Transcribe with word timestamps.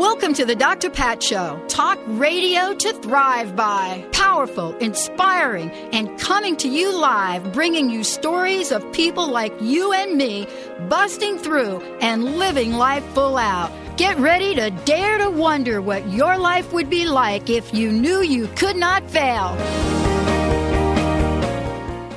Welcome 0.00 0.32
to 0.32 0.46
the 0.46 0.54
Dr. 0.54 0.88
Pat 0.88 1.22
Show. 1.22 1.62
Talk 1.68 1.98
radio 2.06 2.72
to 2.72 2.92
thrive 3.02 3.54
by. 3.54 4.02
Powerful, 4.12 4.74
inspiring, 4.78 5.70
and 5.92 6.18
coming 6.18 6.56
to 6.56 6.70
you 6.70 6.98
live, 6.98 7.52
bringing 7.52 7.90
you 7.90 8.02
stories 8.02 8.72
of 8.72 8.90
people 8.94 9.28
like 9.28 9.52
you 9.60 9.92
and 9.92 10.16
me 10.16 10.48
busting 10.88 11.36
through 11.36 11.82
and 12.00 12.38
living 12.38 12.72
life 12.72 13.04
full 13.12 13.36
out. 13.36 13.70
Get 13.98 14.16
ready 14.16 14.54
to 14.54 14.70
dare 14.86 15.18
to 15.18 15.28
wonder 15.28 15.82
what 15.82 16.08
your 16.08 16.38
life 16.38 16.72
would 16.72 16.88
be 16.88 17.04
like 17.04 17.50
if 17.50 17.74
you 17.74 17.92
knew 17.92 18.22
you 18.22 18.46
could 18.56 18.76
not 18.76 19.06
fail. 19.10 19.48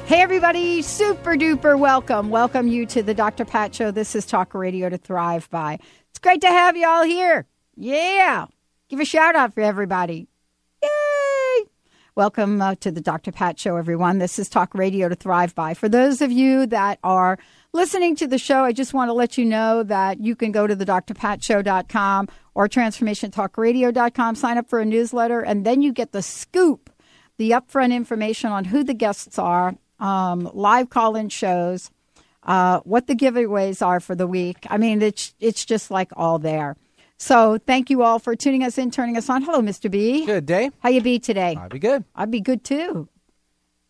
Hey, 0.05 0.21
everybody, 0.21 0.81
super 0.83 1.35
duper 1.35 1.77
welcome. 1.77 2.29
Welcome 2.29 2.69
you 2.69 2.85
to 2.85 3.03
the 3.03 3.13
Dr. 3.13 3.43
Pat 3.43 3.75
Show. 3.75 3.91
This 3.91 4.15
is 4.15 4.25
Talk 4.25 4.53
Radio 4.53 4.87
to 4.87 4.97
Thrive 4.97 5.49
by. 5.49 5.79
It's 6.11 6.19
great 6.19 6.39
to 6.39 6.47
have 6.47 6.77
you 6.77 6.87
all 6.87 7.03
here. 7.03 7.45
Yeah. 7.75 8.45
Give 8.89 8.99
a 8.99 9.05
shout 9.05 9.35
out 9.35 9.53
for 9.53 9.61
everybody. 9.61 10.27
Yay. 10.81 11.63
Welcome 12.15 12.61
uh, 12.61 12.75
to 12.75 12.91
the 12.91 13.01
Dr. 13.01 13.31
Pat 13.31 13.59
Show, 13.59 13.77
everyone. 13.77 14.19
This 14.19 14.37
is 14.37 14.47
Talk 14.47 14.75
Radio 14.75 15.09
to 15.09 15.15
Thrive 15.15 15.55
By. 15.55 15.73
For 15.73 15.89
those 15.89 16.21
of 16.21 16.31
you 16.31 16.67
that 16.67 16.99
are 17.03 17.39
listening 17.73 18.15
to 18.17 18.27
the 18.27 18.37
show, 18.37 18.63
I 18.63 18.71
just 18.71 18.93
want 18.93 19.09
to 19.09 19.13
let 19.13 19.39
you 19.39 19.45
know 19.45 19.81
that 19.81 20.19
you 20.19 20.35
can 20.35 20.51
go 20.51 20.67
to 20.67 20.75
the 20.75 20.85
drpatshow.com 20.85 22.27
or 22.53 22.69
transformationtalkradio.com, 22.69 24.35
sign 24.35 24.57
up 24.59 24.69
for 24.69 24.79
a 24.79 24.85
newsletter, 24.85 25.41
and 25.41 25.65
then 25.65 25.81
you 25.81 25.91
get 25.91 26.11
the 26.11 26.21
scoop, 26.21 26.91
the 27.39 27.51
upfront 27.51 27.91
information 27.91 28.51
on 28.51 28.65
who 28.65 28.83
the 28.83 28.93
guests 28.93 29.39
are, 29.39 29.75
um, 29.99 30.47
live 30.53 30.91
call 30.91 31.15
in 31.15 31.29
shows, 31.29 31.89
uh, 32.43 32.81
what 32.81 33.07
the 33.07 33.15
giveaways 33.15 33.83
are 33.83 33.99
for 33.99 34.13
the 34.13 34.27
week. 34.27 34.67
I 34.69 34.77
mean, 34.77 35.01
it's, 35.01 35.33
it's 35.39 35.65
just 35.65 35.89
like 35.89 36.11
all 36.15 36.37
there. 36.37 36.75
So 37.23 37.57
thank 37.57 37.89
you 37.89 38.03
all 38.03 38.19
for 38.19 38.35
tuning 38.35 38.65
us 38.65 38.77
in, 38.77 38.91
turning 38.91 39.15
us 39.15 39.29
on. 39.29 39.43
Hello, 39.43 39.61
Mr. 39.61 39.89
B. 39.89 40.25
Good 40.25 40.45
day. 40.45 40.71
How 40.79 40.89
you 40.89 40.99
be 40.99 41.19
today? 41.19 41.55
I'd 41.57 41.71
be 41.71 41.79
good. 41.79 42.03
I'd 42.13 42.29
be 42.29 42.41
good 42.41 42.65
too. 42.65 43.07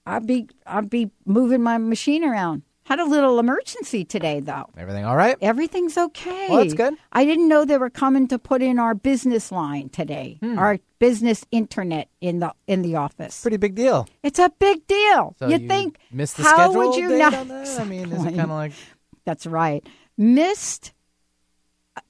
I'd 0.05 0.27
be 0.27 0.49
I'd 0.67 0.87
be 0.87 1.09
moving 1.25 1.63
my 1.63 1.79
machine 1.79 2.23
around. 2.23 2.61
Had 2.83 2.99
a 2.99 3.05
little 3.05 3.39
emergency 3.39 4.05
today 4.05 4.39
though. 4.39 4.69
Everything 4.77 5.03
all 5.03 5.15
right? 5.15 5.35
Everything's 5.41 5.97
okay. 5.97 6.47
Well, 6.47 6.59
that's 6.59 6.75
good. 6.75 6.93
I 7.11 7.25
didn't 7.25 7.47
know 7.47 7.65
they 7.65 7.79
were 7.79 7.89
coming 7.89 8.27
to 8.27 8.37
put 8.37 8.61
in 8.61 8.77
our 8.77 8.93
business 8.93 9.51
line 9.51 9.89
today. 9.89 10.37
Hmm. 10.39 10.59
Our 10.59 10.77
business 10.99 11.43
internet 11.49 12.09
in 12.21 12.37
the 12.37 12.53
in 12.67 12.83
the 12.83 12.97
office. 12.97 13.41
Pretty 13.41 13.57
big 13.57 13.73
deal. 13.73 14.07
It's 14.21 14.37
a 14.37 14.51
big 14.59 14.85
deal. 14.85 15.35
So 15.39 15.47
you 15.47 15.57
you 15.57 15.67
think 15.67 15.97
missed 16.11 16.37
the 16.37 16.43
how 16.43 16.69
schedule 16.69 16.89
would 16.89 16.97
you 16.97 17.17
not? 17.17 17.33
I 17.33 17.83
mean, 17.85 18.11
is 18.11 18.25
it 18.25 18.35
kind 18.35 18.41
of 18.41 18.49
like 18.49 18.73
That's 19.25 19.47
right. 19.47 19.83
Missed. 20.19 20.92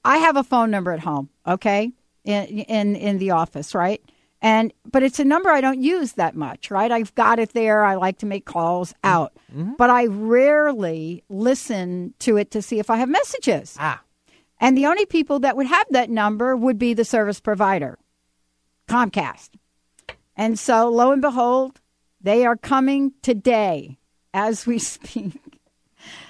I 0.04 0.18
have 0.18 0.36
a 0.36 0.44
phone 0.44 0.70
number 0.70 0.92
at 0.92 1.00
home. 1.00 1.28
Okay, 1.46 1.92
in 2.24 2.44
in 2.46 2.96
in 2.96 3.18
the 3.18 3.30
office, 3.30 3.74
right? 3.74 4.02
And 4.40 4.72
but 4.90 5.02
it's 5.02 5.18
a 5.18 5.24
number 5.24 5.48
I 5.50 5.60
don't 5.62 5.80
use 5.82 6.12
that 6.12 6.36
much, 6.36 6.70
right? 6.70 6.92
I've 6.92 7.14
got 7.14 7.38
it 7.38 7.54
there. 7.54 7.84
I 7.84 7.94
like 7.94 8.18
to 8.18 8.26
make 8.26 8.44
calls 8.44 8.94
out, 9.02 9.32
but 9.78 9.88
I 9.90 10.06
rarely 10.06 11.24
listen 11.28 12.12
to 12.20 12.36
it 12.36 12.50
to 12.50 12.60
see 12.60 12.78
if 12.78 12.90
I 12.90 12.96
have 12.96 13.08
messages. 13.08 13.76
ah? 13.78 14.02
And 14.60 14.76
the 14.76 14.86
only 14.86 15.06
people 15.06 15.38
that 15.40 15.56
would 15.56 15.66
have 15.66 15.86
that 15.90 16.10
number 16.10 16.56
would 16.56 16.78
be 16.78 16.94
the 16.94 17.04
service 17.04 17.40
provider, 17.40 17.98
Comcast. 18.88 19.50
And 20.36 20.58
so, 20.58 20.88
lo 20.90 21.12
and 21.12 21.22
behold, 21.22 21.80
they 22.20 22.44
are 22.44 22.56
coming 22.56 23.12
today 23.22 23.98
as 24.32 24.66
we 24.66 24.78
speak. 24.92 25.32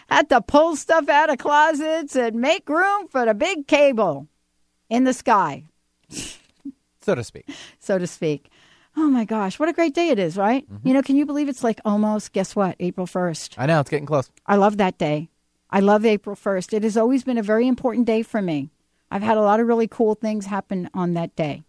Had 0.09 0.29
to 0.29 0.41
pull 0.41 0.77
stuff 0.77 1.09
out 1.09 1.31
of 1.31 1.39
closets 1.39 2.15
and 2.17 2.37
make 2.37 2.69
room 2.69 3.09
for 3.09 3.25
the 3.25 3.35
big 3.35 3.67
cable 3.67 4.29
in 4.91 5.05
the 5.05 5.13
sky, 5.13 5.65
So 7.01 7.15
to 7.15 7.25
speak. 7.25 7.49
so 7.81 7.99
to 7.99 8.07
speak. 8.07 8.51
Oh 8.97 9.09
my 9.09 9.25
gosh, 9.25 9.59
what 9.59 9.69
a 9.69 9.73
great 9.73 9.95
day 9.95 10.11
it 10.11 10.19
is, 10.19 10.37
right? 10.37 10.71
Mm-hmm. 10.71 10.87
You 10.87 10.95
know, 10.95 11.03
can 11.03 11.17
you 11.17 11.27
believe 11.27 11.49
it's 11.49 11.65
like 11.65 11.81
almost, 11.85 12.33
guess 12.33 12.55
what, 12.55 12.77
April 12.79 13.07
1st? 13.07 13.57
I 13.59 13.67
know 13.67 13.81
it's 13.81 13.91
getting 13.91 14.07
close. 14.07 14.31
I 14.47 14.57
love 14.57 14.77
that 14.77 14.99
day. 14.99 15.31
I 15.71 15.81
love 15.81 16.07
April 16.07 16.37
1st. 16.37 16.75
It 16.75 16.83
has 16.85 16.97
always 16.97 17.25
been 17.25 17.39
a 17.39 17.43
very 17.43 17.67
important 17.67 18.07
day 18.07 18.23
for 18.23 18.41
me. 18.41 18.71
I've 19.11 19.23
had 19.23 19.37
a 19.37 19.43
lot 19.43 19.59
of 19.59 19.67
really 19.67 19.89
cool 19.89 20.15
things 20.15 20.47
happen 20.47 20.89
on 20.95 21.15
that 21.15 21.35
day. 21.35 21.65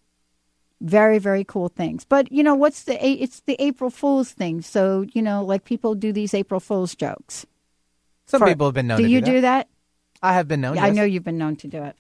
Very, 0.81 1.17
very 1.17 1.44
cool 1.44 1.69
things. 1.69 2.06
But, 2.06 2.31
you 2.31 2.44
know, 2.44 2.53
what's 2.53 2.84
the, 2.84 3.03
it's 3.03 3.40
the 3.41 3.56
April 3.59 3.90
Fool's 3.90 4.31
thing. 4.31 4.62
So, 4.62 5.06
you 5.13 5.22
know, 5.22 5.44
like 5.44 5.63
people 5.63 5.96
do 5.96 6.12
these 6.12 6.34
April 6.35 6.59
Fool's 6.59 6.96
jokes. 6.96 7.47
Some 8.25 8.40
For- 8.40 8.47
people 8.47 8.68
have 8.68 8.74
been 8.74 8.88
known 8.88 8.97
do 9.00 9.03
to 9.06 9.09
you 9.09 9.22
do 9.22 9.25
that. 9.25 9.31
do 9.34 9.41
that? 9.41 9.68
I 10.22 10.34
have 10.34 10.47
been 10.47 10.62
known. 10.62 10.75
To. 10.75 10.80
Yeah, 10.81 10.88
I 10.88 10.90
know 10.91 11.03
you've 11.03 11.24
been 11.24 11.38
known 11.38 11.56
to 11.58 11.68
do 11.68 11.84
it. 11.84 11.96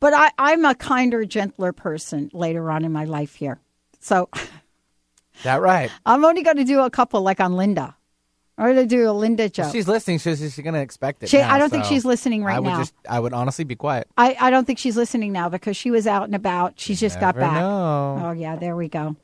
But 0.00 0.14
I, 0.14 0.30
I'm 0.38 0.64
a 0.64 0.74
kinder, 0.74 1.24
gentler 1.24 1.72
person 1.72 2.30
later 2.32 2.70
on 2.70 2.84
in 2.84 2.92
my 2.92 3.04
life 3.04 3.34
here. 3.34 3.60
So 4.00 4.28
That 5.44 5.60
right. 5.60 5.90
I'm 6.06 6.24
only 6.24 6.42
going 6.42 6.56
to 6.58 6.64
do 6.64 6.80
a 6.80 6.90
couple 6.90 7.20
like 7.22 7.40
on 7.40 7.56
Linda. 7.56 7.96
I'm 8.58 8.66
going 8.74 8.76
to 8.76 8.86
do 8.86 9.10
a 9.10 9.12
Linda 9.12 9.48
joke. 9.48 9.72
She's 9.72 9.88
listening. 9.88 10.18
She's, 10.18 10.38
she's 10.38 10.56
going 10.58 10.74
to 10.74 10.80
expect 10.80 11.22
it. 11.22 11.30
She- 11.30 11.38
now, 11.38 11.52
I 11.52 11.58
don't 11.58 11.70
think 11.70 11.84
she's 11.84 12.04
listening 12.04 12.44
right 12.44 12.56
I 12.56 12.60
would 12.60 12.68
now. 12.68 12.78
just. 12.78 12.94
I 13.08 13.18
would 13.18 13.32
honestly 13.32 13.64
be 13.64 13.74
quiet. 13.74 14.08
I, 14.16 14.36
I 14.38 14.50
don't 14.50 14.66
think 14.66 14.78
she's 14.78 14.96
listening 14.96 15.32
now 15.32 15.48
because 15.48 15.76
she 15.76 15.90
was 15.90 16.06
out 16.06 16.24
and 16.24 16.34
about. 16.34 16.78
She's 16.78 17.00
just 17.00 17.18
got 17.18 17.34
back. 17.34 17.54
know. 17.54 18.20
Oh 18.24 18.32
yeah, 18.32 18.56
there 18.56 18.76
we 18.76 18.88
go. 18.88 19.16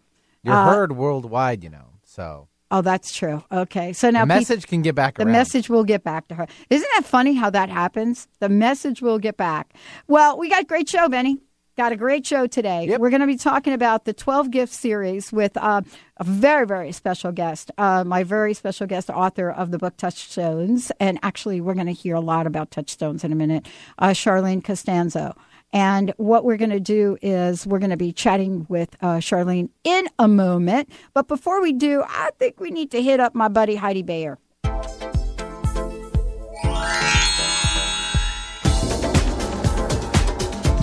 You're 0.43 0.55
Uh, 0.55 0.65
heard 0.65 0.93
worldwide, 0.97 1.63
you 1.63 1.71
know. 1.71 1.85
So 2.05 2.48
Oh, 2.71 2.83
that's 2.83 3.15
true. 3.15 3.43
Okay, 3.51 3.93
so 3.95 4.11
now 4.11 4.21
the 4.23 4.27
message 4.27 4.67
can 4.67 4.83
get 4.83 4.95
back 4.95 5.17
the 5.17 5.25
around. 5.25 5.33
message 5.33 5.71
will 5.71 5.85
get 5.85 6.05
back 6.05 6.29
to 6.29 6.35
her. 6.35 6.47
Isn't 6.69 6.89
that 6.97 7.05
funny 7.07 7.35
how 7.35 7.49
that 7.51 7.71
happens? 7.71 8.29
The 8.41 8.51
message 8.51 9.01
will 9.01 9.19
get 9.19 9.37
back. 9.39 9.73
Well, 10.07 10.39
we 10.39 10.51
got 10.51 10.63
a 10.63 10.67
great 10.67 10.89
show, 10.89 11.09
Benny. 11.09 11.39
Got 11.79 11.93
a 11.93 11.97
great 11.97 12.27
show 12.27 12.47
today. 12.49 12.87
Yep. 12.89 13.01
We're 13.01 13.09
going 13.11 13.21
to 13.21 13.27
be 13.27 13.37
talking 13.37 13.73
about 13.73 14.05
the 14.05 14.13
12 14.13 14.51
gift 14.51 14.75
series 14.75 15.33
with 15.33 15.57
uh, 15.57 15.81
a 16.17 16.25
very, 16.25 16.67
very 16.67 16.91
special 16.91 17.31
guest, 17.31 17.71
uh, 17.79 18.03
my 18.05 18.25
very 18.25 18.53
special 18.53 18.87
guest, 18.89 19.09
author 19.11 19.49
of 19.49 19.71
the 19.71 19.79
book 19.79 19.97
Touchstones. 19.97 20.91
And 20.99 21.21
actually, 21.23 21.61
we're 21.61 21.75
going 21.75 21.87
to 21.87 21.93
hear 21.93 22.17
a 22.17 22.21
lot 22.21 22.49
about 22.49 22.73
Touchstones 22.73 23.23
in 23.23 23.31
a 23.31 23.37
minute, 23.37 23.67
uh, 23.99 24.09
Charlene 24.09 24.63
Costanzo. 24.63 25.37
And 25.73 26.13
what 26.17 26.45
we're 26.45 26.57
going 26.57 26.71
to 26.71 26.81
do 26.81 27.19
is 27.21 27.67
we're 27.67 27.79
going 27.79 27.91
to 27.91 27.97
be 27.97 28.13
chatting 28.13 28.67
with 28.69 28.97
uh, 29.03 29.17
Charlene 29.19 29.69
in 29.85 30.09
a 30.19 30.27
moment. 30.27 30.91
But 31.13 31.29
before 31.29 31.61
we 31.61 31.73
do, 31.73 32.03
I 32.07 32.31
think 32.39 32.59
we 32.59 32.71
need 32.71 32.91
to 32.93 33.03
hit 33.03 33.21
up 33.21 33.35
my 33.35 33.49
buddy 33.49 33.77
Heidi 33.77 34.03
Bayer. 34.03 34.39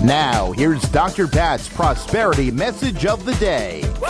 Now, 0.04 0.52
here's 0.52 0.82
Dr. 0.82 1.26
Pat's 1.26 1.68
prosperity 1.68 2.52
message 2.52 3.06
of 3.06 3.24
the 3.24 3.34
day. 3.34 3.82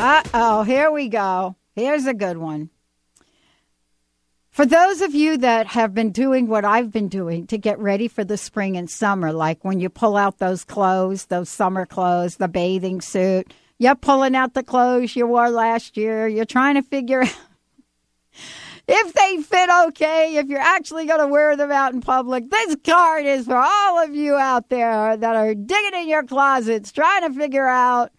Uh 0.00 0.22
oh, 0.32 0.62
here 0.62 0.92
we 0.92 1.08
go. 1.08 1.56
Here's 1.74 2.06
a 2.06 2.14
good 2.14 2.36
one. 2.36 2.70
For 4.58 4.66
those 4.66 5.02
of 5.02 5.14
you 5.14 5.38
that 5.38 5.68
have 5.68 5.94
been 5.94 6.10
doing 6.10 6.48
what 6.48 6.64
I've 6.64 6.90
been 6.90 7.06
doing 7.06 7.46
to 7.46 7.56
get 7.56 7.78
ready 7.78 8.08
for 8.08 8.24
the 8.24 8.36
spring 8.36 8.76
and 8.76 8.90
summer, 8.90 9.32
like 9.32 9.64
when 9.64 9.78
you 9.78 9.88
pull 9.88 10.16
out 10.16 10.38
those 10.38 10.64
clothes, 10.64 11.26
those 11.26 11.48
summer 11.48 11.86
clothes, 11.86 12.38
the 12.38 12.48
bathing 12.48 13.00
suit, 13.00 13.54
you're 13.78 13.94
pulling 13.94 14.34
out 14.34 14.54
the 14.54 14.64
clothes 14.64 15.14
you 15.14 15.28
wore 15.28 15.48
last 15.48 15.96
year, 15.96 16.26
you're 16.26 16.44
trying 16.44 16.74
to 16.74 16.82
figure 16.82 17.22
out 17.22 17.38
if 18.88 19.12
they 19.12 19.40
fit 19.42 19.70
okay, 19.86 20.34
if 20.38 20.48
you're 20.48 20.58
actually 20.58 21.06
going 21.06 21.20
to 21.20 21.28
wear 21.28 21.56
them 21.56 21.70
out 21.70 21.94
in 21.94 22.00
public. 22.00 22.50
This 22.50 22.74
card 22.84 23.26
is 23.26 23.46
for 23.46 23.54
all 23.54 24.02
of 24.02 24.12
you 24.12 24.34
out 24.34 24.70
there 24.70 25.16
that 25.16 25.36
are 25.36 25.54
digging 25.54 26.00
in 26.00 26.08
your 26.08 26.24
closets, 26.24 26.90
trying 26.90 27.22
to 27.22 27.38
figure 27.38 27.68
out 27.68 28.10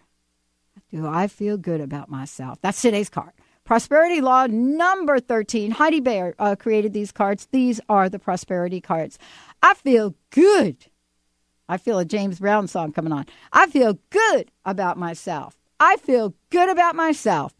do 0.90 1.06
I 1.06 1.26
feel 1.26 1.58
good 1.58 1.82
about 1.82 2.08
myself? 2.08 2.58
That's 2.62 2.80
today's 2.80 3.10
card. 3.10 3.32
Prosperity 3.70 4.20
Law 4.20 4.48
number 4.48 5.20
13. 5.20 5.70
Heidi 5.70 6.00
Bayer 6.00 6.34
uh, 6.40 6.56
created 6.56 6.92
these 6.92 7.12
cards. 7.12 7.46
These 7.52 7.80
are 7.88 8.08
the 8.08 8.18
prosperity 8.18 8.80
cards. 8.80 9.16
I 9.62 9.74
feel 9.74 10.16
good 10.30 10.86
I 11.68 11.76
feel 11.76 12.00
a 12.00 12.04
James 12.04 12.40
Brown 12.40 12.66
song 12.66 12.90
coming 12.90 13.12
on. 13.12 13.26
I 13.52 13.68
feel 13.68 13.96
good 14.10 14.50
about 14.64 14.98
myself. 14.98 15.56
I 15.78 15.98
feel 15.98 16.34
good 16.50 16.68
about 16.68 16.96
myself. 16.96 17.54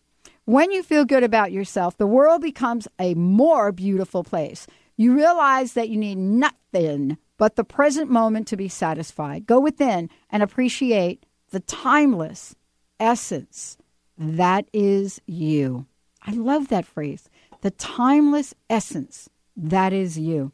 When 0.46 0.72
you 0.72 0.82
feel 0.82 1.04
good 1.04 1.22
about 1.22 1.52
yourself, 1.52 1.96
the 1.96 2.08
world 2.08 2.42
becomes 2.42 2.88
a 2.98 3.14
more 3.14 3.70
beautiful 3.70 4.24
place. 4.24 4.66
You 4.96 5.14
realize 5.14 5.74
that 5.74 5.90
you 5.90 5.96
need 5.96 6.18
nothing 6.18 7.18
but 7.38 7.54
the 7.54 7.62
present 7.62 8.10
moment 8.10 8.48
to 8.48 8.56
be 8.56 8.68
satisfied. 8.68 9.46
Go 9.46 9.60
within 9.60 10.10
and 10.28 10.42
appreciate 10.42 11.24
the 11.52 11.60
timeless 11.60 12.56
essence 12.98 13.78
that 14.18 14.66
is 14.72 15.20
you. 15.26 15.86
I 16.22 16.32
love 16.32 16.68
that 16.68 16.86
phrase. 16.86 17.28
The 17.62 17.70
timeless 17.72 18.54
essence 18.68 19.28
that 19.56 19.92
is 19.92 20.18
you. 20.18 20.52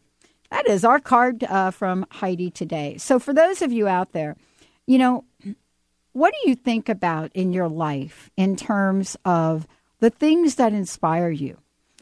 That 0.50 0.68
is 0.68 0.84
our 0.84 1.00
card 1.00 1.44
uh, 1.44 1.70
from 1.70 2.06
Heidi 2.10 2.50
today. 2.50 2.96
So, 2.98 3.18
for 3.18 3.34
those 3.34 3.62
of 3.62 3.72
you 3.72 3.88
out 3.88 4.12
there, 4.12 4.36
you 4.86 4.98
know, 4.98 5.24
what 6.12 6.32
do 6.32 6.48
you 6.48 6.54
think 6.54 6.88
about 6.88 7.30
in 7.34 7.52
your 7.52 7.68
life 7.68 8.30
in 8.36 8.56
terms 8.56 9.16
of 9.24 9.66
the 10.00 10.10
things 10.10 10.54
that 10.54 10.72
inspire 10.72 11.30
you? 11.30 11.58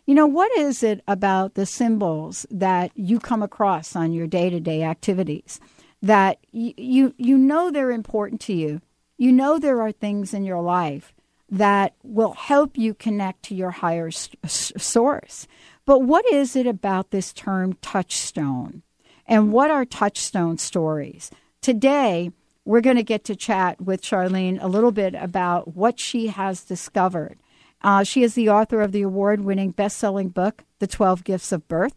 You 0.06 0.14
know, 0.14 0.26
what 0.26 0.56
is 0.58 0.82
it 0.82 1.02
about 1.08 1.54
the 1.54 1.64
symbols 1.64 2.44
that 2.50 2.90
you 2.94 3.18
come 3.18 3.42
across 3.42 3.96
on 3.96 4.12
your 4.12 4.26
day 4.26 4.50
to 4.50 4.60
day 4.60 4.82
activities 4.82 5.58
that 6.02 6.38
you, 6.52 6.74
you, 6.76 7.14
you 7.16 7.38
know 7.38 7.70
they're 7.70 7.90
important 7.90 8.40
to 8.42 8.52
you? 8.52 8.82
You 9.16 9.32
know 9.32 9.58
there 9.58 9.80
are 9.80 9.92
things 9.92 10.34
in 10.34 10.44
your 10.44 10.60
life 10.60 11.13
that 11.50 11.94
will 12.02 12.32
help 12.32 12.76
you 12.76 12.94
connect 12.94 13.42
to 13.44 13.54
your 13.54 13.70
higher 13.70 14.08
s- 14.08 14.30
source. 14.76 15.46
But 15.86 16.00
what 16.00 16.24
is 16.32 16.56
it 16.56 16.66
about 16.66 17.10
this 17.10 17.32
term 17.32 17.74
touchstone? 17.82 18.82
And 19.26 19.52
what 19.52 19.70
are 19.70 19.84
touchstone 19.84 20.58
stories? 20.58 21.30
Today, 21.60 22.30
we're 22.64 22.80
going 22.80 22.96
to 22.96 23.02
get 23.02 23.24
to 23.24 23.36
chat 23.36 23.80
with 23.80 24.02
Charlene 24.02 24.62
a 24.62 24.68
little 24.68 24.92
bit 24.92 25.14
about 25.14 25.76
what 25.76 26.00
she 26.00 26.28
has 26.28 26.64
discovered 26.64 27.38
uh, 27.84 28.02
she 28.02 28.22
is 28.22 28.34
the 28.34 28.48
author 28.48 28.80
of 28.80 28.92
the 28.92 29.02
award 29.02 29.42
winning 29.42 29.70
best 29.70 29.98
selling 29.98 30.30
book, 30.30 30.64
The 30.78 30.86
12 30.86 31.22
Gifts 31.22 31.52
of 31.52 31.68
Birth. 31.68 31.94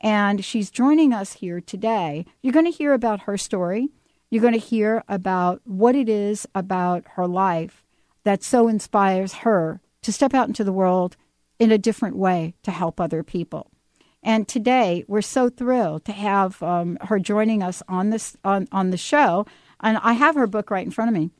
And 0.00 0.44
she's 0.44 0.70
joining 0.70 1.12
us 1.12 1.34
here 1.34 1.60
today. 1.60 2.24
You're 2.42 2.52
going 2.52 2.70
to 2.70 2.70
hear 2.70 2.94
about 2.94 3.22
her 3.22 3.36
story. 3.36 3.88
You're 4.30 4.42
going 4.42 4.54
to 4.54 4.60
hear 4.60 5.02
about 5.08 5.62
what 5.64 5.96
it 5.96 6.08
is 6.08 6.46
about 6.54 7.04
her 7.14 7.26
life 7.26 7.82
that 8.26 8.42
so 8.42 8.66
inspires 8.66 9.32
her 9.32 9.80
to 10.02 10.12
step 10.12 10.34
out 10.34 10.48
into 10.48 10.64
the 10.64 10.72
world 10.72 11.16
in 11.60 11.70
a 11.70 11.78
different 11.78 12.16
way 12.16 12.54
to 12.64 12.72
help 12.72 13.00
other 13.00 13.22
people. 13.22 13.70
And 14.20 14.48
today, 14.48 15.04
we're 15.06 15.22
so 15.22 15.48
thrilled 15.48 16.04
to 16.06 16.12
have 16.12 16.60
um, 16.60 16.98
her 17.02 17.20
joining 17.20 17.62
us 17.62 17.84
on 17.88 18.10
this 18.10 18.36
on, 18.42 18.66
on 18.72 18.90
the 18.90 18.96
show. 18.96 19.46
And 19.80 19.98
I 20.02 20.14
have 20.14 20.34
her 20.34 20.48
book 20.48 20.72
right 20.72 20.84
in 20.84 20.90
front 20.90 21.08
of 21.08 21.14
me. 21.14 21.30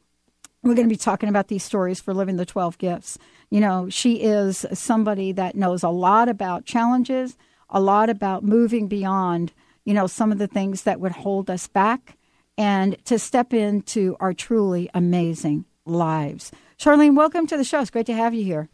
We're 0.63 0.77
going 0.77 0.87
to 0.87 0.93
be 0.93 0.97
talking 0.97 1.29
about 1.29 1.49
these 1.49 1.65
stories 1.65 2.01
for 2.01 2.15
living 2.15 2.37
the 2.37 2.47
12 2.47 2.79
gifts. 2.79 3.19
You 3.51 3.59
know, 3.59 3.89
she 3.91 4.23
is 4.23 4.65
somebody 4.73 5.33
that 5.33 5.57
knows 5.57 5.83
a 5.83 5.89
lot 5.89 6.29
about 6.29 6.67
challenges, 6.67 7.37
a 7.69 7.81
lot 7.81 8.09
about 8.11 8.45
moving 8.45 8.87
beyond, 8.87 9.53
you 9.85 9.93
know, 9.93 10.07
some 10.07 10.31
of 10.31 10.39
the 10.39 10.47
things 10.47 10.85
that 10.85 11.01
would 11.01 11.13
hold 11.13 11.51
us 11.51 11.67
back 11.67 12.17
and 12.57 12.97
to 13.07 13.19
step 13.19 13.53
into 13.53 14.17
our 14.21 14.33
truly 14.33 14.89
amazing 14.95 15.65
lives. 15.85 16.53
Charlene, 16.79 17.17
welcome 17.17 17.47
to 17.47 17.57
the 17.57 17.65
show. 17.65 17.81
It's 17.81 17.91
great 17.91 18.07
to 18.07 18.15
have 18.15 18.35
you 18.35 18.45
here. 18.45 18.69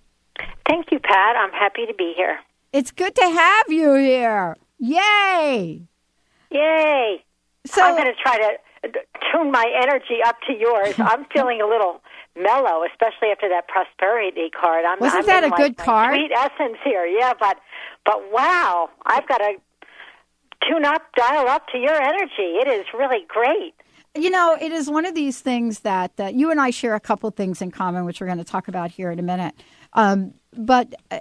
Thank 0.68 0.90
you, 0.90 0.98
Pat. 0.98 1.36
I'm 1.36 1.52
happy 1.52 1.86
to 1.86 1.94
be 1.94 2.14
here. 2.16 2.38
It's 2.72 2.90
good 2.90 3.14
to 3.14 3.22
have 3.22 3.66
you 3.68 3.94
here. 3.94 4.56
Yay! 4.78 5.82
Yay! 6.50 7.24
So 7.66 7.82
I'm 7.82 7.94
going 7.96 8.12
to 8.12 8.20
try 8.20 8.38
to 8.38 8.50
uh, 8.84 8.88
tune 9.30 9.52
my 9.52 9.64
energy 9.80 10.18
up 10.24 10.36
to 10.48 10.52
yours. 10.52 10.94
I'm 10.98 11.26
feeling 11.32 11.60
a 11.60 11.66
little 11.66 12.00
mellow, 12.36 12.82
especially 12.90 13.28
after 13.30 13.48
that 13.50 13.68
prosperity 13.68 14.50
card. 14.50 14.84
I'm, 14.84 14.98
Wasn't 14.98 15.20
I'm 15.20 15.26
that 15.26 15.44
a 15.44 15.48
like 15.48 15.56
good 15.56 15.76
card? 15.76 16.16
Sweet 16.16 16.32
essence 16.32 16.78
here, 16.84 17.06
yeah. 17.06 17.34
But 17.38 17.58
but 18.04 18.20
wow, 18.32 18.90
I've 19.06 19.28
got 19.28 19.38
to 19.38 19.54
tune 20.68 20.84
up, 20.84 21.02
dial 21.16 21.46
up 21.48 21.68
to 21.68 21.78
your 21.78 21.94
energy. 21.94 22.58
It 22.58 22.68
is 22.68 22.86
really 22.98 23.24
great. 23.28 23.74
You 24.14 24.30
know, 24.30 24.56
it 24.60 24.72
is 24.72 24.90
one 24.90 25.06
of 25.06 25.14
these 25.14 25.40
things 25.40 25.80
that 25.80 26.12
uh, 26.20 26.26
you 26.26 26.50
and 26.50 26.60
I 26.60 26.70
share 26.70 26.94
a 26.94 27.00
couple 27.00 27.30
things 27.30 27.62
in 27.62 27.70
common, 27.70 28.04
which 28.04 28.20
we're 28.20 28.26
going 28.26 28.38
to 28.38 28.44
talk 28.44 28.68
about 28.68 28.90
here 28.90 29.10
in 29.10 29.18
a 29.18 29.22
minute. 29.22 29.54
Um, 29.94 30.34
but 30.54 30.94
uh, 31.10 31.20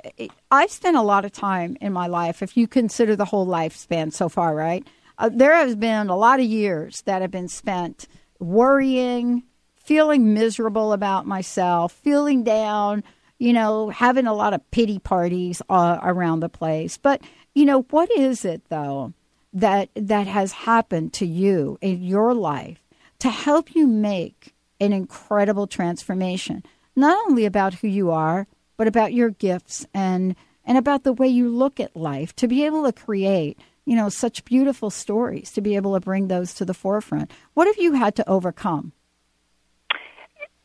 I've 0.50 0.72
spent 0.72 0.98
a 0.98 1.02
lot 1.02 1.24
of 1.24 1.32
time 1.32 1.78
in 1.80 1.94
my 1.94 2.08
life, 2.08 2.44
if 2.44 2.58
you 2.58 2.68
consider 2.68 3.16
the 3.16 3.26
whole 3.26 3.48
lifespan 3.48 4.12
so 4.12 4.28
far, 4.28 4.54
right? 4.54 4.86
Uh, 5.18 5.30
there 5.34 5.56
has 5.56 5.76
been 5.76 6.10
a 6.10 6.18
lot 6.18 6.40
of 6.40 6.46
years 6.46 7.02
that 7.04 7.22
have 7.22 7.32
been 7.32 7.48
spent 7.48 8.08
worrying, 8.40 9.44
feeling 9.76 10.34
miserable 10.34 10.92
about 10.92 11.26
myself, 11.26 11.94
feeling 11.94 12.44
down, 12.44 13.04
you 13.40 13.54
know, 13.54 13.90
having 13.90 14.28
a 14.28 14.34
lot 14.34 14.54
of 14.54 14.70
pity 14.72 15.00
parties 15.00 15.62
uh, 15.70 16.00
around 16.04 16.42
the 16.42 16.50
place. 16.50 16.98
But, 16.98 17.22
you 17.56 17.66
know, 17.66 17.84
what 17.84 18.12
is 18.18 18.44
it 18.44 18.64
though 18.70 19.14
that 19.54 19.90
that 19.96 20.28
has 20.28 20.52
happened 20.52 21.14
to 21.14 21.26
you 21.26 21.78
in 21.82 22.04
your 22.04 22.34
life 22.34 22.81
to 23.22 23.30
help 23.30 23.76
you 23.76 23.88
make 23.88 24.54
an 24.80 24.94
incredible 24.94 25.68
transformation, 25.68 26.64
not 26.96 27.18
only 27.28 27.46
about 27.46 27.76
who 27.76 27.88
you 27.88 28.12
are, 28.12 28.48
but 28.78 28.88
about 28.88 29.14
your 29.14 29.30
gifts 29.30 29.86
and 29.94 30.36
and 30.66 30.78
about 30.78 31.04
the 31.04 31.14
way 31.14 31.28
you 31.28 31.50
look 31.50 31.80
at 31.80 31.96
life 31.96 32.36
to 32.36 32.48
be 32.48 32.66
able 32.66 32.84
to 32.84 32.92
create 32.92 33.58
you 33.86 33.96
know 33.96 34.10
such 34.10 34.46
beautiful 34.46 34.90
stories 34.90 35.52
to 35.52 35.62
be 35.62 35.76
able 35.76 35.94
to 35.94 36.00
bring 36.00 36.28
those 36.28 36.54
to 36.54 36.66
the 36.66 36.74
forefront 36.74 37.32
what 37.54 37.68
have 37.68 37.78
you 37.78 37.94
had 37.94 38.16
to 38.16 38.28
overcome 38.30 38.92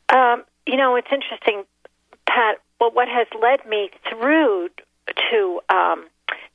Um, 0.09 0.45
you 0.67 0.77
know, 0.77 0.97
it's 0.97 1.09
interesting, 1.13 1.65
Pat. 2.27 2.59
Well, 2.81 2.91
what 2.93 3.09
has 3.09 3.27
led 3.41 3.67
me 3.69 3.91
through 4.09 4.69
to 5.31 5.61
um, 5.69 6.07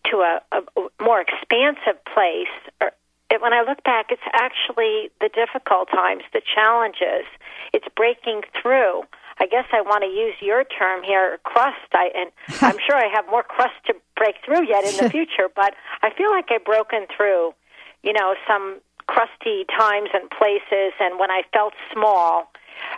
to 0.09 0.17
a, 0.17 0.41
a 0.51 1.03
more 1.03 1.21
expansive 1.21 2.03
place, 2.05 2.47
or, 2.79 2.91
it, 3.31 3.41
when 3.41 3.53
I 3.53 3.61
look 3.61 3.83
back, 3.83 4.07
it's 4.11 4.21
actually 4.33 5.09
the 5.19 5.29
difficult 5.29 5.89
times, 5.89 6.23
the 6.33 6.41
challenges. 6.43 7.25
It's 7.73 7.87
breaking 7.95 8.41
through. 8.61 9.03
I 9.39 9.47
guess 9.47 9.65
I 9.71 9.81
want 9.81 10.03
to 10.03 10.09
use 10.09 10.35
your 10.41 10.63
term 10.65 11.01
here, 11.03 11.39
crust. 11.43 11.87
I, 11.93 12.11
and 12.13 12.31
I'm 12.61 12.77
sure 12.85 12.95
I 12.95 13.07
have 13.13 13.25
more 13.29 13.43
crust 13.43 13.79
to 13.87 13.95
break 14.15 14.35
through 14.45 14.67
yet 14.67 14.83
in 14.83 15.03
the 15.03 15.09
future, 15.17 15.47
but 15.55 15.73
I 16.01 16.13
feel 16.13 16.29
like 16.29 16.51
I've 16.51 16.65
broken 16.65 17.07
through, 17.15 17.53
you 18.03 18.13
know, 18.13 18.35
some 18.47 18.79
crusty 19.07 19.65
times 19.65 20.09
and 20.13 20.29
places, 20.29 20.93
and 20.99 21.19
when 21.19 21.31
I 21.31 21.41
felt 21.51 21.73
small, 21.91 22.51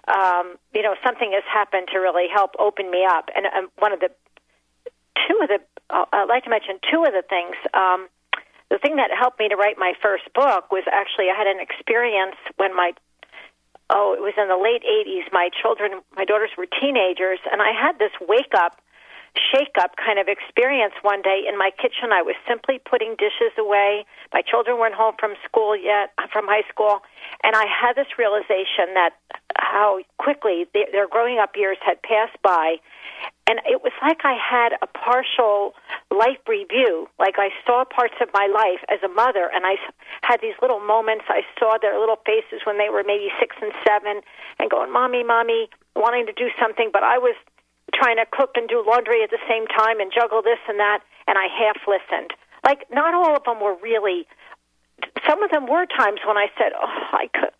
um, 0.07 0.57
you 0.73 0.81
know, 0.81 0.95
something 1.03 1.31
has 1.33 1.43
happened 1.51 1.87
to 1.93 1.99
really 1.99 2.27
help 2.33 2.51
open 2.59 2.89
me 2.91 3.05
up. 3.05 3.29
And 3.35 3.45
um, 3.47 3.69
one 3.77 3.93
of 3.93 3.99
the 3.99 4.09
two 5.27 5.39
of 5.41 5.49
the 5.49 5.59
uh, 5.89 6.05
I'd 6.11 6.29
like 6.29 6.43
to 6.45 6.49
mention 6.49 6.79
two 6.91 7.03
of 7.05 7.13
the 7.13 7.23
things. 7.27 7.55
Um, 7.73 8.07
the 8.73 8.79
thing 8.81 8.97
that 8.97 9.13
helped 9.13 9.37
me 9.37 9.47
to 9.49 9.55
write 9.55 9.77
my 9.77 9.93
first 10.01 10.25
book 10.33 10.73
was 10.73 10.81
actually 10.89 11.29
I 11.29 11.37
had 11.37 11.45
an 11.45 11.61
experience 11.61 12.35
when 12.57 12.75
my 12.75 12.97
oh 13.93 14.17
it 14.17 14.21
was 14.25 14.33
in 14.33 14.49
the 14.49 14.57
late 14.57 14.81
80s 14.81 15.29
my 15.31 15.53
children 15.53 16.01
my 16.17 16.25
daughters 16.25 16.49
were 16.57 16.65
teenagers 16.65 17.37
and 17.53 17.61
I 17.61 17.69
had 17.69 18.01
this 18.01 18.11
wake 18.25 18.57
up 18.57 18.81
shake 19.53 19.77
up 19.79 19.93
kind 19.97 20.17
of 20.17 20.27
experience 20.27 20.93
one 21.01 21.21
day 21.21 21.41
in 21.49 21.57
my 21.57 21.71
kitchen. 21.73 22.13
I 22.13 22.21
was 22.21 22.35
simply 22.47 22.77
putting 22.77 23.15
dishes 23.17 23.49
away. 23.57 24.05
My 24.31 24.41
children 24.45 24.77
weren't 24.77 24.93
home 24.93 25.15
from 25.17 25.33
school 25.43 25.75
yet 25.75 26.13
from 26.31 26.45
high 26.45 26.65
school 26.69 27.01
and 27.43 27.55
I 27.55 27.65
had 27.65 27.93
this 27.93 28.17
realization 28.17 28.93
that 28.93 29.17
how 29.57 30.01
quickly 30.17 30.65
their, 30.73 31.07
growing 31.07 31.37
up 31.37 31.53
years 31.55 31.77
had 31.81 32.01
passed 32.01 32.37
by 32.41 32.77
and 33.45 33.59
it 33.65 33.81
was 33.83 33.93
like 34.01 34.21
I 34.23 34.33
had 34.33 34.73
a 34.81 34.87
partial 34.87 35.73
life 36.13 36.37
review. 36.47 37.09
Like 37.19 37.35
I 37.37 37.49
saw 37.65 37.83
parts 37.83 38.13
of 38.21 38.29
my 38.33 38.45
life 38.45 38.85
as 38.87 39.01
a 39.03 39.09
mother, 39.09 39.49
and 39.49 39.65
I 39.65 39.75
had 40.21 40.39
these 40.41 40.55
little 40.61 40.79
moments. 40.79 41.25
I 41.27 41.41
saw 41.59 41.77
their 41.81 41.99
little 41.99 42.21
faces 42.25 42.61
when 42.65 42.77
they 42.77 42.89
were 42.89 43.03
maybe 43.05 43.29
six 43.39 43.55
and 43.61 43.73
seven, 43.85 44.21
and 44.59 44.69
going, 44.69 44.91
"Mommy, 44.91 45.23
mommy," 45.23 45.69
wanting 45.95 46.25
to 46.27 46.33
do 46.33 46.49
something, 46.61 46.91
but 46.93 47.03
I 47.03 47.17
was 47.17 47.35
trying 47.93 48.17
to 48.17 48.25
cook 48.25 48.51
and 48.55 48.69
do 48.69 48.83
laundry 48.85 49.23
at 49.23 49.29
the 49.29 49.41
same 49.49 49.67
time 49.67 49.99
and 49.99 50.11
juggle 50.13 50.41
this 50.41 50.59
and 50.67 50.79
that, 50.79 51.01
and 51.27 51.37
I 51.37 51.47
half 51.47 51.77
listened. 51.87 52.33
Like 52.63 52.89
not 52.91 53.13
all 53.13 53.35
of 53.35 53.43
them 53.43 53.59
were 53.59 53.75
really. 53.75 54.27
Some 55.27 55.43
of 55.43 55.51
them 55.51 55.67
were 55.67 55.85
times 55.85 56.21
when 56.25 56.37
I 56.37 56.47
said, 56.57 56.73
"Oh, 56.75 57.07
I 57.11 57.27
could." 57.33 57.53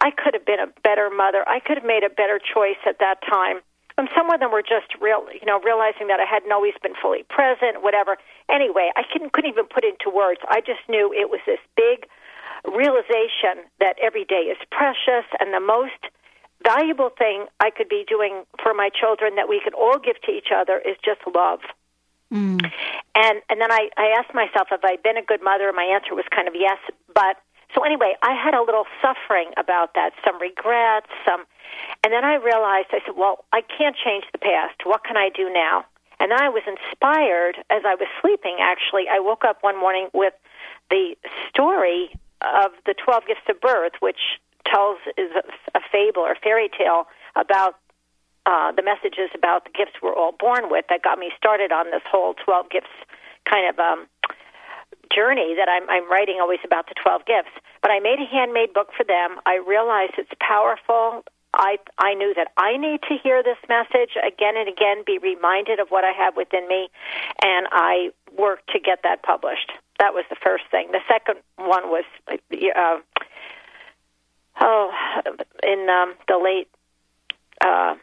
I 0.00 0.12
could 0.12 0.34
have 0.34 0.46
been 0.46 0.60
a 0.60 0.68
better 0.84 1.10
mother. 1.10 1.42
I 1.48 1.58
could 1.58 1.76
have 1.76 1.84
made 1.84 2.04
a 2.04 2.08
better 2.10 2.38
choice 2.38 2.78
at 2.86 3.00
that 3.00 3.16
time. 3.28 3.60
And 3.98 4.08
some 4.16 4.30
of 4.30 4.38
them 4.38 4.52
were 4.52 4.62
just 4.62 4.94
real, 5.00 5.26
you 5.34 5.44
know, 5.44 5.60
realizing 5.60 6.06
that 6.06 6.20
I 6.20 6.24
hadn't 6.24 6.52
always 6.52 6.74
been 6.80 6.94
fully 6.94 7.24
present, 7.28 7.82
whatever. 7.82 8.16
Anyway, 8.48 8.92
I 8.94 9.02
couldn't, 9.12 9.32
couldn't 9.32 9.50
even 9.50 9.66
put 9.66 9.84
into 9.84 10.08
words. 10.08 10.40
I 10.48 10.60
just 10.60 10.80
knew 10.88 11.12
it 11.12 11.28
was 11.28 11.40
this 11.44 11.58
big 11.76 12.06
realization 12.64 13.66
that 13.80 13.96
every 14.00 14.24
day 14.24 14.46
is 14.54 14.58
precious 14.70 15.26
and 15.40 15.52
the 15.52 15.60
most 15.60 15.98
valuable 16.62 17.10
thing 17.10 17.46
I 17.60 17.70
could 17.70 17.88
be 17.88 18.04
doing 18.08 18.44
for 18.62 18.72
my 18.72 18.88
children 18.88 19.34
that 19.36 19.48
we 19.48 19.60
could 19.62 19.74
all 19.74 19.98
give 19.98 20.20
to 20.22 20.30
each 20.32 20.48
other 20.54 20.78
is 20.78 20.96
just 21.04 21.20
love. 21.34 21.60
Mm. 22.32 22.70
And 23.14 23.42
and 23.48 23.60
then 23.60 23.72
I, 23.72 23.90
I 23.96 24.14
asked 24.18 24.34
myself, 24.34 24.68
have 24.70 24.84
I 24.84 24.96
been 25.02 25.16
a 25.16 25.22
good 25.22 25.42
mother? 25.42 25.66
And 25.68 25.76
my 25.76 25.84
answer 25.84 26.14
was 26.14 26.24
kind 26.34 26.46
of 26.46 26.54
yes, 26.54 26.78
but 27.14 27.36
So 27.74 27.84
anyway, 27.84 28.14
I 28.22 28.32
had 28.32 28.54
a 28.54 28.62
little 28.62 28.86
suffering 29.02 29.50
about 29.56 29.94
that, 29.94 30.12
some 30.24 30.40
regrets, 30.40 31.08
some, 31.24 31.44
and 32.04 32.12
then 32.12 32.24
I 32.24 32.34
realized 32.36 32.88
I 32.92 33.00
said, 33.04 33.16
well, 33.16 33.44
I 33.52 33.62
can't 33.62 33.96
change 33.96 34.24
the 34.32 34.38
past. 34.38 34.84
What 34.84 35.04
can 35.04 35.16
I 35.16 35.30
do 35.34 35.52
now? 35.52 35.84
And 36.20 36.32
I 36.32 36.48
was 36.48 36.62
inspired 36.66 37.56
as 37.70 37.82
I 37.86 37.94
was 37.94 38.08
sleeping. 38.20 38.58
Actually, 38.60 39.04
I 39.10 39.20
woke 39.20 39.44
up 39.44 39.58
one 39.62 39.78
morning 39.78 40.08
with 40.12 40.34
the 40.90 41.14
story 41.48 42.10
of 42.42 42.72
the 42.86 42.94
twelve 42.94 43.24
gifts 43.26 43.46
of 43.48 43.60
birth, 43.60 43.92
which 44.00 44.40
tells 44.66 44.98
is 45.16 45.30
a, 45.34 45.78
a 45.78 45.80
fable 45.92 46.22
or 46.22 46.34
fairy 46.42 46.68
tale 46.76 47.06
about 47.36 47.76
uh, 48.46 48.72
the 48.72 48.82
messages 48.82 49.30
about 49.34 49.64
the 49.64 49.70
gifts 49.70 50.00
we're 50.02 50.14
all 50.14 50.32
born 50.32 50.70
with 50.70 50.86
that 50.88 51.02
got 51.02 51.18
me 51.18 51.30
started 51.36 51.70
on 51.70 51.90
this 51.90 52.02
whole 52.10 52.32
12 52.32 52.70
gifts 52.70 52.94
kind 53.44 53.68
of 53.68 53.78
um, 53.78 54.06
journey 55.14 55.54
that 55.56 55.68
I'm, 55.68 55.88
I'm 55.90 56.10
writing 56.10 56.38
always 56.40 56.60
about 56.64 56.88
the 56.88 56.94
12 56.96 57.26
gifts. 57.26 57.52
But 57.82 57.90
I 57.90 58.00
made 58.00 58.18
a 58.20 58.24
handmade 58.24 58.72
book 58.72 58.88
for 58.96 59.04
them. 59.04 59.36
I 59.44 59.60
realized 59.66 60.14
it's 60.16 60.32
powerful. 60.40 61.24
I, 61.54 61.78
I 61.98 62.14
knew 62.14 62.34
that 62.34 62.48
I 62.56 62.76
need 62.76 63.00
to 63.08 63.16
hear 63.22 63.42
this 63.42 63.56
message 63.68 64.16
again 64.26 64.56
and 64.56 64.68
again, 64.68 65.02
be 65.06 65.18
reminded 65.18 65.80
of 65.80 65.88
what 65.88 66.04
I 66.04 66.12
have 66.12 66.36
within 66.36 66.68
me, 66.68 66.88
and 67.42 67.66
I 67.72 68.10
worked 68.36 68.70
to 68.72 68.78
get 68.80 69.00
that 69.02 69.22
published. 69.22 69.72
That 69.98 70.14
was 70.14 70.24
the 70.30 70.36
first 70.42 70.64
thing. 70.70 70.88
The 70.92 71.00
second 71.08 71.40
one 71.56 71.88
was, 71.88 72.04
uh, 72.30 72.98
oh, 74.60 74.90
in 75.62 75.88
um, 75.88 76.14
the 76.28 76.38
late 76.38 76.68
uh, 77.60 77.94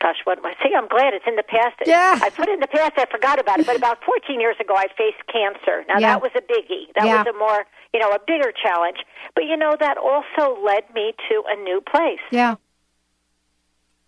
gosh, 0.00 0.16
what 0.24 0.38
am 0.38 0.46
I 0.46 0.54
saying? 0.62 0.74
I'm 0.76 0.88
glad 0.88 1.12
it's 1.14 1.26
in 1.26 1.36
the 1.36 1.42
past. 1.42 1.76
Yeah. 1.84 2.18
I 2.22 2.30
put 2.30 2.48
it 2.48 2.54
in 2.54 2.60
the 2.60 2.66
past. 2.66 2.92
I 2.96 3.04
forgot 3.10 3.38
about 3.38 3.60
it. 3.60 3.66
But 3.66 3.76
about 3.76 4.02
14 4.04 4.40
years 4.40 4.56
ago, 4.60 4.74
I 4.74 4.86
faced 4.96 5.20
cancer. 5.30 5.84
Now 5.88 5.98
Yeah. 5.98 6.14
that 6.16 6.22
was 6.22 6.32
a 6.34 6.40
biggie. 6.40 6.88
That 6.94 7.04
Yeah. 7.04 7.18
was 7.22 7.26
a 7.26 7.38
more, 7.38 7.66
you 7.92 8.00
know, 8.00 8.10
a 8.10 8.18
bigger 8.18 8.50
challenge. 8.52 9.04
But 9.34 9.44
you 9.44 9.56
know, 9.56 9.76
that 9.78 9.98
also 9.98 10.58
led 10.62 10.92
me 10.94 11.12
to 11.28 11.44
a 11.48 11.56
new 11.56 11.80
place. 11.82 12.20
Yeah. 12.30 12.54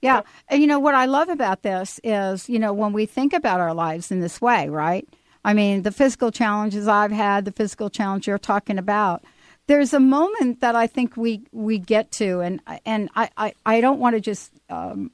Yeah. 0.02 0.22
And 0.48 0.60
you 0.60 0.66
know, 0.66 0.80
what 0.80 0.94
I 0.94 1.06
love 1.06 1.28
about 1.28 1.62
this 1.62 1.98
is, 2.04 2.48
you 2.48 2.58
know, 2.58 2.72
when 2.72 2.92
we 2.92 3.06
think 3.06 3.32
about 3.32 3.60
our 3.60 3.72
lives 3.72 4.10
in 4.10 4.20
this 4.20 4.40
way, 4.40 4.68
right? 4.68 5.08
I 5.44 5.54
mean, 5.54 5.82
the 5.82 5.92
physical 5.92 6.30
challenges 6.30 6.86
I've 6.86 7.12
had, 7.12 7.44
the 7.44 7.52
physical 7.52 7.88
challenge 7.88 8.26
you're 8.26 8.38
talking 8.38 8.78
about. 8.78 9.24
There's 9.68 9.94
a 9.94 10.00
moment 10.00 10.60
that 10.60 10.74
I 10.74 10.88
think 10.88 11.16
we, 11.16 11.44
we 11.52 11.78
get 11.78 12.10
to, 12.12 12.40
and 12.40 12.60
and 12.84 13.08
I, 13.14 13.30
I, 13.36 13.54
I 13.64 13.80
don't 13.80 14.00
want 14.00 14.16
to 14.16 14.20
just 14.20 14.52
um, 14.68 15.12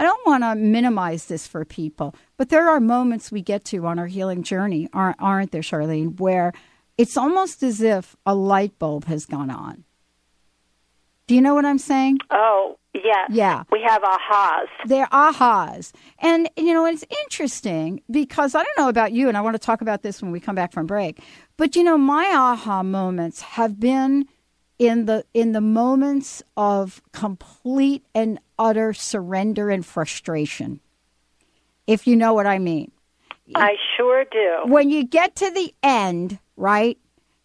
I 0.00 0.02
don't 0.02 0.26
want 0.26 0.42
to 0.42 0.54
minimize 0.54 1.26
this 1.26 1.46
for 1.46 1.66
people, 1.66 2.14
but 2.38 2.48
there 2.48 2.70
are 2.70 2.80
moments 2.80 3.30
we 3.30 3.42
get 3.42 3.66
to 3.66 3.84
on 3.86 3.98
our 3.98 4.06
healing 4.06 4.42
journey, 4.42 4.88
aren't, 4.94 5.20
aren't 5.20 5.52
there, 5.52 5.60
Charlene, 5.60 6.18
where 6.18 6.54
it's 6.96 7.18
almost 7.18 7.62
as 7.62 7.82
if 7.82 8.16
a 8.24 8.34
light 8.34 8.78
bulb 8.78 9.04
has 9.04 9.26
gone 9.26 9.50
on. 9.50 9.84
Do 11.26 11.34
you 11.34 11.42
know 11.42 11.54
what 11.54 11.66
I'm 11.66 11.78
saying? 11.78 12.20
Oh, 12.30 12.78
yeah. 12.94 13.26
Yeah. 13.30 13.62
We 13.70 13.82
have 13.86 14.02
ahas. 14.02 14.66
They're 14.86 15.06
ahas. 15.06 15.92
And, 16.18 16.48
you 16.56 16.74
know, 16.74 16.86
it's 16.86 17.04
interesting 17.22 18.02
because 18.10 18.54
I 18.54 18.62
don't 18.62 18.78
know 18.78 18.88
about 18.88 19.12
you, 19.12 19.28
and 19.28 19.36
I 19.36 19.40
want 19.40 19.54
to 19.54 19.60
talk 19.60 19.80
about 19.80 20.02
this 20.02 20.20
when 20.20 20.32
we 20.32 20.40
come 20.40 20.54
back 20.54 20.72
from 20.72 20.86
break, 20.86 21.20
but, 21.56 21.76
you 21.76 21.84
know, 21.84 21.96
my 21.96 22.26
aha 22.26 22.82
moments 22.82 23.40
have 23.42 23.78
been 23.78 24.26
in 24.80 25.04
the 25.04 25.22
in 25.34 25.52
the 25.52 25.60
moments 25.60 26.42
of 26.56 27.02
complete 27.12 28.02
and 28.14 28.40
utter 28.58 28.94
surrender 28.94 29.68
and 29.68 29.84
frustration 29.84 30.80
if 31.86 32.06
you 32.06 32.16
know 32.16 32.32
what 32.32 32.46
i 32.46 32.58
mean 32.58 32.90
I 33.54 33.76
sure 33.96 34.24
do. 34.24 34.60
when 34.64 34.88
you 34.88 35.04
get 35.04 35.36
to 35.36 35.50
the 35.50 35.74
end 35.82 36.38
right 36.56 36.96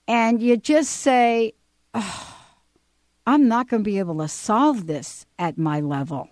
and 0.08 0.42
you 0.42 0.56
just 0.56 0.92
say 0.92 1.52
oh, 1.94 2.35
i'm 3.25 3.48
not 3.48 3.70
going 3.70 3.84
to 3.84 3.89
be 3.89 4.00
able 4.00 4.17
to 4.17 4.27
solve 4.27 4.88
this 4.88 5.25
at 5.39 5.58
my 5.58 5.79
level. 5.79 6.29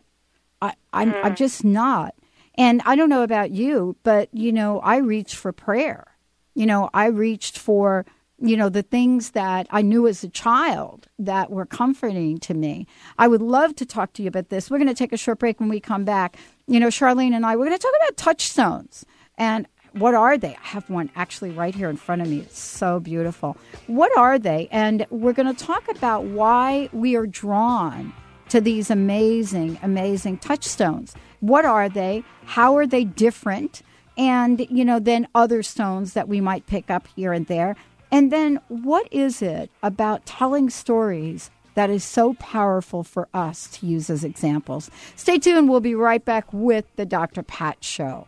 I, 0.62 0.73
I'm, 0.93 1.13
I'm 1.15 1.31
hmm. 1.31 1.35
just 1.35 1.63
not. 1.63 2.15
And 2.55 2.81
i 2.85 2.95
don't 2.95 3.09
know 3.09 3.23
about 3.23 3.51
you 3.51 3.95
but 4.03 4.29
you 4.33 4.51
know 4.51 4.79
i 4.79 4.97
reached 4.97 5.35
for 5.35 5.51
prayer. 5.51 6.07
You 6.55 6.65
know 6.65 6.89
i 6.93 7.07
reached 7.07 7.57
for 7.57 8.05
you 8.39 8.57
know 8.57 8.69
the 8.69 8.83
things 8.83 9.31
that 9.31 9.67
i 9.69 9.81
knew 9.81 10.07
as 10.07 10.23
a 10.23 10.29
child 10.29 11.07
that 11.19 11.50
were 11.50 11.65
comforting 11.65 12.38
to 12.39 12.53
me. 12.53 12.88
I 13.17 13.27
would 13.27 13.41
love 13.41 13.75
to 13.77 13.85
talk 13.85 14.13
to 14.13 14.21
you 14.21 14.27
about 14.27 14.50
this. 14.50 14.69
We're 14.69 14.77
going 14.77 14.88
to 14.88 14.93
take 14.93 15.13
a 15.13 15.17
short 15.17 15.39
break 15.39 15.59
when 15.59 15.69
we 15.69 15.79
come 15.79 16.05
back. 16.05 16.38
You 16.67 16.79
know 16.79 16.88
charlene 16.88 17.33
and 17.33 17.45
i 17.45 17.55
we're 17.55 17.65
going 17.65 17.77
to 17.77 17.81
talk 17.81 17.93
about 18.01 18.17
touchstones. 18.17 19.05
And 19.38 19.67
what 19.93 20.15
are 20.15 20.38
they? 20.38 20.55
I 20.55 20.67
have 20.67 20.89
one 20.89 21.09
actually 21.15 21.51
right 21.51 21.73
here 21.73 21.89
in 21.89 21.97
front 21.97 22.21
of 22.21 22.27
me. 22.27 22.39
It's 22.39 22.59
so 22.59 23.00
beautiful. 23.00 23.57
What 23.88 24.15
are 24.17 24.39
they? 24.39 24.67
And 24.71 25.05
we're 25.09 25.33
going 25.33 25.53
to 25.53 25.65
talk 25.65 25.88
about 25.89 26.25
why 26.25 26.89
we 26.91 27.15
are 27.15 27.27
drawn 27.27 28.13
to 28.50 28.59
these 28.59 28.89
amazing, 28.89 29.79
amazing 29.81 30.38
touchstones. 30.39 31.15
What 31.39 31.65
are 31.65 31.89
they? 31.89 32.23
How 32.45 32.75
are 32.77 32.88
they 32.88 33.03
different? 33.03 33.81
And, 34.17 34.65
you 34.69 34.85
know, 34.85 35.00
then 35.00 35.27
other 35.33 35.63
stones 35.63 36.13
that 36.13 36.27
we 36.27 36.41
might 36.41 36.67
pick 36.67 36.89
up 36.89 37.07
here 37.15 37.33
and 37.33 37.47
there. 37.47 37.75
And 38.12 38.31
then 38.31 38.59
what 38.67 39.07
is 39.12 39.41
it 39.41 39.71
about 39.81 40.25
telling 40.25 40.69
stories 40.69 41.50
that 41.75 41.89
is 41.89 42.03
so 42.03 42.35
powerful 42.35 43.03
for 43.03 43.27
us 43.33 43.67
to 43.69 43.88
use 43.88 44.09
as 44.09 44.23
examples? 44.23 44.91
Stay 45.15 45.39
tuned. 45.39 45.69
We'll 45.69 45.79
be 45.79 45.95
right 45.95 46.23
back 46.23 46.45
with 46.51 46.85
the 46.95 47.05
Dr. 47.05 47.41
Pat 47.41 47.83
Show. 47.83 48.27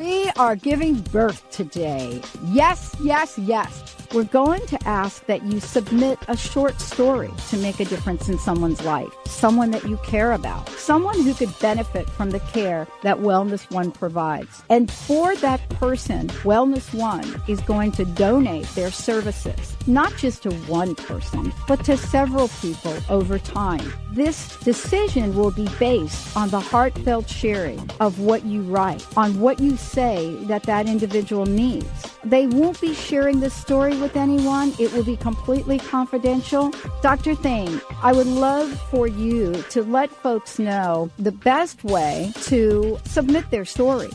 We 0.00 0.30
are 0.38 0.56
giving 0.56 0.94
birth 1.12 1.50
today. 1.50 2.22
Yes, 2.46 2.96
yes, 3.02 3.36
yes. 3.36 3.94
We're 4.14 4.24
going 4.24 4.64
to 4.68 4.82
ask 4.88 5.26
that 5.26 5.42
you 5.42 5.60
submit 5.60 6.18
a 6.26 6.38
short 6.38 6.80
story 6.80 7.30
to 7.50 7.58
make 7.58 7.80
a 7.80 7.84
difference 7.84 8.26
in 8.26 8.38
someone's 8.38 8.82
life, 8.82 9.12
someone 9.26 9.70
that 9.72 9.86
you 9.86 9.98
care 9.98 10.32
about, 10.32 10.70
someone 10.70 11.20
who 11.22 11.34
could 11.34 11.56
benefit 11.58 12.08
from 12.08 12.30
the 12.30 12.40
care 12.40 12.88
that 13.02 13.18
Wellness 13.18 13.70
One 13.70 13.92
provides. 13.92 14.62
And 14.70 14.90
for 14.90 15.36
that 15.36 15.68
person, 15.68 16.28
Wellness 16.44 16.94
One 16.94 17.42
is 17.46 17.60
going 17.60 17.92
to 17.92 18.06
donate 18.06 18.68
their 18.68 18.90
services, 18.90 19.76
not 19.86 20.16
just 20.16 20.42
to 20.42 20.50
one 20.66 20.94
person, 20.94 21.52
but 21.66 21.84
to 21.84 21.96
several 21.96 22.48
people 22.60 22.96
over 23.08 23.38
time. 23.38 23.92
This 24.12 24.56
decision 24.58 25.34
will 25.34 25.50
be 25.50 25.68
based 25.78 26.36
on 26.36 26.50
the 26.50 26.60
heartfelt 26.60 27.28
sharing 27.28 27.90
of 28.00 28.18
what 28.18 28.44
you 28.44 28.62
write, 28.62 29.06
on 29.16 29.40
what 29.40 29.60
you 29.60 29.76
say 29.76 30.34
that 30.44 30.64
that 30.64 30.88
individual 30.88 31.46
needs. 31.46 31.86
They 32.24 32.46
won't 32.46 32.80
be 32.80 32.94
sharing 32.94 33.40
this 33.40 33.54
story 33.54 33.96
with 33.96 34.16
anyone. 34.16 34.74
It 34.78 34.92
will 34.92 35.04
be 35.04 35.16
completely 35.16 35.78
confidential. 35.78 36.72
Dr. 37.02 37.34
Thane, 37.34 37.80
I 38.02 38.12
would 38.12 38.26
love 38.26 38.78
for 38.90 39.06
you 39.06 39.62
to 39.70 39.82
let 39.82 40.10
folks 40.10 40.58
know 40.58 41.10
the 41.18 41.32
best 41.32 41.82
way 41.84 42.32
to 42.42 42.98
submit 43.04 43.50
their 43.50 43.64
story. 43.64 44.10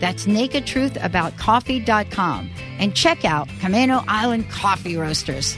That's 0.00 0.26
Naked 0.26 0.66
Truth 0.66 0.96
About 1.02 1.32
nakedtruthaboutcoffee.com 1.34 2.50
and 2.78 2.94
check 2.94 3.24
out 3.24 3.48
Camano 3.48 4.04
Island 4.06 4.50
Coffee 4.50 4.96
Roasters. 4.96 5.56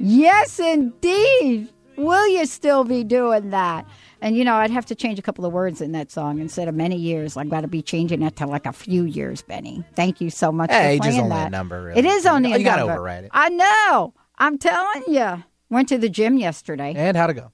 Yes, 0.00 0.58
indeed. 0.58 1.68
Will 1.96 2.28
you 2.28 2.46
still 2.46 2.84
be 2.84 3.02
doing 3.02 3.50
that? 3.50 3.84
And 4.20 4.36
you 4.36 4.44
know, 4.44 4.54
I'd 4.54 4.70
have 4.70 4.86
to 4.86 4.94
change 4.94 5.18
a 5.18 5.22
couple 5.22 5.44
of 5.44 5.52
words 5.52 5.80
in 5.80 5.92
that 5.92 6.10
song 6.10 6.38
instead 6.38 6.68
of 6.68 6.74
many 6.74 6.96
years. 6.96 7.36
I've 7.36 7.50
got 7.50 7.62
to 7.62 7.68
be 7.68 7.82
changing 7.82 8.22
it 8.22 8.36
to 8.36 8.46
like 8.46 8.66
a 8.66 8.72
few 8.72 9.04
years, 9.04 9.42
Benny. 9.42 9.84
Thank 9.94 10.20
you 10.20 10.30
so 10.30 10.50
much 10.52 10.70
Hey, 10.70 10.98
for 10.98 11.04
age 11.04 11.08
is 11.08 11.14
playing 11.16 11.20
only 11.24 11.36
a 11.36 11.38
that. 11.40 11.50
number, 11.50 11.82
really. 11.82 11.98
It 11.98 12.04
is 12.04 12.26
only 12.26 12.52
a 12.52 12.58
You 12.58 12.64
gotta 12.64 12.82
override 12.82 13.24
it. 13.24 13.30
I 13.32 13.48
know. 13.48 14.14
I'm 14.38 14.58
telling 14.58 15.02
you. 15.08 15.42
Went 15.70 15.88
to 15.90 15.98
the 15.98 16.08
gym 16.08 16.38
yesterday. 16.38 16.94
And 16.96 17.16
how'd 17.16 17.30
it 17.30 17.34
go? 17.34 17.52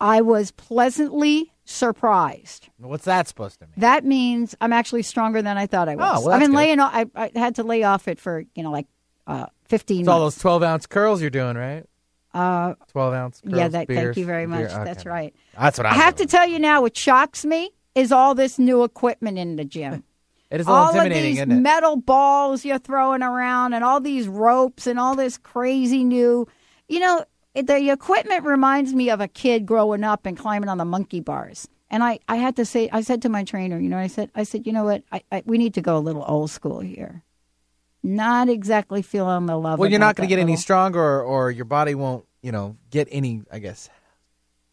I 0.00 0.20
was 0.20 0.50
pleasantly 0.52 1.52
surprised. 1.64 2.68
What's 2.78 3.06
that 3.06 3.26
supposed 3.28 3.58
to 3.60 3.66
mean? 3.66 3.74
That 3.78 4.04
means 4.04 4.54
I'm 4.60 4.72
actually 4.72 5.02
stronger 5.02 5.42
than 5.42 5.56
I 5.58 5.66
thought 5.66 5.88
I 5.88 5.96
was. 5.96 6.20
Oh, 6.20 6.26
well, 6.26 6.34
I've 6.34 6.40
been 6.40 6.50
good. 6.50 6.56
laying. 6.58 6.80
off- 6.80 6.92
I, 6.94 7.06
I 7.16 7.30
had 7.34 7.54
to 7.56 7.62
lay 7.64 7.82
off 7.82 8.06
it 8.06 8.20
for 8.20 8.44
you 8.54 8.62
know 8.62 8.70
like 8.70 8.86
uh, 9.26 9.46
15 9.68 10.00
It's 10.00 10.08
all 10.08 10.20
those 10.20 10.36
12 10.38 10.62
ounce 10.62 10.86
curls 10.86 11.20
you're 11.20 11.30
doing, 11.30 11.56
right? 11.56 11.84
uh, 12.34 12.74
12 12.92 13.14
ounce 13.14 13.40
curls. 13.40 13.54
yeah, 13.56 13.68
that, 13.68 13.88
thank 13.88 14.16
you 14.16 14.26
very 14.26 14.46
much. 14.46 14.68
beer. 14.68 14.84
That's 14.84 15.06
right. 15.06 15.34
That's 15.58 15.78
what 15.78 15.86
I'm 15.86 15.92
I 15.94 15.96
have 15.96 16.16
doing. 16.16 16.28
to 16.28 16.36
tell 16.36 16.46
you 16.48 16.58
now, 16.58 16.82
what 16.82 16.96
shocks 16.96 17.44
me 17.44 17.70
is 17.94 18.12
all 18.12 18.34
this 18.34 18.58
new 18.58 18.84
equipment 18.84 19.38
in 19.38 19.56
the 19.56 19.64
gym. 19.64 20.04
It 20.48 20.60
is 20.60 20.68
a 20.68 20.70
little 20.70 20.84
all 20.84 20.96
of 21.00 21.08
these 21.10 21.38
isn't 21.38 21.50
it? 21.50 21.60
metal 21.60 21.96
balls 21.96 22.64
you're 22.64 22.78
throwing 22.78 23.20
around, 23.20 23.72
and 23.72 23.82
all 23.82 23.98
these 24.00 24.28
ropes, 24.28 24.86
and 24.86 24.96
all 24.96 25.16
this 25.16 25.36
crazy 25.38 26.04
new. 26.04 26.46
You 26.88 27.00
know, 27.00 27.24
the 27.54 27.90
equipment 27.90 28.44
reminds 28.44 28.94
me 28.94 29.10
of 29.10 29.20
a 29.20 29.26
kid 29.26 29.66
growing 29.66 30.04
up 30.04 30.24
and 30.24 30.38
climbing 30.38 30.68
on 30.68 30.78
the 30.78 30.84
monkey 30.84 31.18
bars. 31.18 31.66
And 31.90 32.04
I, 32.04 32.20
I 32.28 32.36
had 32.36 32.54
to 32.56 32.64
say, 32.64 32.88
I 32.92 33.00
said 33.00 33.22
to 33.22 33.28
my 33.28 33.42
trainer, 33.42 33.76
you 33.80 33.88
know, 33.88 33.98
I 33.98 34.06
said, 34.06 34.30
I 34.36 34.44
said, 34.44 34.68
you 34.68 34.72
know 34.72 34.84
what, 34.84 35.02
I, 35.10 35.22
I, 35.32 35.42
we 35.46 35.58
need 35.58 35.74
to 35.74 35.80
go 35.80 35.96
a 35.96 35.98
little 35.98 36.24
old 36.28 36.50
school 36.52 36.78
here. 36.78 37.24
Not 38.06 38.48
exactly 38.48 39.02
feeling 39.02 39.46
the 39.46 39.56
love. 39.58 39.78
well, 39.80 39.90
you're 39.90 39.98
not 39.98 40.14
going 40.16 40.28
to 40.28 40.34
get 40.34 40.40
any 40.40 40.56
stronger, 40.56 41.00
or, 41.00 41.22
or 41.22 41.50
your 41.50 41.64
body 41.64 41.94
won't, 41.94 42.24
you 42.40 42.52
know, 42.52 42.76
get 42.90 43.08
any. 43.10 43.42
I 43.50 43.58
guess, 43.58 43.90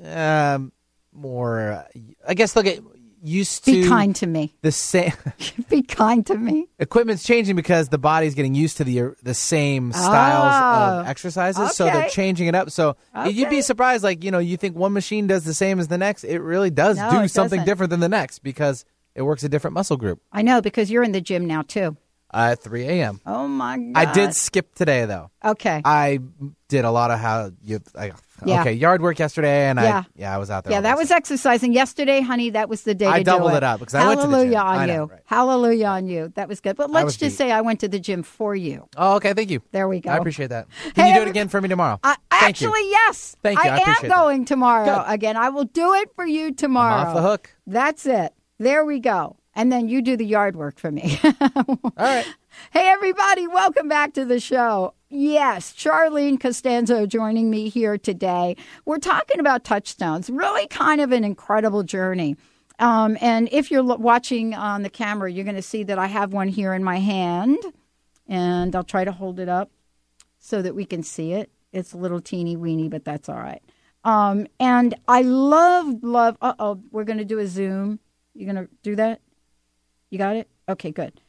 um, 0.03 0.71
more. 1.11 1.71
Uh, 1.71 1.83
I 2.27 2.33
guess 2.35 2.53
they'll 2.53 2.63
get 2.63 2.81
used 3.25 3.63
to 3.65 3.71
Be 3.71 3.87
kind 3.87 4.15
to 4.17 4.27
me. 4.27 4.53
the 4.61 4.71
same. 4.71 5.13
Be 5.69 5.81
kind 5.81 6.25
to 6.27 6.35
me. 6.35 6.67
Equipment's 6.77 7.23
changing 7.23 7.55
because 7.55 7.89
the 7.89 7.97
body's 7.97 8.35
getting 8.35 8.53
used 8.53 8.77
to 8.77 8.83
the 8.83 9.15
the 9.23 9.33
same 9.33 9.91
styles 9.93 10.99
of 10.99 11.05
Oh, 11.05 11.09
exercises, 11.09 11.71
so 11.75 11.85
they're 11.85 12.09
changing 12.09 12.47
it 12.47 12.55
up. 12.55 12.69
So 12.69 12.97
you'd 13.27 13.49
be 13.49 13.61
surprised, 13.61 14.03
like 14.03 14.23
you 14.23 14.29
know, 14.31 14.39
you 14.39 14.57
think 14.57 14.75
one 14.75 14.93
machine 14.93 15.25
does 15.27 15.43
the 15.43 15.53
same 15.53 15.79
as 15.79 15.87
the 15.87 15.97
next. 15.97 16.23
It 16.23 16.39
really 16.39 16.69
does 16.69 16.97
No, 16.97 17.09
do 17.21 17.27
something 17.27 17.57
doesn't. 17.59 17.65
different 17.65 17.89
than 17.89 17.99
the 17.99 18.09
next 18.09 18.39
because 18.39 18.85
it 19.15 19.21
works 19.21 19.43
a 19.43 19.49
different 19.49 19.73
muscle 19.73 19.97
group. 19.97 20.21
I 20.31 20.41
know 20.41 20.61
because 20.61 20.91
you're 20.91 21.03
in 21.03 21.13
the 21.13 21.21
gym 21.21 21.45
now 21.47 21.61
too. 21.61 21.97
At 22.33 22.61
3 22.63 22.83
a.m. 22.87 23.21
Oh 23.25 23.47
my 23.47 23.77
god! 23.77 23.91
I 23.95 24.11
did 24.13 24.33
skip 24.33 24.73
today 24.75 25.05
though. 25.05 25.29
Okay. 25.45 25.81
I 25.85 26.19
did 26.67 26.85
a 26.85 26.91
lot 26.91 27.11
of 27.11 27.19
how 27.19 27.51
you. 27.61 27.79
I, 27.95 28.11
Yeah. 28.45 28.61
Okay, 28.61 28.73
yard 28.73 29.01
work 29.01 29.19
yesterday, 29.19 29.67
and 29.69 29.79
Yeah. 29.79 29.99
I 29.99 30.05
yeah 30.15 30.33
I 30.35 30.37
was 30.37 30.49
out 30.49 30.63
there. 30.63 30.73
yeah, 30.73 30.81
that 30.81 30.97
was 30.97 31.11
exercising 31.11 31.71
yesterday, 31.73 32.21
honey. 32.21 32.49
That 32.49 32.67
was 32.69 32.83
the 32.83 32.95
day 32.95 33.07
I 33.07 33.19
to 33.19 33.23
doubled 33.23 33.51
do 33.51 33.57
it 33.57 33.63
up 33.63 33.79
because 33.79 33.93
I 33.93 34.07
went 34.07 34.21
to 34.21 34.27
the 34.27 34.33
Hallelujah 34.33 34.51
gym. 34.51 34.59
on 34.61 34.77
I 34.79 34.85
you. 34.85 34.93
know, 34.93 35.05
right. 35.05 35.19
Hallelujah 35.25 35.85
on 35.87 36.07
you. 36.07 36.31
That 36.35 36.47
was 36.49 36.59
good. 36.59 36.75
But 36.75 36.89
let's 36.89 37.15
just 37.17 37.33
beat. 37.33 37.37
say 37.37 37.51
I 37.51 37.61
went 37.61 37.79
to 37.81 37.87
the 37.87 37.99
gym 37.99 38.23
for 38.23 38.55
you. 38.55 38.87
Oh, 38.97 39.15
okay. 39.17 39.33
Thank 39.33 39.51
you. 39.51 39.61
There 39.71 39.87
we 39.87 39.99
go. 39.99 40.09
I 40.09 40.17
appreciate 40.17 40.47
that. 40.47 40.67
Can 40.95 41.05
Hey, 41.05 41.09
you 41.11 41.15
do 41.15 41.21
it 41.21 41.27
again 41.29 41.47
for 41.49 41.61
me 41.61 41.69
tomorrow? 41.69 41.99
I, 42.03 42.15
Thank 42.31 42.59
you. 42.61 42.67
actually, 42.67 42.89
yes. 42.89 43.35
Thank 43.43 43.63
you. 43.63 43.69
I 43.69 43.75
am 43.75 43.81
appreciate 43.81 44.09
that. 44.09 44.15
going 44.17 44.45
tomorrow 44.45 44.85
Good. 44.85 45.13
again. 45.13 45.37
I 45.37 45.49
will 45.49 45.65
do 45.65 45.93
it 45.93 46.09
for 46.15 46.25
you 46.25 46.51
tomorrow. 46.53 46.95
I'm 46.95 47.07
off 47.09 47.15
the 47.15 47.21
hook. 47.21 47.55
That's 47.67 48.05
it. 48.05 48.33
There 48.59 48.83
we 48.83 48.99
go. 48.99 49.37
And 49.55 49.71
then 49.71 49.87
you 49.87 50.01
do 50.01 50.17
the 50.17 50.25
yard 50.25 50.55
work 50.55 50.79
for 50.79 50.91
me. 50.91 51.19
All 51.41 51.91
right. 51.97 52.25
Hey, 52.71 52.87
everybody, 52.87 53.47
welcome 53.47 53.87
back 53.87 54.13
to 54.13 54.25
the 54.25 54.39
show. 54.39 54.93
Yes, 55.09 55.73
Charlene 55.73 56.39
Costanzo 56.39 57.05
joining 57.05 57.49
me 57.51 57.69
here 57.69 57.97
today. 57.97 58.55
We're 58.85 58.97
talking 58.97 59.39
about 59.39 59.63
touchstones, 59.63 60.29
really 60.29 60.67
kind 60.67 61.01
of 61.01 61.11
an 61.11 61.23
incredible 61.23 61.83
journey. 61.83 62.35
Um, 62.79 63.17
and 63.21 63.47
if 63.51 63.69
you're 63.69 63.83
watching 63.83 64.55
on 64.55 64.81
the 64.81 64.89
camera, 64.89 65.31
you're 65.31 65.43
going 65.43 65.55
to 65.55 65.61
see 65.61 65.83
that 65.83 65.99
I 65.99 66.07
have 66.07 66.33
one 66.33 66.47
here 66.47 66.73
in 66.73 66.83
my 66.83 66.97
hand. 66.97 67.57
And 68.27 68.75
I'll 68.75 68.83
try 68.83 69.03
to 69.03 69.11
hold 69.11 69.39
it 69.39 69.49
up 69.49 69.69
so 70.39 70.61
that 70.61 70.73
we 70.75 70.85
can 70.85 71.03
see 71.03 71.33
it. 71.33 71.51
It's 71.71 71.93
a 71.93 71.97
little 71.97 72.21
teeny 72.21 72.55
weeny, 72.55 72.89
but 72.89 73.05
that's 73.05 73.29
all 73.29 73.39
right. 73.39 73.61
Um, 74.03 74.47
and 74.59 74.95
I 75.07 75.21
love, 75.21 76.03
love, 76.03 76.37
uh 76.41 76.53
oh, 76.59 76.81
we're 76.91 77.03
going 77.03 77.19
to 77.19 77.25
do 77.25 77.39
a 77.39 77.47
Zoom. 77.47 77.99
You're 78.33 78.51
going 78.51 78.67
to 78.67 78.73
do 78.81 78.95
that? 78.95 79.21
You 80.13 80.19
got 80.19 80.35
it? 80.35 80.47
Okay, 80.69 80.91
good. 80.91 81.19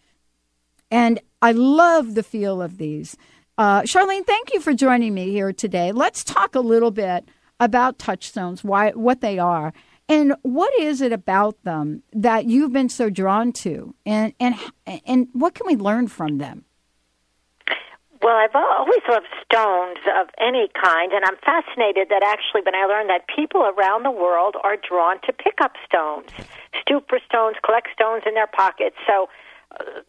And 0.90 1.18
I 1.40 1.52
love 1.52 2.14
the 2.14 2.22
feel 2.22 2.60
of 2.60 2.76
these. 2.76 3.16
Uh, 3.56 3.80
Charlene, 3.80 4.26
thank 4.26 4.52
you 4.52 4.60
for 4.60 4.74
joining 4.74 5.14
me 5.14 5.30
here 5.30 5.54
today. 5.54 5.90
Let's 5.90 6.22
talk 6.22 6.54
a 6.54 6.60
little 6.60 6.90
bit 6.90 7.26
about 7.58 7.98
touchstones, 7.98 8.62
why, 8.62 8.90
what 8.90 9.22
they 9.22 9.38
are, 9.38 9.72
and 10.06 10.34
what 10.42 10.70
is 10.78 11.00
it 11.00 11.12
about 11.14 11.56
them 11.62 12.02
that 12.12 12.44
you've 12.44 12.74
been 12.74 12.90
so 12.90 13.08
drawn 13.08 13.52
to, 13.52 13.94
and 14.04 14.34
and 14.38 14.54
and 15.06 15.28
what 15.32 15.54
can 15.54 15.66
we 15.66 15.76
learn 15.76 16.06
from 16.06 16.36
them? 16.36 16.66
Well, 18.24 18.36
I've 18.36 18.56
always 18.56 19.04
loved 19.06 19.28
stones 19.44 20.00
of 20.16 20.32
any 20.40 20.72
kind, 20.72 21.12
and 21.12 21.26
I'm 21.26 21.36
fascinated 21.44 22.08
that 22.08 22.24
actually 22.24 22.62
when 22.64 22.74
I 22.74 22.86
learned 22.86 23.10
that 23.10 23.28
people 23.28 23.68
around 23.68 24.02
the 24.02 24.10
world 24.10 24.56
are 24.64 24.78
drawn 24.80 25.20
to 25.28 25.32
pick 25.34 25.60
up 25.60 25.72
stones, 25.84 26.32
stoop 26.80 27.04
for 27.06 27.20
stones, 27.28 27.56
collect 27.62 27.88
stones 27.92 28.22
in 28.24 28.32
their 28.32 28.46
pockets. 28.46 28.96
So, 29.06 29.28
uh, 29.78 30.00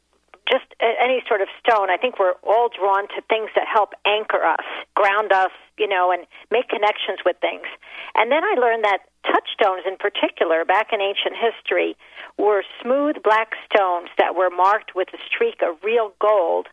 just 0.48 0.64
any 0.80 1.24
sort 1.28 1.42
of 1.42 1.50
stone, 1.60 1.90
I 1.90 1.98
think 1.98 2.18
we're 2.18 2.40
all 2.44 2.70
drawn 2.70 3.10
to 3.10 3.22
things 3.28 3.50
that 3.56 3.68
help 3.68 3.92
anchor 4.06 4.46
us, 4.46 4.64
ground 4.96 5.34
us, 5.34 5.52
you 5.78 5.88
know, 5.88 6.12
and 6.12 6.26
make 6.52 6.70
connections 6.70 7.20
with 7.26 7.36
things. 7.42 7.66
And 8.14 8.32
then 8.32 8.46
I 8.46 8.56
learned 8.56 8.86
that 8.86 9.10
touchstones 9.26 9.84
in 9.88 9.98
particular, 9.98 10.64
back 10.64 10.94
in 10.94 11.02
ancient 11.02 11.36
history, 11.36 11.98
were 12.38 12.64
smooth 12.82 13.16
black 13.24 13.54
stones 13.66 14.10
that 14.18 14.36
were 14.36 14.50
marked 14.50 14.94
with 14.96 15.10
a 15.14 15.18
streak 15.26 15.62
of 15.62 15.82
real 15.84 16.14
gold. 16.22 16.68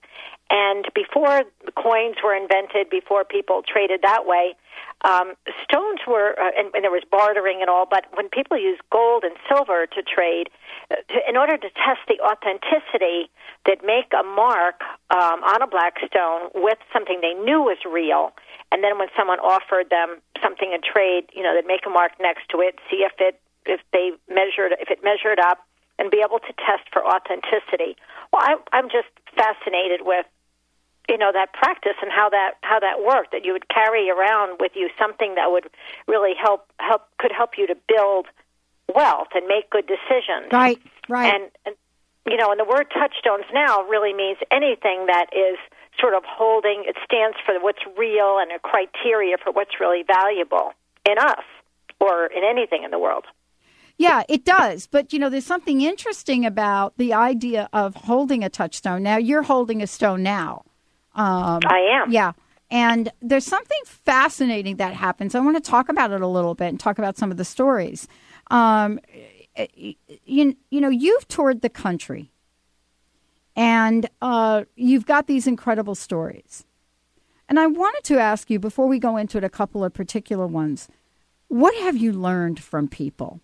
And 0.53 0.85
before 0.95 1.45
coins 1.81 2.17
were 2.23 2.37
invented, 2.37 2.91
before 2.91 3.25
people 3.25 3.63
traded 3.67 4.03
that 4.03 4.27
way, 4.27 4.55
um, 5.01 5.33
stones 5.65 6.01
were, 6.07 6.37
uh, 6.39 6.53
and, 6.57 6.69
and 6.75 6.85
there 6.85 6.93
was 6.93 7.05
bartering 7.11 7.63
and 7.63 7.71
all, 7.71 7.87
but 7.89 8.05
when 8.13 8.29
people 8.29 8.61
used 8.61 8.83
gold 8.93 9.25
and 9.25 9.33
silver 9.49 9.87
to 9.87 10.03
trade, 10.03 10.51
uh, 10.91 10.97
to, 11.09 11.19
in 11.27 11.39
order 11.39 11.57
to 11.57 11.69
test 11.73 12.05
the 12.07 12.21
authenticity, 12.21 13.33
they'd 13.65 13.83
make 13.83 14.13
a 14.13 14.23
mark 14.23 14.85
um, 15.09 15.41
on 15.43 15.63
a 15.63 15.67
black 15.67 15.97
stone 16.05 16.53
with 16.55 16.79
something 16.93 17.21
they 17.23 17.33
knew 17.33 17.63
was 17.63 17.79
real. 17.89 18.33
And 18.71 18.85
then 18.85 18.99
when 18.99 19.09
someone 19.17 19.41
offered 19.41 19.89
them 19.89 20.21
something 20.43 20.71
in 20.73 20.81
trade, 20.85 21.33
you 21.33 21.43
know, 21.43 21.57
they'd 21.57 21.67
make 21.67 21.87
a 21.87 21.91
mark 21.91 22.13
next 22.21 22.51
to 22.51 22.61
it, 22.61 22.79
see 22.91 23.09
if 23.09 23.13
it 23.19 23.41
if 23.65 23.81
they 23.93 24.11
measured 24.29 24.73
if 24.81 24.91
it 24.91 25.03
measured 25.03 25.39
up, 25.39 25.65
and 25.99 26.11
be 26.11 26.21
able 26.25 26.41
to 26.41 26.53
test 26.61 26.85
for 26.93 27.01
authenticity. 27.05 27.97
Well, 28.33 28.43
I, 28.43 28.57
I'm 28.73 28.89
just 28.89 29.09
fascinated 29.37 30.03
with 30.05 30.27
you 31.09 31.19
know 31.19 31.33
that 31.33 31.53
practice 31.53 31.97
and 32.01 32.11
how 32.11 32.29
that 32.31 32.55
how 32.63 32.81
that 32.81 33.05
worked. 33.05 33.33
That 33.33 33.45
you 33.45 33.53
would 33.53 33.69
carry 33.69 34.11
around 34.11 34.59
with 34.61 34.73
you 34.75 34.89
something 34.99 35.35
that 35.35 35.51
would 35.51 35.69
really 36.07 36.33
help 36.41 36.67
help 36.79 37.03
could 37.19 37.33
help 37.33 37.53
you 37.59 37.67
to 37.67 37.77
build 37.89 38.27
wealth 38.95 39.29
and 39.35 39.47
make 39.47 39.71
good 39.71 39.87
decisions. 39.87 40.53
Right, 40.53 40.81
right. 41.09 41.35
And, 41.35 41.51
and 41.67 41.77
you 42.27 42.37
know, 42.37 42.51
and 42.51 42.61
the 42.61 42.65
word 42.65 42.87
touchstones 42.93 43.45
now 43.53 43.83
really 43.85 44.13
means 44.13 44.39
anything 44.51 45.07
that 45.07 45.27
is 45.35 45.59
sort 45.99 46.15
of 46.15 46.23
holding. 46.27 46.85
It 46.87 46.97
stands 47.05 47.37
for 47.45 47.59
what's 47.61 47.83
real 47.99 48.39
and 48.39 48.53
a 48.53 48.59
criteria 48.59 49.37
for 49.43 49.53
what's 49.53 49.81
really 49.81 50.05
valuable 50.07 50.73
in 51.09 51.19
us 51.19 51.45
or 52.01 52.27
in 52.27 52.45
anything 52.45 52.85
in 52.85 52.91
the 52.91 52.99
world. 52.99 53.25
Yeah, 53.99 54.23
it 54.29 54.45
does. 54.45 54.87
But, 54.87 55.13
you 55.13 55.19
know, 55.19 55.29
there's 55.29 55.47
something 55.47 55.81
interesting 55.81 56.47
about 56.47 56.97
the 56.97 57.13
idea 57.13 57.69
of 57.73 57.95
holding 57.95 58.43
a 58.43 58.49
touchstone. 58.49 59.03
Now, 59.03 59.17
you're 59.17 59.43
holding 59.43 59.83
a 59.83 59.87
stone 59.87 60.23
now. 60.23 60.65
Um, 61.15 61.61
I 61.67 62.01
am. 62.03 62.11
Yeah. 62.11 62.33
And 62.71 63.11
there's 63.21 63.45
something 63.45 63.81
fascinating 63.85 64.77
that 64.77 64.95
happens. 64.95 65.35
I 65.35 65.41
want 65.41 65.63
to 65.63 65.71
talk 65.71 65.89
about 65.89 66.11
it 66.11 66.23
a 66.23 66.27
little 66.27 66.55
bit 66.55 66.69
and 66.69 66.81
talk 66.81 66.99
about 66.99 67.19
some 67.19 67.31
of 67.31 67.37
the 67.37 67.45
stories. 67.45 68.09
Um, 68.51 68.99
you, 69.75 70.57
you 70.71 70.81
know, 70.81 70.89
you've 70.89 71.29
toured 71.29 71.61
the 71.61 71.69
country 71.69 72.33
and 73.55 74.09
uh, 74.23 74.65
you've 74.77 75.07
got 75.07 75.27
these 75.27 75.47
incredible 75.47 75.95
stories. 75.95 76.65
And 77.49 77.61
I 77.61 77.67
wanted 77.67 78.05
to 78.05 78.19
ask 78.19 78.49
you, 78.49 78.59
before 78.59 78.89
we 78.89 78.99
go 78.99 79.19
into 79.19 79.37
it, 79.37 79.45
a 79.45 79.51
couple 79.51 79.85
of 79.85 79.93
particular 79.93 80.47
ones. 80.47 80.89
What 81.49 81.75
have 81.83 81.99
you 81.99 82.13
learned 82.13 82.61
from 82.61 82.89
people? 82.89 83.41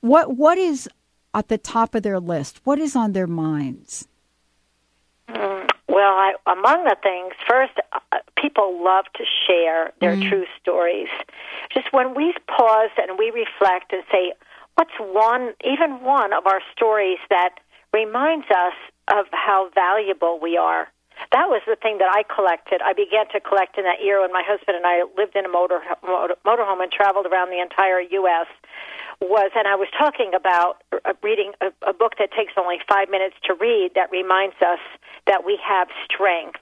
What 0.00 0.36
What 0.36 0.58
is 0.58 0.88
at 1.32 1.48
the 1.48 1.56
top 1.56 1.94
of 1.94 2.02
their 2.02 2.20
list? 2.20 2.60
What 2.64 2.78
is 2.78 2.94
on 2.94 3.12
their 3.12 3.26
minds? 3.26 4.06
Mm, 5.30 5.70
well, 5.88 6.12
I, 6.14 6.34
among 6.46 6.84
the 6.84 6.96
things, 7.02 7.32
first, 7.48 7.72
uh, 7.92 8.18
people 8.36 8.82
love 8.84 9.06
to 9.14 9.24
share 9.46 9.92
their 10.00 10.16
Mm. 10.16 10.28
true 10.28 10.46
stories. 10.60 11.08
Just 11.70 11.92
when 11.92 12.14
we 12.14 12.34
pause 12.46 12.90
and 12.96 13.18
we 13.18 13.30
reflect 13.30 13.92
and 13.92 14.04
say, 14.12 14.32
what's 14.76 14.94
one, 14.98 15.54
even 15.64 16.02
one 16.02 16.32
of 16.32 16.46
our 16.46 16.60
stories 16.72 17.18
that 17.30 17.58
reminds 17.92 18.50
us 18.50 18.74
of 19.08 19.26
how 19.32 19.70
valuable 19.74 20.38
we 20.38 20.56
are? 20.56 20.88
That 21.32 21.48
was 21.50 21.62
the 21.66 21.74
thing 21.74 21.98
that 21.98 22.08
I 22.14 22.22
collected. 22.22 22.80
I 22.80 22.92
began 22.92 23.26
to 23.32 23.40
collect 23.40 23.76
in 23.76 23.84
that 23.84 24.00
year 24.02 24.20
when 24.20 24.32
my 24.32 24.42
husband 24.46 24.76
and 24.76 24.86
I 24.86 25.02
lived 25.16 25.34
in 25.34 25.44
a 25.44 25.48
motor, 25.48 25.82
motor 26.06 26.36
motorhome 26.46 26.80
and 26.80 26.92
traveled 26.92 27.26
around 27.26 27.50
the 27.50 27.58
entire 27.60 28.00
U.S. 28.00 28.46
Was 29.20 29.50
and 29.56 29.66
I 29.66 29.74
was 29.74 29.88
talking 29.98 30.30
about 30.32 30.80
reading 31.22 31.52
a, 31.60 31.74
a 31.90 31.92
book 31.92 32.14
that 32.20 32.30
takes 32.30 32.52
only 32.56 32.78
five 32.88 33.10
minutes 33.10 33.34
to 33.44 33.54
read 33.54 33.90
that 33.96 34.12
reminds 34.12 34.54
us 34.62 34.78
that 35.26 35.44
we 35.44 35.58
have 35.58 35.88
strength. 36.06 36.60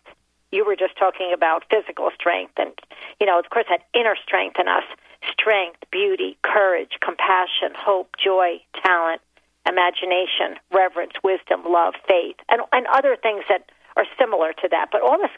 You 0.53 0.65
were 0.65 0.75
just 0.75 0.97
talking 0.97 1.33
about 1.35 1.65
physical 1.71 2.09
strength, 2.19 2.55
and 2.57 2.73
you 3.21 3.27
know, 3.27 3.39
of 3.39 3.51
course, 3.51 3.67
that 3.69 3.85
inner 3.93 4.17
strength 4.17 4.57
in 4.59 4.69
us: 4.69 4.85
strength, 5.31 5.85
beauty, 5.93 6.39
courage, 6.43 6.97
compassion, 7.05 7.77
hope, 7.77 8.17
joy, 8.17 8.63
talent, 8.83 9.21
imagination, 9.69 10.57
reverence, 10.73 11.13
wisdom, 11.23 11.61
love, 11.67 11.93
faith, 12.09 12.37
and 12.49 12.63
and 12.73 12.87
other 12.89 13.17
things 13.21 13.45
that 13.51 13.69
are 13.97 14.07
similar 14.19 14.53
to 14.53 14.69
that. 14.71 14.89
But 14.93 15.03
all 15.03 15.19
this, 15.19 15.33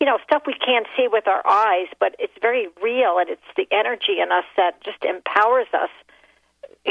you 0.00 0.06
know, 0.06 0.18
stuff 0.24 0.42
we 0.46 0.54
can't 0.54 0.86
see 0.96 1.06
with 1.06 1.28
our 1.28 1.46
eyes, 1.46 1.86
but 2.00 2.16
it's 2.18 2.34
very 2.40 2.66
real, 2.82 3.18
and 3.18 3.28
it's 3.30 3.46
the 3.56 3.66
energy 3.70 4.18
in 4.20 4.32
us 4.32 4.44
that 4.56 4.82
just 4.82 5.04
empowers 5.04 5.68
us. 5.72 5.90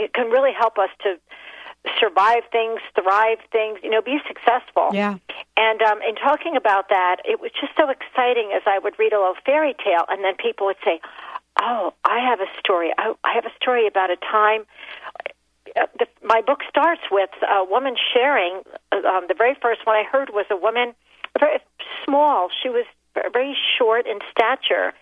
It 0.04 0.14
can 0.14 0.28
really 0.30 0.54
help 0.54 0.78
us 0.78 0.90
to 1.04 1.10
survive 2.00 2.44
things, 2.52 2.80
thrive 2.96 3.40
things, 3.52 3.80
you 3.84 3.90
know, 3.90 4.02
be 4.02 4.20
successful. 4.28 4.90
Yeah. 4.94 5.18
And 5.58 5.82
um, 5.82 6.00
in 6.08 6.16
talking 6.16 6.56
about 6.56 6.90
that, 6.90 7.18
it 7.26 7.42
was 7.42 7.52
just 7.60 7.74
so 7.76 7.90
exciting 7.90 8.52
as 8.56 8.64
I 8.66 8.80
would 8.80 8.98
read 8.98 9.14
a 9.14 9.20
little 9.20 9.36
fairy 9.46 9.76
tale, 9.84 10.06
and 10.10 10.24
then 10.24 10.36
people 10.36 10.66
would 10.68 10.82
say, 10.84 11.02
"Oh, 11.60 11.94
I 12.06 12.20
have 12.20 12.40
a 12.40 12.50
story. 12.60 12.92
I, 12.98 13.14
I 13.24 13.34
have 13.34 13.46
a 13.46 13.54
story 13.62 13.86
about 13.88 14.10
a 14.10 14.18
time." 14.18 14.62
Uh, 15.76 15.88
the, 16.00 16.08
my 16.24 16.42
book 16.42 16.62
starts 16.70 17.02
with 17.12 17.32
a 17.42 17.64
woman 17.66 17.96
sharing. 18.14 18.62
uh, 18.92 19.08
Um, 19.12 19.26
the 19.28 19.38
very 19.44 19.56
first 19.62 19.86
one 19.86 19.96
I 19.96 20.04
heard 20.04 20.30
was 20.32 20.46
a 20.50 20.58
woman, 20.58 20.94
very 21.40 21.60
small. 22.04 22.50
She 22.62 22.70
was 22.70 22.86
very 23.32 23.56
short 23.78 24.08
in 24.08 24.20
stature, 24.32 24.94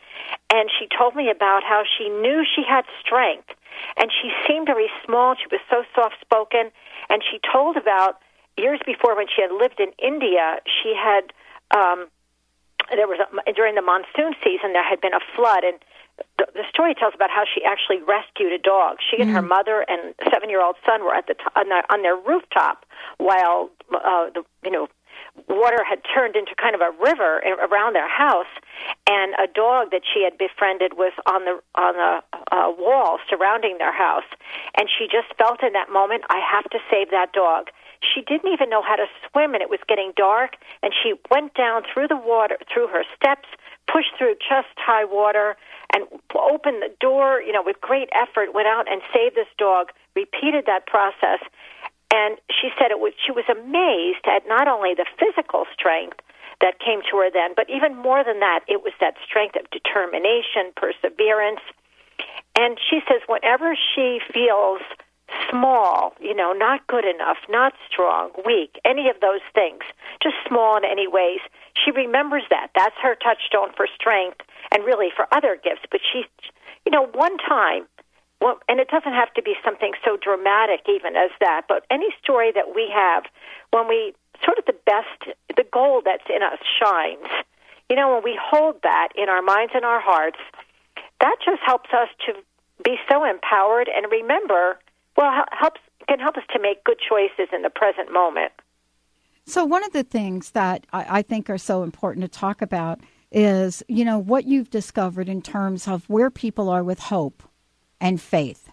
and 0.49 0.69
she 0.77 0.87
told 0.87 1.15
me 1.15 1.29
about 1.29 1.63
how 1.63 1.83
she 1.97 2.09
knew 2.09 2.43
she 2.43 2.63
had 2.67 2.85
strength, 2.99 3.49
and 3.97 4.11
she 4.11 4.31
seemed 4.47 4.67
very 4.67 4.89
small. 5.05 5.35
She 5.35 5.47
was 5.51 5.61
so 5.69 5.83
soft 5.95 6.15
spoken, 6.21 6.71
and 7.09 7.21
she 7.23 7.39
told 7.51 7.77
about 7.77 8.19
years 8.57 8.79
before 8.85 9.15
when 9.15 9.27
she 9.27 9.41
had 9.41 9.51
lived 9.51 9.79
in 9.79 9.91
India. 9.97 10.59
She 10.65 10.93
had 10.95 11.33
um, 11.71 12.07
there 12.89 13.07
was 13.07 13.19
a, 13.19 13.53
during 13.53 13.75
the 13.75 13.81
monsoon 13.81 14.33
season 14.43 14.73
there 14.73 14.83
had 14.83 14.99
been 15.01 15.13
a 15.13 15.23
flood 15.35 15.63
and 15.63 15.79
the, 16.37 16.45
the 16.53 16.63
story 16.69 16.93
tells 16.93 17.13
about 17.15 17.29
how 17.29 17.43
she 17.51 17.63
actually 17.63 17.97
rescued 18.03 18.51
a 18.51 18.57
dog. 18.57 18.97
She 18.99 19.21
and 19.21 19.31
her 19.31 19.41
mother 19.41 19.85
and 19.87 20.13
seven-year-old 20.31 20.75
son 20.85 21.03
were 21.03 21.15
at 21.15 21.27
the 21.27 21.33
to- 21.33 21.51
on, 21.55 21.69
the, 21.69 21.83
on 21.89 22.01
their 22.03 22.15
rooftop 22.15 22.85
while 23.17 23.69
uh, 23.93 24.29
the 24.33 24.43
you 24.63 24.71
know 24.71 24.87
water 25.47 25.83
had 25.83 25.99
turned 26.13 26.35
into 26.35 26.55
kind 26.55 26.75
of 26.75 26.81
a 26.81 26.91
river 27.01 27.41
around 27.61 27.93
their 27.93 28.09
house, 28.09 28.51
and 29.07 29.33
a 29.35 29.47
dog 29.47 29.91
that 29.91 30.01
she 30.05 30.23
had 30.23 30.37
befriended 30.37 30.93
was 30.97 31.13
on 31.25 31.45
the 31.45 31.59
on 31.75 31.93
the 31.95 32.11
uh, 32.51 32.71
wall 32.77 33.19
surrounding 33.29 33.77
their 33.77 33.93
house, 33.93 34.27
and 34.77 34.89
she 34.89 35.07
just 35.07 35.33
felt 35.37 35.63
in 35.63 35.73
that 35.73 35.91
moment, 35.91 36.23
I 36.29 36.39
have 36.39 36.69
to 36.71 36.79
save 36.89 37.11
that 37.11 37.33
dog. 37.33 37.69
She 38.01 38.21
didn't 38.21 38.51
even 38.51 38.69
know 38.69 38.81
how 38.81 38.95
to 38.95 39.05
swim, 39.29 39.53
and 39.53 39.61
it 39.61 39.69
was 39.69 39.79
getting 39.87 40.11
dark, 40.17 40.57
and 40.81 40.91
she 40.91 41.13
went 41.29 41.53
down 41.53 41.83
through 41.85 42.07
the 42.07 42.17
water, 42.17 42.57
through 42.73 42.87
her 42.87 43.03
steps, 43.15 43.47
pushed 43.91 44.17
through 44.17 44.35
chest 44.35 44.73
high 44.77 45.05
water, 45.05 45.55
and 45.93 46.05
opened 46.35 46.81
the 46.81 46.91
door, 46.99 47.41
you 47.41 47.51
know, 47.51 47.61
with 47.63 47.79
great 47.81 48.09
effort, 48.13 48.53
went 48.53 48.67
out 48.67 48.91
and 48.91 49.01
saved 49.13 49.35
this 49.35 49.47
dog, 49.57 49.91
repeated 50.15 50.65
that 50.65 50.87
process. 50.87 51.39
And 52.13 52.37
she 52.49 52.69
said 52.77 52.91
it 52.91 52.99
was, 52.99 53.13
she 53.25 53.31
was 53.31 53.45
amazed 53.49 54.25
at 54.27 54.47
not 54.47 54.67
only 54.67 54.93
the 54.93 55.05
physical 55.17 55.65
strength 55.73 56.19
that 56.59 56.79
came 56.79 57.01
to 57.09 57.17
her 57.17 57.31
then, 57.31 57.53
but 57.55 57.69
even 57.69 57.95
more 57.95 58.23
than 58.23 58.39
that, 58.39 58.61
it 58.67 58.83
was 58.83 58.93
that 58.99 59.15
strength 59.25 59.55
of 59.55 59.69
determination, 59.71 60.75
perseverance. 60.75 61.61
And 62.55 62.77
she 62.77 62.99
says, 63.07 63.21
whenever 63.27 63.75
she 63.95 64.19
feels 64.33 64.81
small, 65.49 66.13
you 66.19 66.35
know, 66.35 66.51
not 66.51 66.85
good 66.87 67.05
enough, 67.05 67.37
not 67.49 67.73
strong, 67.89 68.31
weak, 68.45 68.79
any 68.85 69.09
of 69.09 69.19
those 69.21 69.41
things, 69.53 69.81
just 70.21 70.35
small 70.47 70.77
in 70.77 70.83
any 70.85 71.07
ways, 71.07 71.39
she 71.73 71.91
remembers 71.91 72.43
that. 72.49 72.67
That's 72.75 72.95
her 73.01 73.15
touchstone 73.15 73.71
for 73.75 73.87
strength 73.95 74.41
and 74.71 74.83
really 74.83 75.09
for 75.15 75.27
other 75.31 75.57
gifts. 75.61 75.87
But 75.89 76.01
she, 76.11 76.25
you 76.85 76.91
know, 76.91 77.07
one 77.07 77.37
time, 77.37 77.87
well, 78.41 78.59
and 78.67 78.79
it 78.79 78.89
doesn't 78.89 79.13
have 79.13 79.31
to 79.35 79.41
be 79.41 79.53
something 79.63 79.93
so 80.03 80.17
dramatic 80.17 80.81
even 80.89 81.15
as 81.15 81.29
that, 81.39 81.65
but 81.67 81.85
any 81.91 82.09
story 82.21 82.51
that 82.51 82.75
we 82.75 82.91
have 82.93 83.23
when 83.69 83.87
we 83.87 84.13
sort 84.43 84.57
of 84.57 84.65
the 84.65 84.75
best, 84.85 85.37
the 85.55 85.65
gold 85.71 86.03
that's 86.05 86.25
in 86.27 86.41
us 86.41 86.57
shines. 86.81 87.29
You 87.89 87.95
know, 87.95 88.13
when 88.15 88.23
we 88.23 88.37
hold 88.41 88.81
that 88.81 89.09
in 89.15 89.29
our 89.29 89.41
minds 89.41 89.73
and 89.75 89.85
our 89.85 90.01
hearts, 90.01 90.39
that 91.19 91.35
just 91.45 91.61
helps 91.63 91.91
us 91.93 92.09
to 92.25 92.33
be 92.83 92.97
so 93.09 93.23
empowered 93.23 93.89
and 93.93 94.11
remember, 94.11 94.79
well, 95.15 95.45
helps 95.51 95.79
can 96.07 96.19
help 96.19 96.35
us 96.35 96.43
to 96.51 96.59
make 96.59 96.83
good 96.83 96.97
choices 96.97 97.47
in 97.53 97.61
the 97.61 97.69
present 97.69 98.11
moment. 98.11 98.51
So, 99.45 99.63
one 99.63 99.83
of 99.83 99.93
the 99.93 100.03
things 100.03 100.51
that 100.51 100.87
I, 100.91 101.19
I 101.19 101.21
think 101.21 101.49
are 101.49 101.59
so 101.59 101.83
important 101.83 102.23
to 102.23 102.27
talk 102.27 102.61
about 102.61 103.01
is, 103.31 103.83
you 103.87 104.03
know, 104.03 104.17
what 104.17 104.45
you've 104.45 104.71
discovered 104.71 105.29
in 105.29 105.41
terms 105.41 105.87
of 105.87 106.09
where 106.09 106.29
people 106.29 106.69
are 106.69 106.83
with 106.83 106.99
hope 106.99 107.43
and 108.01 108.19
faith. 108.19 108.69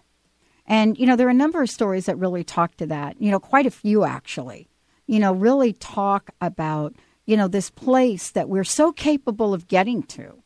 And, 0.65 0.97
you 0.97 1.05
know, 1.05 1.15
there 1.15 1.27
are 1.27 1.31
a 1.31 1.33
number 1.33 1.61
of 1.61 1.69
stories 1.69 2.07
that 2.07 2.17
really 2.17 2.43
talk 2.43 2.75
to 2.77 2.85
that, 2.87 3.21
you 3.21 3.31
know, 3.31 3.39
quite 3.39 3.65
a 3.65 3.71
few 3.71 4.03
actually, 4.03 4.67
you 5.07 5.19
know, 5.19 5.31
really 5.33 5.71
talk 5.73 6.31
about, 6.41 6.93
you 7.25 7.37
know, 7.37 7.47
this 7.47 7.69
place 7.69 8.31
that 8.31 8.49
we're 8.49 8.63
so 8.63 8.91
capable 8.91 9.53
of 9.53 9.67
getting 9.67 10.03
to, 10.03 10.43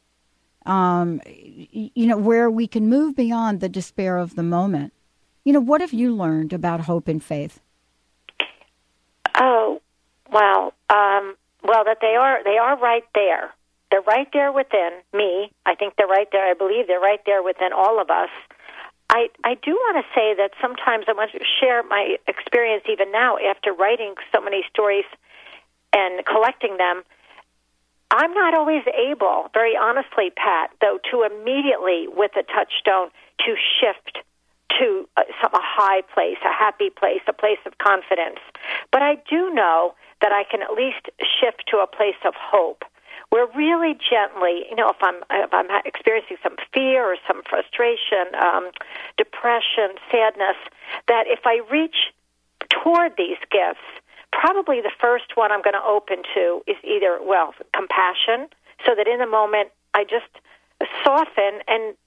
um, 0.65 1.19
you 1.25 2.05
know, 2.05 2.17
where 2.17 2.49
we 2.49 2.67
can 2.67 2.87
move 2.87 3.15
beyond 3.15 3.59
the 3.59 3.69
despair 3.69 4.17
of 4.17 4.35
the 4.35 4.43
moment. 4.43 4.93
You 5.43 5.51
know, 5.51 5.59
what 5.59 5.81
have 5.81 5.91
you 5.91 6.15
learned 6.15 6.53
about 6.53 6.81
hope 6.81 7.09
and 7.09 7.21
faith? 7.21 7.59
Oh, 9.35 9.81
well, 10.31 10.73
um, 10.89 11.35
well, 11.63 11.83
that 11.83 11.97
they 12.01 12.15
are 12.15 12.43
they 12.43 12.57
are 12.57 12.79
right 12.79 13.03
there. 13.13 13.53
They're 13.91 14.01
right 14.01 14.27
there 14.31 14.51
within 14.51 14.91
me. 15.13 15.51
I 15.65 15.75
think 15.75 15.95
they're 15.97 16.07
right 16.07 16.27
there. 16.31 16.49
I 16.49 16.53
believe 16.53 16.87
they're 16.87 16.99
right 16.99 17.21
there 17.25 17.43
within 17.43 17.73
all 17.73 18.01
of 18.01 18.09
us. 18.09 18.29
I 19.13 19.29
I 19.43 19.53
do 19.53 19.71
want 19.77 20.03
to 20.03 20.05
say 20.17 20.33
that 20.33 20.51
sometimes 20.59 21.05
I 21.07 21.13
want 21.13 21.31
to 21.31 21.45
share 21.61 21.83
my 21.83 22.17
experience 22.27 22.83
even 22.89 23.11
now 23.11 23.37
after 23.37 23.71
writing 23.71 24.15
so 24.33 24.41
many 24.41 24.65
stories 24.69 25.05
and 25.93 26.25
collecting 26.25 26.77
them. 26.77 27.03
I'm 28.09 28.33
not 28.33 28.53
always 28.53 28.83
able, 28.93 29.49
very 29.53 29.77
honestly, 29.77 30.29
Pat, 30.35 30.69
though, 30.81 30.99
to 31.09 31.23
immediately 31.23 32.07
with 32.07 32.31
a 32.35 32.43
touchstone 32.43 33.09
to 33.45 33.55
shift 33.79 34.17
to 34.79 35.07
a, 35.17 35.21
some, 35.41 35.53
a 35.53 35.61
high 35.61 36.01
place, 36.13 36.37
a 36.45 36.53
happy 36.53 36.89
place, 36.89 37.21
a 37.27 37.33
place 37.33 37.61
of 37.65 37.77
confidence. 37.77 38.39
But 38.91 39.01
I 39.01 39.15
do 39.29 39.53
know 39.53 39.93
that 40.21 40.31
I 40.31 40.43
can 40.43 40.61
at 40.61 40.73
least 40.73 41.09
shift 41.21 41.65
to 41.69 41.77
a 41.77 41.87
place 41.87 42.21
of 42.25 42.33
hope 42.37 42.83
where 43.33 43.47
really 43.57 43.97
gently, 43.97 44.61
you 44.69 44.75
know, 44.75 44.93
if 44.93 45.01
I'm 45.01 45.17
if 45.31 45.51
I'm 45.51 45.65
experiencing 45.85 46.37
some 46.43 46.55
fear 46.71 47.01
or 47.01 47.17
some 47.25 47.41
frustration, 47.49 48.29
um, 48.37 48.69
depression, 49.17 49.97
sadness, 50.11 50.53
that 51.07 51.25
if 51.25 51.39
I 51.43 51.65
reach 51.71 52.13
toward 52.69 53.17
these 53.17 53.41
gifts, 53.49 53.81
probably 54.31 54.81
the 54.81 54.93
first 55.01 55.33
one 55.33 55.51
I'm 55.51 55.63
going 55.63 55.73
to 55.73 55.81
open 55.81 56.21
to 56.35 56.61
is 56.67 56.77
either 56.83 57.17
well 57.25 57.55
compassion, 57.73 58.53
so 58.85 58.93
that 58.93 59.07
in 59.07 59.17
the 59.17 59.25
moment 59.25 59.69
I 59.95 60.03
just 60.03 60.29
soften 61.03 61.65
and 61.67 61.97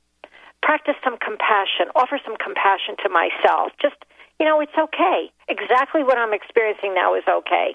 practice 0.62 0.95
some 1.03 1.19
compassion, 1.19 1.91
offer 1.97 2.21
some 2.25 2.37
compassion 2.39 2.95
to 3.03 3.11
myself. 3.11 3.73
Just 3.83 3.99
you 4.39 4.47
know, 4.47 4.61
it's 4.61 4.79
okay. 4.79 5.33
Exactly 5.49 6.05
what 6.05 6.19
I'm 6.19 6.33
experiencing 6.33 6.95
now 6.95 7.17
is 7.17 7.25
okay. 7.27 7.75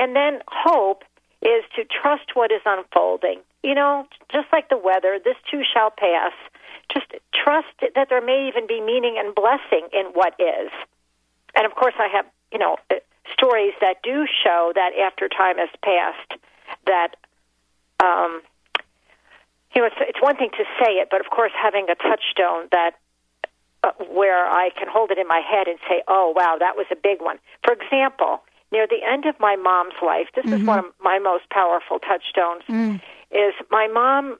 And 0.00 0.16
then 0.16 0.42
hope 0.50 1.04
is 1.42 1.64
to 1.76 1.84
trust 1.84 2.34
what 2.34 2.52
is 2.52 2.62
unfolding. 2.64 3.40
You 3.62 3.74
know, 3.74 4.06
just 4.30 4.48
like 4.52 4.68
the 4.68 4.78
weather, 4.78 5.18
this 5.22 5.36
too 5.50 5.62
shall 5.62 5.90
pass. 5.90 6.32
Just 6.92 7.06
trust 7.34 7.68
that 7.94 8.08
there 8.08 8.20
may 8.20 8.48
even 8.48 8.66
be 8.66 8.80
meaning 8.80 9.16
and 9.18 9.34
blessing 9.34 9.88
in 9.92 10.06
what 10.14 10.34
is. 10.38 10.70
And 11.54 11.66
of 11.66 11.74
course, 11.74 11.94
I 11.98 12.08
have, 12.08 12.26
you 12.52 12.58
know, 12.58 12.76
uh, 12.90 12.96
stories 13.32 13.72
that 13.80 14.02
do 14.02 14.26
show 14.44 14.72
that 14.74 14.90
after 14.98 15.28
time 15.28 15.58
has 15.58 15.68
passed, 15.82 16.40
that, 16.86 17.16
um, 18.02 18.42
you 19.74 19.80
know, 19.80 19.86
it's, 19.86 19.96
it's 20.00 20.22
one 20.22 20.36
thing 20.36 20.50
to 20.50 20.64
say 20.80 20.92
it, 20.94 21.08
but 21.10 21.20
of 21.20 21.30
course, 21.30 21.52
having 21.60 21.86
a 21.88 21.94
touchstone 21.94 22.68
that 22.72 22.92
uh, 23.84 23.90
where 24.10 24.46
I 24.46 24.70
can 24.78 24.86
hold 24.88 25.10
it 25.10 25.18
in 25.18 25.26
my 25.26 25.40
head 25.40 25.66
and 25.66 25.78
say, 25.88 26.02
"Oh, 26.06 26.32
wow, 26.36 26.56
that 26.58 26.76
was 26.76 26.86
a 26.92 26.96
big 26.96 27.20
one." 27.20 27.38
For 27.64 27.74
example, 27.74 28.42
near 28.72 28.86
the 28.86 29.04
end 29.06 29.26
of 29.26 29.38
my 29.38 29.54
mom's 29.56 29.94
life, 30.04 30.28
this 30.34 30.46
mm-hmm. 30.46 30.62
is 30.62 30.66
one 30.66 30.78
of 30.80 30.86
my 31.00 31.18
most 31.18 31.48
powerful 31.50 31.98
touchstones. 31.98 32.64
Mm. 32.68 33.00
Is 33.30 33.54
my 33.70 33.86
mom 33.86 34.38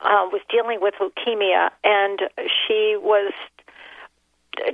uh, 0.00 0.26
was 0.32 0.40
dealing 0.48 0.80
with 0.80 0.94
leukemia, 1.00 1.70
and 1.84 2.20
she 2.66 2.96
was 2.98 3.32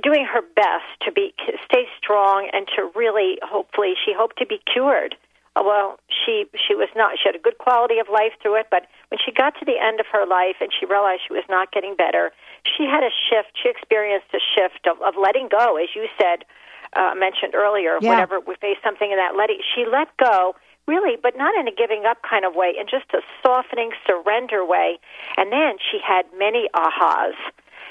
doing 0.03 0.25
her 0.25 0.41
best 0.55 0.85
to 1.05 1.11
be 1.11 1.33
stay 1.65 1.85
strong 1.97 2.49
and 2.53 2.67
to 2.75 2.89
really, 2.95 3.37
hopefully, 3.43 3.93
she 4.03 4.13
hoped 4.13 4.37
to 4.39 4.45
be 4.45 4.59
cured. 4.71 5.15
Uh, 5.55 5.63
well, 5.65 5.99
she 6.07 6.45
she 6.55 6.75
was 6.75 6.89
not. 6.95 7.17
She 7.17 7.29
had 7.29 7.35
a 7.35 7.41
good 7.41 7.57
quality 7.57 7.99
of 7.99 8.07
life 8.09 8.33
through 8.41 8.59
it, 8.59 8.67
but 8.69 8.87
when 9.09 9.19
she 9.23 9.31
got 9.31 9.57
to 9.59 9.65
the 9.65 9.77
end 9.81 9.99
of 9.99 10.05
her 10.11 10.25
life 10.25 10.57
and 10.61 10.69
she 10.77 10.85
realized 10.85 11.21
she 11.27 11.33
was 11.33 11.45
not 11.49 11.71
getting 11.71 11.95
better, 11.95 12.31
she 12.65 12.85
had 12.85 13.03
a 13.03 13.09
shift. 13.09 13.57
She 13.61 13.69
experienced 13.69 14.27
a 14.33 14.39
shift 14.39 14.85
of, 14.85 15.01
of 15.01 15.15
letting 15.19 15.49
go, 15.49 15.77
as 15.77 15.89
you 15.95 16.07
said, 16.19 16.45
uh, 16.93 17.13
mentioned 17.15 17.55
earlier. 17.55 17.97
Yeah. 18.01 18.11
Whenever 18.11 18.39
we 18.39 18.55
face 18.55 18.77
something 18.83 19.09
in 19.09 19.17
that 19.17 19.35
letting, 19.35 19.59
she 19.75 19.85
let 19.85 20.15
go 20.17 20.55
really, 20.87 21.17
but 21.21 21.37
not 21.37 21.53
in 21.55 21.67
a 21.67 21.71
giving 21.71 22.05
up 22.07 22.17
kind 22.23 22.45
of 22.45 22.55
way, 22.55 22.73
in 22.79 22.87
just 22.87 23.11
a 23.13 23.19
softening, 23.43 23.91
surrender 24.07 24.65
way. 24.65 24.97
And 25.35 25.51
then 25.51 25.75
she 25.77 25.99
had 25.99 26.25
many 26.37 26.69
ahas. 26.73 27.35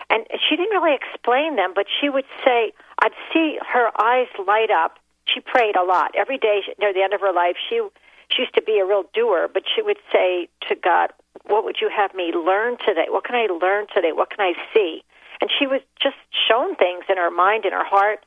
And 0.09 0.27
she 0.49 0.57
didn't 0.57 0.73
really 0.73 0.97
explain 0.97 1.57
them, 1.57 1.73
but 1.75 1.87
she 2.01 2.09
would 2.09 2.25
say, 2.45 2.73
I'd 3.01 3.13
see 3.33 3.59
her 3.61 3.91
eyes 4.01 4.29
light 4.47 4.71
up. 4.71 4.99
She 5.27 5.41
prayed 5.41 5.77
a 5.77 5.85
lot. 5.85 6.15
Every 6.17 6.39
day 6.39 6.63
near 6.79 6.93
the 6.93 7.03
end 7.03 7.13
of 7.13 7.21
her 7.21 7.33
life, 7.33 7.57
she, 7.69 7.83
she 8.33 8.43
used 8.43 8.55
to 8.55 8.63
be 8.63 8.79
a 8.79 8.87
real 8.87 9.05
doer, 9.13 9.49
but 9.53 9.65
she 9.75 9.83
would 9.83 9.99
say 10.13 10.49
to 10.69 10.75
God, 10.75 11.11
What 11.45 11.65
would 11.65 11.77
you 11.81 11.91
have 11.95 12.15
me 12.15 12.33
learn 12.33 12.79
today? 12.79 13.07
What 13.09 13.25
can 13.25 13.35
I 13.35 13.47
learn 13.53 13.87
today? 13.93 14.13
What 14.13 14.31
can 14.31 14.41
I 14.41 14.53
see? 14.73 15.03
And 15.41 15.51
she 15.51 15.67
was 15.67 15.81
just 16.01 16.17
shown 16.49 16.77
things 16.77 17.05
in 17.11 17.17
her 17.17 17.31
mind, 17.31 17.67
in 17.67 17.73
her 17.73 17.85
heart 17.85 18.25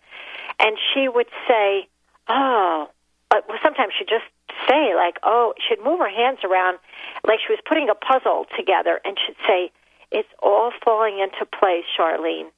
and 0.60 0.78
she 0.93 1.08
would 1.08 1.30
say, 1.48 1.88
"Oh," 2.28 2.89
uh, 3.32 3.41
sometimes 3.63 3.93
she'd 3.98 4.10
just 4.10 4.26
say 4.67 4.95
like, 4.95 5.17
"Oh," 5.24 5.54
she'd 5.67 5.84
move 5.84 6.00
her 6.00 6.10
hands 6.10 6.39
around 6.43 6.80
like 7.26 7.39
she 7.45 7.54
was 7.54 7.60
putting 7.65 7.89
a 7.89 7.95
puzzle 7.95 8.45
together, 8.58 9.00
and 9.04 9.17
she'd 9.26 9.38
say, 9.48 9.72
"It's 10.12 10.30
all 10.41 10.72
falling 10.84 11.19
into 11.19 11.45
place, 11.45 11.86
Charlene." 11.98 12.52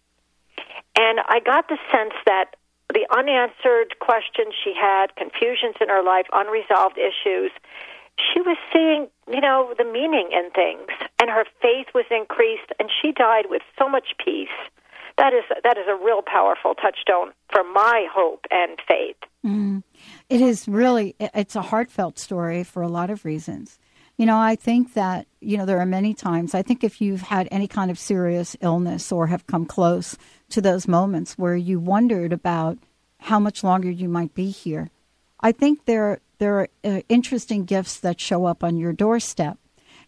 And 0.97 1.19
I 1.27 1.39
got 1.39 1.67
the 1.69 1.77
sense 1.91 2.13
that 2.25 2.55
the 2.93 3.07
unanswered 3.15 3.99
questions 3.99 4.53
she 4.63 4.73
had, 4.73 5.15
confusions 5.15 5.75
in 5.79 5.87
her 5.87 6.03
life, 6.03 6.25
unresolved 6.33 6.97
issues, 6.97 7.51
she 8.17 8.41
was 8.41 8.57
seeing, 8.73 9.07
you 9.31 9.39
know, 9.39 9.73
the 9.77 9.85
meaning 9.85 10.29
in 10.31 10.51
things, 10.51 10.89
and 11.19 11.29
her 11.29 11.45
faith 11.61 11.87
was 11.93 12.05
increased, 12.11 12.71
and 12.79 12.89
she 13.01 13.13
died 13.13 13.45
with 13.49 13.61
so 13.79 13.87
much 13.87 14.15
peace 14.23 14.49
that 15.17 15.34
is 15.34 15.43
that 15.63 15.78
is 15.78 15.86
a 15.88 15.95
real 15.95 16.21
powerful 16.21 16.76
touchstone 16.76 17.32
for 17.52 17.63
my 17.63 18.08
hope 18.12 18.45
and 18.52 18.78
faith. 18.88 19.17
Mm. 19.45 19.84
It 20.30 20.41
is 20.41 20.67
really 20.67 21.15
it's 21.19 21.56
a 21.56 21.62
heartfelt 21.62 22.19
story 22.19 22.63
for 22.63 22.82
a 22.82 22.88
lot 22.88 23.10
of 23.10 23.26
reasons. 23.26 23.80
You 24.17 24.26
know, 24.26 24.38
I 24.38 24.56
think 24.56 24.93
that 24.93 25.28
you 25.39 25.58
know 25.58 25.65
there 25.65 25.80
are 25.80 25.86
many 25.86 26.13
times. 26.13 26.54
I 26.54 26.62
think 26.62 26.84
if 26.84 27.02
you've 27.02 27.21
had 27.21 27.47
any 27.52 27.67
kind 27.67 27.89
of 27.89 27.97
serious 27.97 28.56
illness 28.62 29.12
or 29.12 29.28
have 29.28 29.47
come 29.47 29.65
close 29.65 30.17
to 30.50 30.62
those 30.62 30.88
moments 30.88 31.38
where 31.38 31.56
you 31.56 31.80
wondered 31.80 32.34
about 32.34 32.78
how 33.19 33.39
much 33.39 33.63
longer 33.63 33.89
you 33.89 34.10
might 34.10 34.34
be 34.34 34.50
here, 34.50 34.89
I 35.39 35.52
think 35.52 35.86
there 35.86 36.19
there 36.38 36.60
are 36.60 36.69
uh, 36.84 37.02
interesting 37.10 37.65
gifts 37.65 38.00
that 38.00 38.19
show 38.19 38.45
up 38.45 38.63
on 38.63 38.78
your 38.78 38.93
doorstep. 38.93 39.58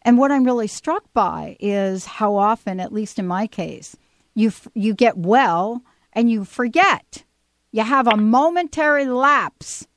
And 0.02 0.18
what 0.18 0.32
I'm 0.32 0.44
really 0.44 0.68
struck 0.68 1.04
by 1.14 1.56
is 1.60 2.06
how 2.06 2.36
often, 2.36 2.80
at 2.80 2.92
least 2.92 3.20
in 3.20 3.26
my 3.26 3.48
case, 3.48 3.96
you 4.36 4.52
you 4.74 4.94
get 4.94 5.18
well 5.18 5.84
and 6.14 6.30
you 6.30 6.46
forget. 6.46 7.24
You 7.72 7.84
have 7.84 8.08
a 8.08 8.18
momentary 8.18 9.06
lapse 9.06 9.88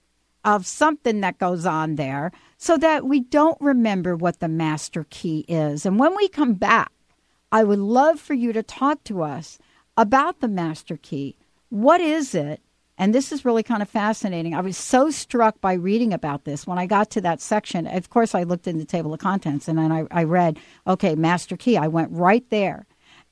of 0.44 0.66
something 0.66 1.20
that 1.20 1.38
goes 1.38 1.66
on 1.66 1.96
there 1.96 2.32
so 2.56 2.78
that 2.78 3.04
we 3.04 3.20
don't 3.20 3.60
remember 3.60 4.16
what 4.16 4.40
the 4.40 4.48
master 4.48 5.04
key 5.10 5.44
is. 5.48 5.84
And 5.84 5.98
when 5.98 6.16
we 6.16 6.28
come 6.28 6.54
back, 6.54 6.92
I 7.52 7.64
would 7.64 7.78
love 7.78 8.20
for 8.20 8.34
you 8.34 8.52
to 8.52 8.62
talk 8.62 9.04
to 9.04 9.22
us 9.22 9.58
about 9.96 10.40
the 10.40 10.48
master 10.48 10.96
key. 10.96 11.36
What 11.68 12.00
is 12.00 12.34
it? 12.34 12.60
And 12.98 13.14
this 13.14 13.30
is 13.30 13.44
really 13.44 13.62
kind 13.62 13.82
of 13.82 13.90
fascinating. 13.90 14.54
I 14.54 14.62
was 14.62 14.76
so 14.76 15.10
struck 15.10 15.60
by 15.60 15.74
reading 15.74 16.14
about 16.14 16.44
this 16.44 16.66
when 16.66 16.78
I 16.78 16.86
got 16.86 17.10
to 17.10 17.20
that 17.22 17.42
section. 17.42 17.86
Of 17.86 18.08
course, 18.08 18.34
I 18.34 18.44
looked 18.44 18.66
in 18.66 18.78
the 18.78 18.86
table 18.86 19.12
of 19.12 19.20
contents 19.20 19.68
and 19.68 19.76
then 19.76 19.92
I, 19.92 20.06
I 20.10 20.24
read, 20.24 20.58
okay, 20.86 21.14
master 21.14 21.56
key. 21.56 21.76
I 21.76 21.88
went 21.88 22.10
right 22.12 22.48
there. 22.48 22.86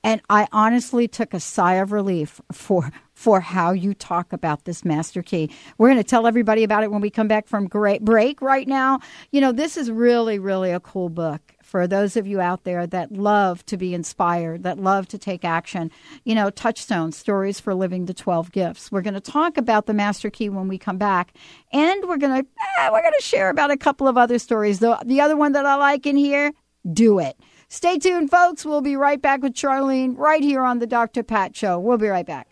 And 0.05 0.21
I 0.29 0.47
honestly 0.53 1.09
took 1.09 1.33
a 1.33 1.41
sigh 1.41 1.75
of 1.75 1.91
relief 1.91 2.41
for 2.53 2.93
for 3.15 3.41
how 3.41 3.71
you 3.71 3.95
talk 3.95 4.33
about 4.33 4.65
this 4.65 4.85
master 4.85 5.23
key. 5.23 5.49
We're 5.79 5.89
going 5.89 5.99
to 5.99 6.05
tell 6.05 6.27
everybody 6.27 6.63
about 6.65 6.83
it 6.83 6.91
when 6.91 7.01
we 7.01 7.11
come 7.11 7.29
back 7.29 7.47
from 7.47 7.69
great 7.69 8.05
break 8.05 8.43
right 8.43 8.69
now. 8.69 9.01
You 9.31 9.41
know, 9.41 9.51
this 9.51 9.77
is 9.77 9.91
really 9.91 10.39
really 10.39 10.71
a 10.71 10.81
cool 10.81 11.09
book 11.09 11.41
for 11.63 11.87
those 11.87 12.17
of 12.17 12.27
you 12.27 12.41
out 12.41 12.65
there 12.65 12.87
that 12.87 13.11
love 13.11 13.65
to 13.67 13.77
be 13.79 13.95
inspired, 13.95 14.63
that 14.63 14.79
love 14.79 15.09
to 15.09 15.19
take 15.19 15.45
action. 15.45 15.91
You 16.25 16.35
know, 16.35 16.51
Touchstone 16.51 17.11
Stories 17.11 17.59
for 17.59 17.75
Living 17.75 18.05
the 18.05 18.15
12 18.15 18.53
Gifts. 18.53 18.93
We're 18.93 19.01
going 19.01 19.15
to 19.15 19.21
talk 19.21 19.57
about 19.57 19.87
the 19.87 19.95
master 19.95 20.29
key 20.29 20.51
when 20.51 20.69
we 20.69 20.77
come 20.77 20.99
back, 20.99 21.33
and 21.73 22.07
we're 22.07 22.19
going 22.19 22.45
to 22.45 22.49
eh, 22.79 22.91
we're 22.93 23.03
going 23.03 23.15
to 23.19 23.25
share 23.25 23.49
about 23.49 23.71
a 23.71 23.77
couple 23.79 24.07
of 24.07 24.19
other 24.19 24.39
stories. 24.39 24.81
The 24.81 24.99
the 25.05 25.23
other 25.23 25.37
one 25.37 25.53
that 25.53 25.65
I 25.65 25.77
like 25.77 26.05
in 26.05 26.17
here, 26.17 26.53
do 26.93 27.19
it. 27.19 27.39
Stay 27.69 27.99
tuned, 27.99 28.31
folks. 28.31 28.65
We'll 28.65 28.81
be 28.81 28.97
right 28.97 29.21
back 29.21 29.43
with 29.43 29.55
Charlene 29.55 30.17
right 30.17 30.43
here 30.43 30.63
on 30.63 30.79
the 30.79 30.87
Dr. 30.87 31.23
Pat 31.23 31.57
Show. 31.57 31.79
We'll 31.79 31.99
be 31.99 32.09
right 32.09 32.27
back. 32.27 32.49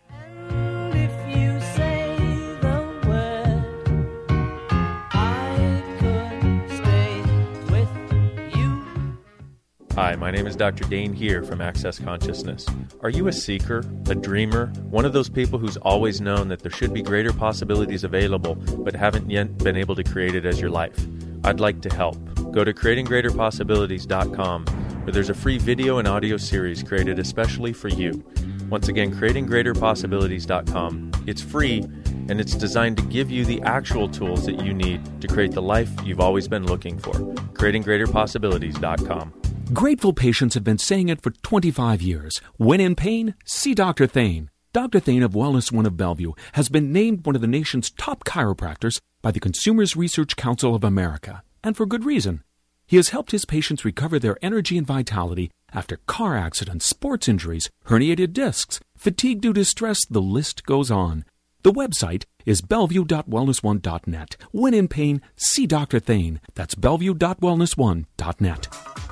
Hi, 9.94 10.16
my 10.16 10.30
name 10.30 10.46
is 10.46 10.56
Dr. 10.56 10.84
Dain 10.84 11.12
Heer 11.12 11.42
from 11.42 11.60
Access 11.60 11.98
Consciousness. 11.98 12.66
Are 13.02 13.10
you 13.10 13.28
a 13.28 13.32
seeker, 13.32 13.84
a 14.08 14.14
dreamer, 14.14 14.68
one 14.88 15.04
of 15.04 15.12
those 15.12 15.28
people 15.28 15.58
who's 15.58 15.76
always 15.76 16.22
known 16.22 16.48
that 16.48 16.60
there 16.60 16.70
should 16.70 16.94
be 16.94 17.02
greater 17.02 17.30
possibilities 17.30 18.02
available 18.02 18.54
but 18.54 18.94
haven't 18.94 19.30
yet 19.30 19.58
been 19.58 19.76
able 19.76 19.94
to 19.96 20.02
create 20.02 20.34
it 20.34 20.46
as 20.46 20.58
your 20.58 20.70
life? 20.70 20.98
I'd 21.44 21.60
like 21.60 21.82
to 21.82 21.94
help. 21.94 22.16
Go 22.52 22.64
to 22.64 22.72
creatinggreaterpossibilities.com 22.72 24.81
where 25.04 25.12
there's 25.12 25.30
a 25.30 25.34
free 25.34 25.58
video 25.58 25.98
and 25.98 26.08
audio 26.08 26.36
series 26.36 26.82
created 26.82 27.18
especially 27.18 27.72
for 27.72 27.88
you. 27.88 28.24
Once 28.70 28.88
again, 28.88 29.14
creatinggreaterpossibilities.com. 29.14 31.12
It's 31.26 31.42
free 31.42 31.84
and 32.28 32.40
it's 32.40 32.54
designed 32.54 32.96
to 32.96 33.02
give 33.04 33.30
you 33.30 33.44
the 33.44 33.60
actual 33.62 34.08
tools 34.08 34.46
that 34.46 34.64
you 34.64 34.72
need 34.72 35.20
to 35.20 35.28
create 35.28 35.52
the 35.52 35.62
life 35.62 35.90
you've 36.04 36.20
always 36.20 36.48
been 36.48 36.64
looking 36.64 36.98
for. 36.98 37.12
creatinggreaterpossibilities.com. 37.12 39.34
Grateful 39.72 40.12
patients 40.12 40.54
have 40.54 40.64
been 40.64 40.78
saying 40.78 41.08
it 41.08 41.22
for 41.22 41.30
25 41.30 42.02
years. 42.02 42.40
When 42.56 42.80
in 42.80 42.94
pain, 42.94 43.34
see 43.44 43.74
Dr. 43.74 44.06
Thane. 44.06 44.50
Dr. 44.72 45.00
Thane 45.00 45.22
of 45.22 45.32
Wellness 45.32 45.70
One 45.70 45.84
of 45.84 45.98
Bellevue 45.98 46.32
has 46.52 46.70
been 46.70 46.92
named 46.92 47.26
one 47.26 47.34
of 47.34 47.42
the 47.42 47.46
nation's 47.46 47.90
top 47.90 48.24
chiropractors 48.24 48.98
by 49.20 49.30
the 49.30 49.40
Consumers 49.40 49.96
Research 49.96 50.36
Council 50.36 50.74
of 50.74 50.82
America, 50.82 51.42
and 51.62 51.76
for 51.76 51.86
good 51.86 52.04
reason. 52.04 52.42
He 52.86 52.96
has 52.96 53.10
helped 53.10 53.32
his 53.32 53.44
patients 53.44 53.84
recover 53.84 54.18
their 54.18 54.36
energy 54.42 54.76
and 54.76 54.86
vitality 54.86 55.50
after 55.72 55.98
car 56.06 56.36
accidents, 56.36 56.86
sports 56.86 57.28
injuries, 57.28 57.70
herniated 57.86 58.32
discs, 58.32 58.80
fatigue 58.96 59.40
due 59.40 59.52
to 59.54 59.64
stress, 59.64 59.98
the 60.08 60.20
list 60.20 60.64
goes 60.64 60.90
on. 60.90 61.24
The 61.62 61.72
website 61.72 62.24
is 62.44 62.60
bellevue.wellness1.net. 62.60 64.36
When 64.50 64.74
in 64.74 64.88
pain, 64.88 65.22
see 65.36 65.66
Dr. 65.66 66.00
Thane. 66.00 66.40
That's 66.54 66.74
bellevue.wellness1.net. 66.74 69.11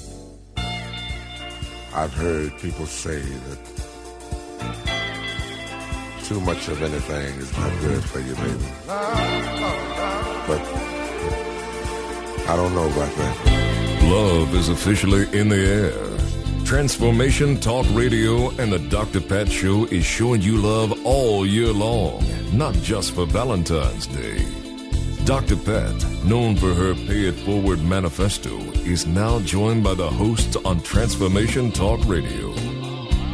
I've 1.93 2.13
heard 2.13 2.57
people 2.59 2.85
say 2.85 3.19
that 3.19 3.59
too 6.23 6.39
much 6.39 6.69
of 6.69 6.81
anything 6.81 7.39
is 7.39 7.51
not 7.57 7.79
good 7.81 8.03
for 8.03 8.19
you, 8.21 8.33
baby. 8.35 8.65
But 10.47 10.61
I 12.47 12.55
don't 12.55 12.73
know 12.73 12.87
about 12.87 13.13
that. 13.17 14.01
Love 14.03 14.55
is 14.55 14.69
officially 14.69 15.27
in 15.37 15.49
the 15.49 15.57
air. 15.57 16.65
Transformation 16.65 17.59
Talk 17.59 17.85
Radio 17.91 18.49
and 18.51 18.71
the 18.71 18.79
Dr. 18.79 19.19
Pat 19.19 19.51
Show 19.51 19.83
is 19.85 20.05
showing 20.05 20.41
you 20.41 20.57
love 20.57 21.05
all 21.05 21.45
year 21.45 21.73
long, 21.73 22.23
not 22.53 22.73
just 22.75 23.13
for 23.13 23.25
Valentine's 23.25 24.07
Day. 24.07 24.60
Dr. 25.25 25.55
Pat, 25.55 25.93
known 26.25 26.55
for 26.55 26.73
her 26.73 26.95
Pay 26.95 27.27
It 27.27 27.35
Forward 27.35 27.83
manifesto, 27.83 28.57
is 28.83 29.05
now 29.05 29.39
joined 29.41 29.83
by 29.83 29.93
the 29.93 30.09
hosts 30.09 30.55
on 30.65 30.81
Transformation 30.81 31.71
Talk 31.71 32.03
Radio. 32.05 32.51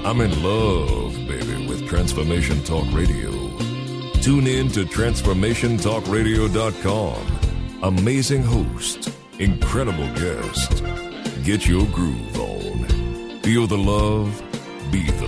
I'm 0.03 0.19
in 0.21 0.43
love, 0.43 1.13
baby, 1.27 1.65
with 1.67 1.87
Transformation 1.87 2.61
Talk 2.63 2.85
Radio. 2.93 3.31
Tune 4.21 4.45
in 4.47 4.67
to 4.69 4.85
TransformationTalkRadio.com. 4.85 7.83
Amazing 7.83 8.43
host, 8.43 9.09
incredible 9.39 10.07
guest. 10.15 10.83
Get 11.43 11.67
your 11.67 11.85
groove 11.87 12.39
on. 12.39 12.85
Feel 13.41 13.65
the 13.65 13.77
love, 13.77 14.43
be 14.91 15.09
the 15.11 15.27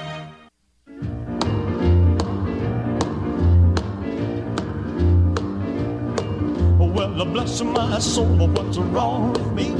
Bless 7.31 7.61
my 7.61 7.99
soul, 7.99 8.35
but 8.37 8.49
what's 8.49 8.77
wrong 8.77 9.33
with 9.33 9.51
me? 9.53 9.71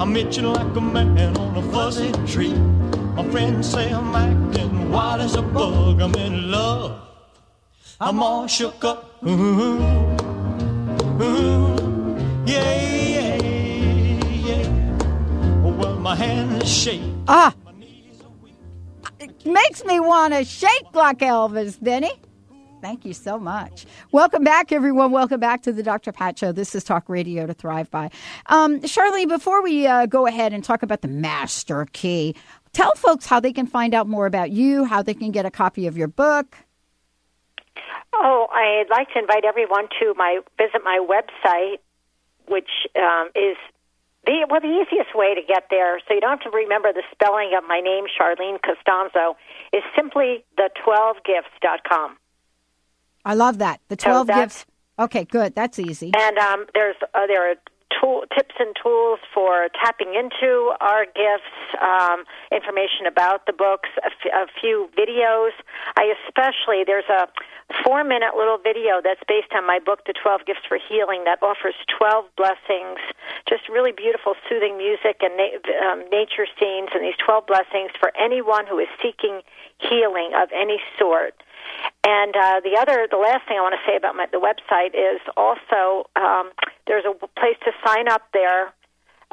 I'm 0.00 0.16
itching 0.16 0.44
like 0.44 0.76
a 0.76 0.80
man 0.80 1.36
on 1.36 1.56
a 1.56 1.62
fuzzy 1.72 2.10
tree. 2.26 2.54
My 3.14 3.24
friends 3.30 3.70
say 3.70 3.90
I'm 3.92 4.14
acting 4.14 4.90
wild 4.90 5.20
as 5.20 5.36
a 5.36 5.42
bug. 5.42 6.00
I'm 6.00 6.14
in 6.16 6.50
love. 6.50 7.00
I'm 8.00 8.22
all 8.22 8.46
shook 8.46 8.82
up. 8.84 9.22
Ooh, 9.24 9.80
ooh, 11.22 12.16
yeah, 12.46 12.74
yeah, 13.14 13.36
yeah. 14.48 15.62
Well, 15.62 15.96
my 15.96 16.16
hands 16.16 16.68
shake. 16.68 17.02
Ah! 17.28 17.54
It 19.20 19.44
makes 19.44 19.84
me 19.84 20.00
want 20.00 20.32
to 20.32 20.44
shake 20.44 20.94
like 20.94 21.18
Elvis, 21.18 21.76
Benny. 21.80 22.12
Thank 22.80 23.04
you 23.04 23.12
so 23.12 23.38
much. 23.38 23.86
Welcome 24.10 24.42
back, 24.42 24.72
everyone. 24.72 25.12
Welcome 25.12 25.40
back 25.40 25.62
to 25.62 25.72
the 25.72 25.82
Dr. 25.82 26.12
Pat 26.12 26.38
Show. 26.38 26.52
This 26.52 26.74
is 26.74 26.82
Talk 26.82 27.08
Radio 27.08 27.46
to 27.46 27.52
Thrive 27.52 27.90
By. 27.90 28.10
Um, 28.46 28.80
Charlene, 28.80 29.28
before 29.28 29.62
we 29.62 29.86
uh, 29.86 30.06
go 30.06 30.26
ahead 30.26 30.52
and 30.52 30.64
talk 30.64 30.82
about 30.82 31.02
the 31.02 31.08
Master 31.08 31.86
Key, 31.92 32.34
tell 32.72 32.94
folks 32.94 33.26
how 33.26 33.38
they 33.38 33.52
can 33.52 33.66
find 33.66 33.94
out 33.94 34.08
more 34.08 34.26
about 34.26 34.50
you, 34.50 34.84
how 34.84 35.02
they 35.02 35.14
can 35.14 35.30
get 35.30 35.44
a 35.44 35.50
copy 35.50 35.86
of 35.86 35.96
your 35.96 36.08
book. 36.08 36.56
Oh, 38.12 38.48
I'd 38.52 38.90
like 38.90 39.08
to 39.12 39.18
invite 39.18 39.44
everyone 39.44 39.88
to 40.00 40.14
my 40.16 40.40
visit 40.58 40.82
my 40.84 41.04
website, 41.04 41.78
which 42.48 42.70
um, 42.96 43.28
is 43.34 43.56
the 44.26 44.46
well 44.50 44.60
the 44.60 44.68
easiest 44.68 45.14
way 45.14 45.34
to 45.34 45.42
get 45.46 45.64
there, 45.70 46.00
so 46.06 46.14
you 46.14 46.20
don't 46.20 46.42
have 46.42 46.52
to 46.52 46.56
remember 46.56 46.92
the 46.92 47.02
spelling 47.12 47.52
of 47.56 47.64
my 47.68 47.80
name, 47.80 48.04
Charlene 48.04 48.58
Costanzo, 48.62 49.36
is 49.72 49.82
simply 49.96 50.44
the 50.56 50.70
12gifts.com. 50.84 52.16
I 53.24 53.34
love 53.34 53.58
that. 53.58 53.80
The 53.88 53.96
12 53.96 54.26
that's- 54.26 54.46
gifts. 54.46 54.66
Okay, 54.98 55.24
good. 55.24 55.54
That's 55.54 55.78
easy. 55.78 56.12
And 56.14 56.36
um, 56.36 56.66
there's 56.74 56.96
uh, 57.14 57.26
there 57.26 57.50
are 57.50 57.54
tool, 58.00 58.24
tips 58.36 58.54
and 58.58 58.76
tools 58.76 59.18
for 59.32 59.68
tapping 59.82 60.14
into 60.14 60.72
our 60.80 61.06
gifts, 61.06 61.56
um, 61.80 62.24
information 62.52 63.06
about 63.08 63.46
the 63.46 63.52
books, 63.52 63.88
a, 64.04 64.12
f- 64.12 64.32
a 64.32 64.46
few 64.60 64.90
videos. 64.92 65.56
I 65.96 66.12
especially 66.28 66.84
there's 66.84 67.08
a 67.08 67.28
four 67.82 68.04
minute 68.04 68.36
little 68.36 68.58
video 68.58 69.00
that's 69.02 69.22
based 69.26 69.56
on 69.56 69.66
my 69.66 69.78
book, 69.78 70.04
The 70.04 70.12
Twelve 70.12 70.44
Gifts 70.44 70.68
for 70.68 70.76
Healing, 70.76 71.24
that 71.24 71.40
offers 71.42 71.74
twelve 71.88 72.26
blessings, 72.36 73.00
just 73.48 73.68
really 73.72 73.92
beautiful, 73.92 74.34
soothing 74.48 74.76
music 74.76 75.24
and 75.24 75.32
na- 75.40 75.56
um, 75.80 76.04
nature 76.12 76.44
scenes, 76.60 76.90
and 76.92 77.00
these 77.02 77.16
twelve 77.16 77.46
blessings 77.46 77.90
for 77.98 78.12
anyone 78.20 78.66
who 78.68 78.78
is 78.78 78.88
seeking 79.00 79.40
healing 79.88 80.32
of 80.34 80.50
any 80.54 80.78
sort. 80.98 81.34
And 82.04 82.34
uh, 82.36 82.60
the 82.64 82.78
other, 82.80 83.06
the 83.10 83.16
last 83.16 83.46
thing 83.46 83.56
I 83.58 83.62
want 83.62 83.74
to 83.74 83.90
say 83.90 83.96
about 83.96 84.16
my, 84.16 84.26
the 84.30 84.40
website 84.40 84.94
is 84.94 85.20
also 85.36 86.08
um, 86.16 86.50
there's 86.86 87.04
a 87.04 87.14
place 87.38 87.56
to 87.64 87.72
sign 87.84 88.08
up 88.08 88.22
there. 88.32 88.68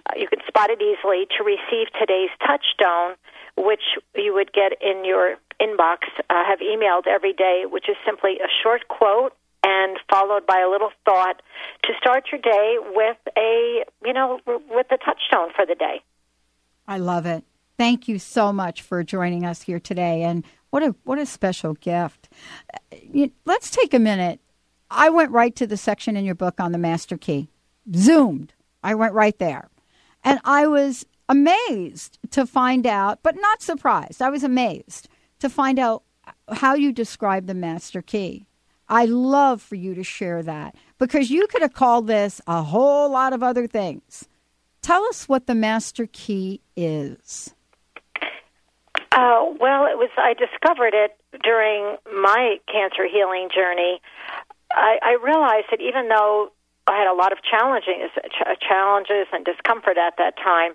Uh, 0.06 0.14
you 0.16 0.28
can 0.28 0.40
spot 0.48 0.70
it 0.70 0.82
easily 0.82 1.28
to 1.38 1.44
receive 1.44 1.88
today's 2.00 2.30
touchstone, 2.46 3.16
which 3.58 3.84
you 4.16 4.34
would 4.34 4.54
get 4.54 4.74
in 4.82 5.06
your 5.06 5.36
inbox, 5.62 6.08
uh, 6.30 6.46
have 6.46 6.60
emailed 6.60 7.08
every 7.08 7.34
day, 7.34 7.64
which 7.70 7.90
is 7.90 7.96
simply 8.06 8.40
a 8.40 8.48
short 8.64 8.88
quote 8.88 9.34
and 9.64 9.98
followed 10.10 10.46
by 10.46 10.60
a 10.60 10.70
little 10.70 10.92
thought 11.04 11.42
to 11.84 11.94
start 12.00 12.26
your 12.32 12.40
day 12.40 12.78
with 12.94 13.18
a, 13.38 13.84
you 14.06 14.14
know, 14.14 14.40
with 14.70 14.88
the 14.90 14.98
touchstone 14.98 15.52
for 15.56 15.66
the 15.66 15.76
day. 15.76 16.02
I 16.88 17.00
love 17.00 17.26
it. 17.26 17.44
Thank 17.78 18.08
you 18.08 18.18
so 18.18 18.52
much 18.52 18.82
for 18.82 19.04
joining 19.04 19.46
us 19.46 19.62
here 19.62 19.80
today. 19.80 20.24
And 20.24 20.44
what 20.72 20.84
a 20.84 20.96
what 21.04 21.20
a 21.20 21.26
special 21.26 21.76
gift. 21.76 22.30
Let's 23.46 23.70
take 23.70 23.94
a 23.94 24.00
minute. 24.00 24.40
I 24.90 25.10
went 25.10 25.32
right 25.32 25.56
to 25.58 25.68
the 25.68 25.78
section 25.78 26.18
in 26.18 26.26
your 26.26 26.36
book 26.36 26.60
on 26.60 26.72
the 26.72 26.78
master 26.78 27.18
key. 27.18 27.50
Zoomed. 27.96 28.54
I 28.84 28.96
went 28.96 29.14
right 29.14 29.38
there. 29.38 29.70
And 30.24 30.40
I 30.44 30.68
was 30.68 31.06
amazed 31.30 32.18
to 32.32 32.46
find 32.46 32.88
out, 32.88 33.20
but 33.22 33.36
not 33.36 33.62
surprised. 33.62 34.22
I 34.22 34.30
was 34.30 34.44
amazed 34.44 35.08
to 35.40 35.50
find 35.50 35.78
out 35.78 36.04
how 36.52 36.74
you 36.74 36.92
describe 36.92 37.48
the 37.48 37.54
master 37.54 38.02
key. 38.02 38.48
I 38.90 39.06
love 39.06 39.62
for 39.62 39.76
you 39.76 39.94
to 39.96 40.04
share 40.04 40.42
that 40.44 40.76
because 40.98 41.30
you 41.30 41.48
could 41.48 41.62
have 41.62 41.74
called 41.74 42.08
this 42.08 42.42
a 42.48 42.64
whole 42.64 43.12
lot 43.12 43.34
of 43.34 43.44
other 43.44 43.68
things. 43.68 44.28
Tell 44.82 45.04
us 45.06 45.28
what 45.28 45.48
the 45.48 45.56
master 45.56 46.08
key 46.12 46.62
is. 46.76 47.54
Uh, 49.12 49.46
well, 49.60 49.86
it 49.86 49.98
was. 49.98 50.10
I 50.18 50.34
discovered 50.34 50.94
it 50.94 51.16
during 51.44 51.98
my 52.14 52.58
cancer 52.72 53.08
healing 53.08 53.50
journey. 53.54 54.02
I, 54.72 55.00
I 55.02 55.18
realized 55.24 55.68
that 55.72 55.82
even 55.82 56.10
though 56.10 56.52
I 56.88 56.98
had 56.98 57.08
a 57.08 57.16
lot 57.16 57.32
of 57.32 57.40
challenges, 57.44 58.12
ch- 58.16 58.60
challenges 58.60 59.28
and 59.32 59.46
discomfort 59.46 59.98
at 59.98 60.16
that 60.18 60.36
time, 60.38 60.74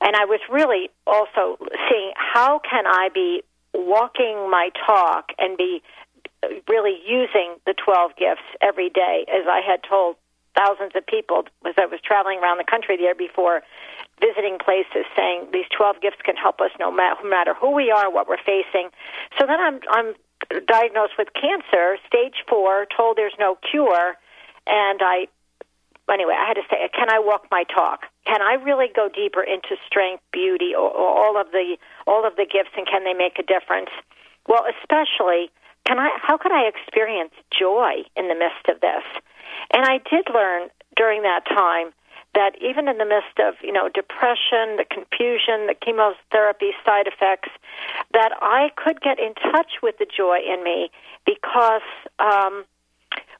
and 0.00 0.16
I 0.16 0.24
was 0.24 0.40
really 0.50 0.90
also 1.06 1.58
seeing 1.90 2.12
how 2.16 2.58
can 2.58 2.86
I 2.86 3.08
be 3.12 3.42
walking 3.74 4.50
my 4.50 4.70
talk 4.86 5.32
and 5.38 5.56
be 5.56 5.82
really 6.68 6.98
using 7.06 7.56
the 7.66 7.74
12 7.84 8.12
gifts 8.16 8.44
every 8.60 8.90
day, 8.90 9.24
as 9.28 9.46
I 9.48 9.60
had 9.66 9.80
told 9.88 10.16
thousands 10.54 10.92
of 10.94 11.06
people 11.06 11.44
as 11.66 11.74
I 11.76 11.86
was 11.86 12.00
traveling 12.00 12.38
around 12.38 12.58
the 12.58 12.68
country 12.68 12.96
the 12.96 13.04
year 13.04 13.14
before, 13.14 13.62
visiting 14.20 14.58
places, 14.58 15.04
saying 15.16 15.50
these 15.52 15.66
12 15.76 16.00
gifts 16.00 16.22
can 16.24 16.36
help 16.36 16.60
us 16.60 16.70
no 16.78 16.90
matter, 16.90 17.54
who 17.54 17.72
we 17.72 17.90
are, 17.90 18.10
what 18.10 18.28
we're 18.28 18.42
facing. 18.42 18.90
So 19.38 19.46
then 19.46 19.60
I'm, 19.60 19.80
I'm 19.90 20.14
diagnosed 20.66 21.14
with 21.18 21.28
cancer, 21.34 21.98
stage 22.06 22.44
four, 22.48 22.86
told 22.96 23.16
there's 23.16 23.36
no 23.38 23.58
cure, 23.70 24.14
and 24.66 25.00
I 25.02 25.26
anyway, 26.10 26.34
I 26.36 26.46
had 26.46 26.54
to 26.54 26.66
say, 26.70 26.88
can 26.92 27.08
I 27.10 27.18
walk 27.18 27.48
my 27.50 27.64
talk? 27.64 28.06
Can 28.26 28.42
I 28.42 28.54
really 28.54 28.88
go 28.94 29.08
deeper 29.08 29.42
into 29.42 29.76
strength, 29.86 30.22
beauty, 30.32 30.74
or 30.74 30.90
all 30.90 31.40
of 31.40 31.50
the 31.52 31.76
all 32.06 32.26
of 32.26 32.36
the 32.36 32.44
gifts, 32.44 32.76
and 32.76 32.86
can 32.86 33.04
they 33.04 33.14
make 33.14 33.38
a 33.38 33.42
difference? 33.42 33.90
Well, 34.48 34.64
especially, 34.68 35.50
can 35.86 35.98
I? 35.98 36.10
How 36.20 36.36
can 36.36 36.52
I 36.52 36.68
experience 36.68 37.32
joy 37.50 38.04
in 38.16 38.28
the 38.28 38.34
midst 38.34 38.68
of 38.68 38.80
this? 38.80 39.04
And 39.72 39.84
I 39.84 39.98
did 40.10 40.28
learn 40.32 40.68
during 40.96 41.22
that 41.22 41.44
time 41.46 41.92
that 42.34 42.52
even 42.60 42.88
in 42.88 42.98
the 42.98 43.04
midst 43.04 43.38
of 43.38 43.54
you 43.62 43.72
know 43.72 43.88
depression, 43.88 44.76
the 44.76 44.86
confusion, 44.90 45.66
the 45.66 45.74
chemotherapy 45.74 46.72
side 46.84 47.06
effects, 47.06 47.50
that 48.12 48.32
I 48.40 48.70
could 48.76 49.00
get 49.00 49.18
in 49.18 49.34
touch 49.34 49.82
with 49.82 49.98
the 49.98 50.06
joy 50.06 50.38
in 50.38 50.62
me 50.64 50.90
because. 51.24 51.82
Um, 52.18 52.64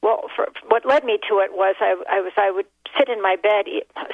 well, 0.05 0.29
for, 0.37 0.53
what 0.69 0.85
led 0.85 1.03
me 1.03 1.17
to 1.33 1.41
it 1.41 1.57
was 1.57 1.77
I, 1.81 1.97
I 2.13 2.21
was 2.21 2.37
I 2.37 2.51
would 2.51 2.69
sit 2.93 3.09
in 3.09 3.23
my 3.23 3.37
bed, 3.41 3.65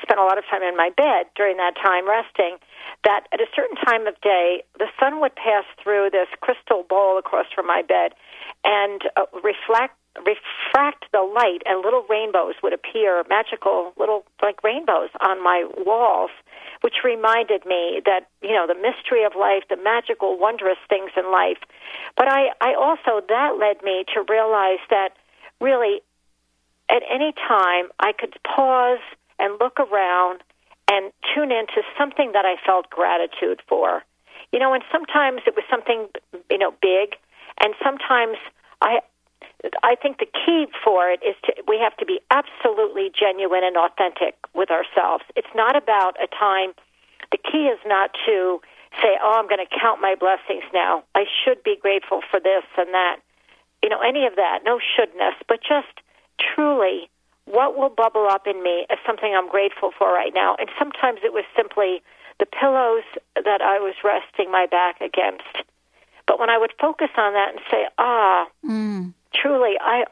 spend 0.00 0.20
a 0.20 0.22
lot 0.22 0.38
of 0.38 0.44
time 0.46 0.62
in 0.62 0.76
my 0.76 0.90
bed 0.96 1.26
during 1.34 1.56
that 1.58 1.74
time 1.74 2.08
resting. 2.08 2.62
That 3.02 3.26
at 3.32 3.40
a 3.40 3.50
certain 3.56 3.76
time 3.76 4.06
of 4.06 4.14
day, 4.20 4.62
the 4.78 4.86
sun 5.00 5.20
would 5.20 5.34
pass 5.34 5.64
through 5.82 6.10
this 6.12 6.28
crystal 6.40 6.86
bowl 6.88 7.18
across 7.18 7.46
from 7.52 7.66
my 7.66 7.82
bed, 7.82 8.14
and 8.62 9.02
uh, 9.16 9.26
reflect 9.42 9.98
refract 10.18 11.06
the 11.12 11.22
light, 11.22 11.62
and 11.66 11.82
little 11.84 12.04
rainbows 12.08 12.54
would 12.62 12.72
appear, 12.72 13.24
magical 13.28 13.92
little 13.98 14.24
like 14.42 14.62
rainbows 14.62 15.10
on 15.20 15.42
my 15.42 15.66
walls, 15.78 16.30
which 16.82 17.02
reminded 17.04 17.66
me 17.66 18.02
that 18.04 18.30
you 18.42 18.54
know 18.54 18.66
the 18.66 18.78
mystery 18.78 19.24
of 19.24 19.32
life, 19.34 19.64
the 19.68 19.76
magical, 19.76 20.38
wondrous 20.38 20.78
things 20.88 21.10
in 21.16 21.30
life. 21.32 21.58
But 22.16 22.28
I, 22.28 22.54
I 22.60 22.74
also 22.74 23.24
that 23.26 23.58
led 23.58 23.82
me 23.82 24.04
to 24.14 24.22
realize 24.28 24.82
that 24.90 25.18
really, 25.60 26.02
at 26.88 27.02
any 27.10 27.32
time, 27.32 27.90
I 28.00 28.12
could 28.12 28.36
pause 28.44 29.00
and 29.38 29.58
look 29.60 29.78
around 29.78 30.42
and 30.90 31.12
tune 31.34 31.52
into 31.52 31.82
something 31.96 32.32
that 32.32 32.44
I 32.44 32.56
felt 32.64 32.90
gratitude 32.90 33.60
for. 33.68 34.02
You 34.52 34.58
know, 34.58 34.72
and 34.74 34.82
sometimes 34.90 35.42
it 35.46 35.54
was 35.54 35.64
something, 35.70 36.08
you 36.50 36.58
know, 36.58 36.72
big, 36.82 37.16
and 37.62 37.74
sometimes 37.82 38.36
I. 38.80 39.00
I 39.82 39.94
think 39.94 40.18
the 40.18 40.26
key 40.26 40.68
for 40.82 41.10
it 41.10 41.20
is 41.22 41.36
to 41.44 41.52
we 41.68 41.78
have 41.78 41.94
to 41.98 42.06
be 42.06 42.18
absolutely 42.30 43.10
genuine 43.12 43.62
and 43.62 43.76
authentic 43.76 44.34
with 44.54 44.70
ourselves. 44.70 45.24
It's 45.36 45.52
not 45.54 45.76
about 45.76 46.16
a 46.16 46.26
time. 46.26 46.72
The 47.30 47.36
key 47.36 47.68
is 47.68 47.78
not 47.84 48.10
to 48.24 48.60
say, 49.02 49.18
"Oh, 49.22 49.34
I'm 49.36 49.48
going 49.48 49.64
to 49.64 49.78
count 49.80 50.00
my 50.00 50.14
blessings 50.14 50.64
now. 50.72 51.04
I 51.14 51.24
should 51.44 51.62
be 51.62 51.76
grateful 51.76 52.22
for 52.30 52.40
this 52.40 52.64
and 52.78 52.94
that." 52.94 53.20
You 53.82 53.88
know, 53.88 54.00
any 54.00 54.26
of 54.26 54.36
that, 54.36 54.60
no 54.64 54.78
shouldness, 54.78 55.34
but 55.48 55.60
just 55.60 56.00
truly 56.38 57.08
what 57.46 57.76
will 57.76 57.88
bubble 57.88 58.26
up 58.28 58.46
in 58.46 58.62
me 58.62 58.86
as 58.90 58.98
something 59.06 59.34
I'm 59.34 59.48
grateful 59.50 59.90
for 59.96 60.12
right 60.12 60.32
now. 60.34 60.56
And 60.58 60.68
sometimes 60.78 61.20
it 61.24 61.32
was 61.32 61.44
simply 61.56 62.02
the 62.38 62.46
pillows 62.46 63.04
that 63.34 63.60
I 63.60 63.78
was 63.78 63.94
resting 64.04 64.50
my 64.50 64.66
back 64.66 65.00
against. 65.00 65.66
But 66.26 66.38
when 66.38 66.48
I 66.50 66.58
would 66.58 66.72
focus 66.80 67.10
on 67.16 67.32
that 67.32 67.50
and 67.50 67.60
say, 67.70 67.86
ah, 67.98 68.46
mm. 68.64 69.12
truly, 69.34 69.74
I, 69.80 70.04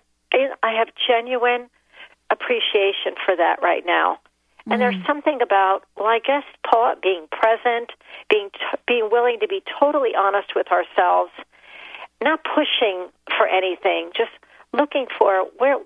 I 0.62 0.72
have 0.72 0.88
genuine 1.06 1.68
appreciation 2.30 3.14
for 3.24 3.36
that 3.36 3.62
right 3.62 3.84
now. 3.86 4.18
And 4.66 4.74
Mm. 4.74 4.78
there's 4.80 5.06
something 5.06 5.40
about, 5.40 5.84
well, 5.96 6.08
I 6.08 6.18
guess, 6.18 6.44
Paul, 6.66 6.96
being 7.02 7.26
present, 7.32 7.92
being 8.28 8.50
t- 8.50 8.78
being 8.86 9.08
willing 9.10 9.40
to 9.40 9.48
be 9.48 9.62
totally 9.80 10.14
honest 10.14 10.54
with 10.54 10.70
ourselves, 10.70 11.32
not 12.22 12.40
pushing 12.44 13.08
for 13.36 13.46
anything, 13.46 14.10
just 14.16 14.32
looking 14.72 15.06
for 15.18 15.44
where 15.58 15.78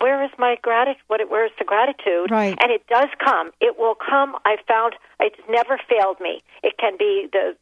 where 0.00 0.22
is 0.24 0.30
my 0.38 0.56
gratitude? 0.62 1.02
What 1.08 1.20
where 1.30 1.44
is 1.44 1.52
the 1.58 1.64
gratitude? 1.64 2.30
Right. 2.30 2.56
And 2.60 2.70
it 2.70 2.86
does 2.86 3.08
come. 3.22 3.50
It 3.60 3.78
will 3.78 3.94
come. 3.94 4.36
I 4.44 4.56
found 4.66 4.94
it's 5.20 5.40
never 5.48 5.78
failed 5.88 6.20
me. 6.20 6.40
It 6.62 6.78
can 6.78 6.96
be 6.98 7.28
the, 7.32 7.56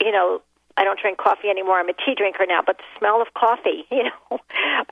you 0.00 0.10
know, 0.10 0.42
I 0.76 0.84
don't 0.84 0.98
drink 0.98 1.18
coffee 1.18 1.48
anymore. 1.48 1.78
I'm 1.78 1.88
a 1.88 1.94
tea 1.94 2.14
drinker 2.16 2.46
now, 2.46 2.60
but 2.64 2.78
the 2.78 2.84
smell 2.98 3.22
of 3.22 3.28
coffee, 3.34 3.86
you 3.90 4.04
know, 4.04 4.38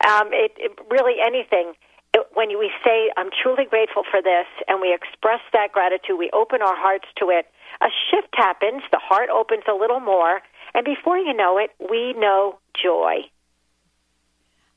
um, 0.07 0.31
it, 0.33 0.53
it 0.57 0.79
really 0.91 1.21
anything. 1.25 1.75
It, 2.15 2.27
when 2.35 2.49
we 2.59 2.71
say 2.85 3.11
I'm 3.17 3.31
truly 3.31 3.65
grateful 3.65 4.05
for 4.09 4.23
this, 4.23 4.47
and 4.69 4.81
we 4.81 4.95
express 4.95 5.41
that 5.53 5.73
gratitude, 5.73 6.19
we 6.19 6.31
open 6.33 6.63
our 6.63 6.77
hearts 6.77 7.09
to 7.19 7.31
it. 7.31 7.47
A 7.81 7.89
shift 8.11 8.29
happens. 8.35 8.83
The 8.93 9.01
heart 9.03 9.31
opens 9.31 9.65
a 9.67 9.75
little 9.75 9.99
more, 9.99 10.43
and 10.75 10.85
before 10.85 11.19
you 11.19 11.35
know 11.35 11.59
it, 11.59 11.71
we 11.91 12.15
know 12.15 12.59
joy. 12.83 13.17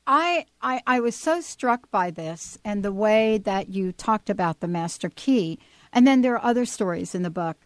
I, 0.07 0.45
I 0.61 0.81
I 0.85 0.99
was 0.99 1.15
so 1.15 1.41
struck 1.41 1.89
by 1.89 2.11
this 2.11 2.57
and 2.63 2.83
the 2.83 2.93
way 2.93 3.39
that 3.39 3.69
you 3.69 3.91
talked 3.91 4.29
about 4.29 4.59
the 4.59 4.67
master 4.67 5.09
key, 5.09 5.59
and 5.91 6.05
then 6.05 6.21
there 6.21 6.35
are 6.35 6.45
other 6.45 6.65
stories 6.65 7.15
in 7.15 7.23
the 7.23 7.29
book 7.29 7.57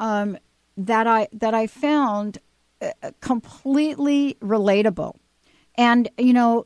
um, 0.00 0.38
that 0.76 1.06
I 1.06 1.28
that 1.32 1.54
I 1.54 1.66
found 1.66 2.38
uh, 2.80 2.92
completely 3.20 4.36
relatable. 4.40 5.16
And 5.74 6.08
you 6.18 6.32
know, 6.32 6.64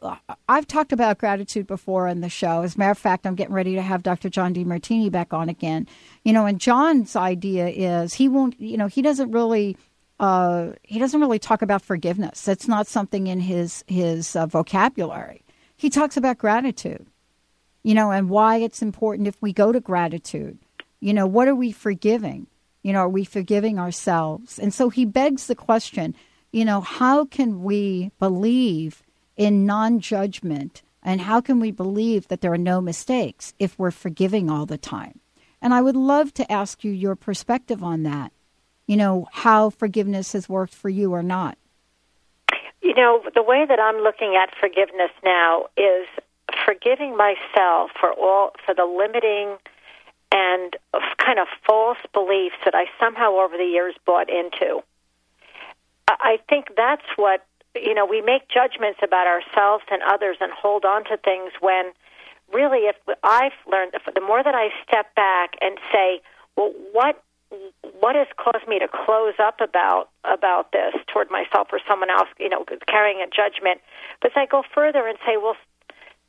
I've 0.48 0.66
talked 0.66 0.92
about 0.92 1.18
gratitude 1.18 1.66
before 1.66 2.06
on 2.06 2.20
the 2.20 2.28
show. 2.28 2.62
As 2.62 2.76
a 2.76 2.78
matter 2.78 2.92
of 2.92 2.98
fact, 2.98 3.26
I'm 3.26 3.34
getting 3.34 3.54
ready 3.54 3.74
to 3.74 3.82
have 3.82 4.02
Dr. 4.02 4.28
John 4.28 4.54
Demartini 4.54 5.10
back 5.10 5.32
on 5.32 5.48
again. 5.48 5.88
You 6.24 6.32
know, 6.32 6.46
and 6.46 6.60
John's 6.60 7.16
idea 7.16 7.68
is 7.68 8.14
he 8.14 8.28
won't. 8.28 8.60
You 8.60 8.76
know, 8.76 8.86
he 8.86 9.02
doesn't 9.02 9.32
really 9.32 9.76
uh, 10.18 10.72
he 10.82 10.98
doesn't 10.98 11.20
really 11.20 11.38
talk 11.38 11.62
about 11.62 11.82
forgiveness. 11.82 12.42
That's 12.42 12.68
not 12.68 12.86
something 12.86 13.26
in 13.26 13.40
his 13.40 13.84
his 13.86 14.34
uh, 14.34 14.46
vocabulary. 14.46 15.42
He 15.76 15.90
talks 15.90 16.16
about 16.16 16.38
gratitude, 16.38 17.06
you 17.82 17.94
know, 17.94 18.10
and 18.10 18.30
why 18.30 18.56
it's 18.56 18.80
important 18.80 19.28
if 19.28 19.40
we 19.42 19.52
go 19.52 19.72
to 19.72 19.80
gratitude. 19.80 20.58
You 21.00 21.12
know, 21.12 21.26
what 21.26 21.48
are 21.48 21.54
we 21.54 21.70
forgiving? 21.70 22.46
You 22.82 22.94
know, 22.94 23.00
are 23.00 23.08
we 23.08 23.24
forgiving 23.24 23.78
ourselves? 23.78 24.58
And 24.58 24.72
so 24.72 24.88
he 24.88 25.04
begs 25.04 25.48
the 25.48 25.54
question, 25.54 26.14
you 26.50 26.64
know, 26.64 26.80
how 26.80 27.26
can 27.26 27.62
we 27.62 28.12
believe 28.18 29.02
in 29.36 29.66
non 29.66 30.00
judgment 30.00 30.82
and 31.02 31.20
how 31.20 31.40
can 31.40 31.60
we 31.60 31.70
believe 31.70 32.28
that 32.28 32.40
there 32.40 32.52
are 32.52 32.58
no 32.58 32.80
mistakes 32.80 33.52
if 33.58 33.78
we're 33.78 33.90
forgiving 33.90 34.48
all 34.48 34.64
the 34.64 34.78
time? 34.78 35.20
And 35.60 35.74
I 35.74 35.82
would 35.82 35.96
love 35.96 36.32
to 36.34 36.50
ask 36.50 36.84
you 36.84 36.90
your 36.90 37.16
perspective 37.16 37.82
on 37.82 38.02
that 38.04 38.32
you 38.86 38.96
know, 38.96 39.26
how 39.32 39.70
forgiveness 39.70 40.32
has 40.32 40.48
worked 40.48 40.74
for 40.74 40.88
you 40.88 41.12
or 41.12 41.22
not? 41.22 41.58
You 42.82 42.94
know, 42.94 43.22
the 43.34 43.42
way 43.42 43.66
that 43.68 43.80
I'm 43.80 44.02
looking 44.02 44.36
at 44.40 44.54
forgiveness 44.58 45.10
now 45.24 45.66
is 45.76 46.06
forgiving 46.64 47.16
myself 47.16 47.90
for 47.98 48.12
all 48.12 48.52
for 48.64 48.74
the 48.74 48.84
limiting 48.84 49.56
and 50.32 50.76
kind 51.18 51.38
of 51.38 51.48
false 51.66 51.98
beliefs 52.12 52.56
that 52.64 52.74
I 52.74 52.86
somehow 53.00 53.36
over 53.36 53.56
the 53.56 53.64
years 53.64 53.94
bought 54.04 54.28
into. 54.28 54.82
I 56.08 56.38
think 56.48 56.68
that's 56.76 57.06
what 57.16 57.44
you 57.74 57.94
know. 57.94 58.06
We 58.06 58.20
make 58.20 58.48
judgments 58.48 59.00
about 59.02 59.26
ourselves 59.26 59.84
and 59.90 60.02
others 60.02 60.36
and 60.40 60.52
hold 60.52 60.84
on 60.84 61.04
to 61.04 61.16
things 61.16 61.52
when 61.60 61.92
really, 62.52 62.86
if 62.86 62.96
I've 63.22 63.52
learned, 63.70 63.92
the 64.14 64.20
more 64.20 64.42
that 64.42 64.54
I 64.54 64.68
step 64.86 65.14
back 65.14 65.54
and 65.60 65.78
say, 65.92 66.20
well, 66.56 66.72
what 66.92 67.22
what 68.00 68.14
has 68.14 68.26
caused 68.36 68.66
me 68.68 68.78
to 68.78 68.88
close 68.88 69.34
up 69.38 69.60
about 69.60 70.08
about 70.24 70.72
this 70.72 70.94
toward 71.12 71.30
myself 71.30 71.68
or 71.72 71.80
someone 71.88 72.10
else, 72.10 72.28
you 72.38 72.48
know, 72.48 72.64
carrying 72.86 73.20
a 73.20 73.26
judgment. 73.26 73.80
But 74.20 74.32
as 74.32 74.36
I 74.36 74.46
go 74.46 74.62
further 74.74 75.06
and 75.06 75.18
say, 75.26 75.36
well, 75.36 75.56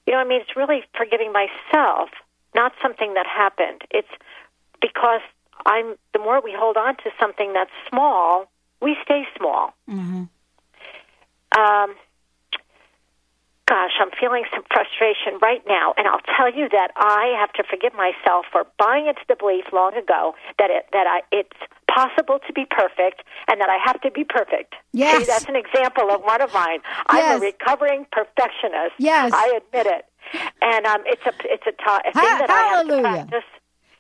you 0.06 0.14
know, 0.14 0.20
I 0.20 0.24
mean, 0.24 0.42
it's 0.42 0.56
really 0.56 0.84
forgiving 0.96 1.34
myself, 1.34 2.10
not 2.56 2.72
something 2.82 3.14
that 3.16 3.28
happened. 3.28 3.82
It's 3.92 4.12
because 4.82 5.22
I'm. 5.66 5.96
The 6.14 6.20
more 6.20 6.42
we 6.42 6.54
hold 6.58 6.78
on 6.78 6.96
to 6.98 7.10
something 7.20 7.54
that's 7.54 7.72
small, 7.90 8.50
we 8.82 8.96
stay 9.04 9.24
small. 9.38 9.74
Mm-hmm. 9.90 10.24
Um, 11.60 11.96
gosh, 13.68 13.92
I'm 14.00 14.10
feeling 14.20 14.44
some 14.56 14.64
frustration 14.72 15.38
right 15.42 15.62
now, 15.68 15.94
and 15.98 16.08
I'll 16.08 16.24
tell 16.36 16.52
you 16.52 16.70
that 16.70 16.92
I 16.96 17.36
have 17.38 17.52
to 17.54 17.64
forgive 17.70 17.94
myself 17.94 18.46
for 18.52 18.66
buying 18.80 19.08
into 19.08 19.22
the 19.28 19.36
belief 19.36 19.66
long 19.72 19.94
ago 19.96 20.34
that 20.58 20.70
it, 20.72 20.88
that 20.94 21.06
I, 21.06 21.22
it's 21.32 21.60
possible 21.94 22.40
to 22.48 22.54
be 22.54 22.66
perfect 22.66 23.24
and 23.48 23.60
that 23.62 23.70
I 23.70 23.78
have 23.84 24.00
to 24.02 24.12
be 24.12 24.24
perfect. 24.24 24.76
Yes. 24.94 25.20
See, 25.20 25.26
that's 25.26 25.46
an 25.46 25.56
example 25.56 26.10
of 26.12 26.22
one 26.22 26.42
of 26.42 26.54
mine. 26.54 26.80
Yes. 27.12 27.36
I'm 27.36 27.38
a 27.38 27.40
recovering 27.40 28.06
perfectionist. 28.12 28.96
Yes. 28.98 29.32
I 29.34 29.60
admit 29.60 29.88
it, 29.88 30.06
and 30.62 30.86
um, 30.86 31.04
it's 31.06 31.26
a 31.26 31.34
it's 31.46 31.68
a, 31.68 31.72
thing 31.72 31.84
Ha- 31.86 32.38
that 32.40 32.50
I 32.50 32.54
have 32.54 32.88
hallelujah. 32.88 33.04
to 33.04 33.30
practice. 33.30 33.50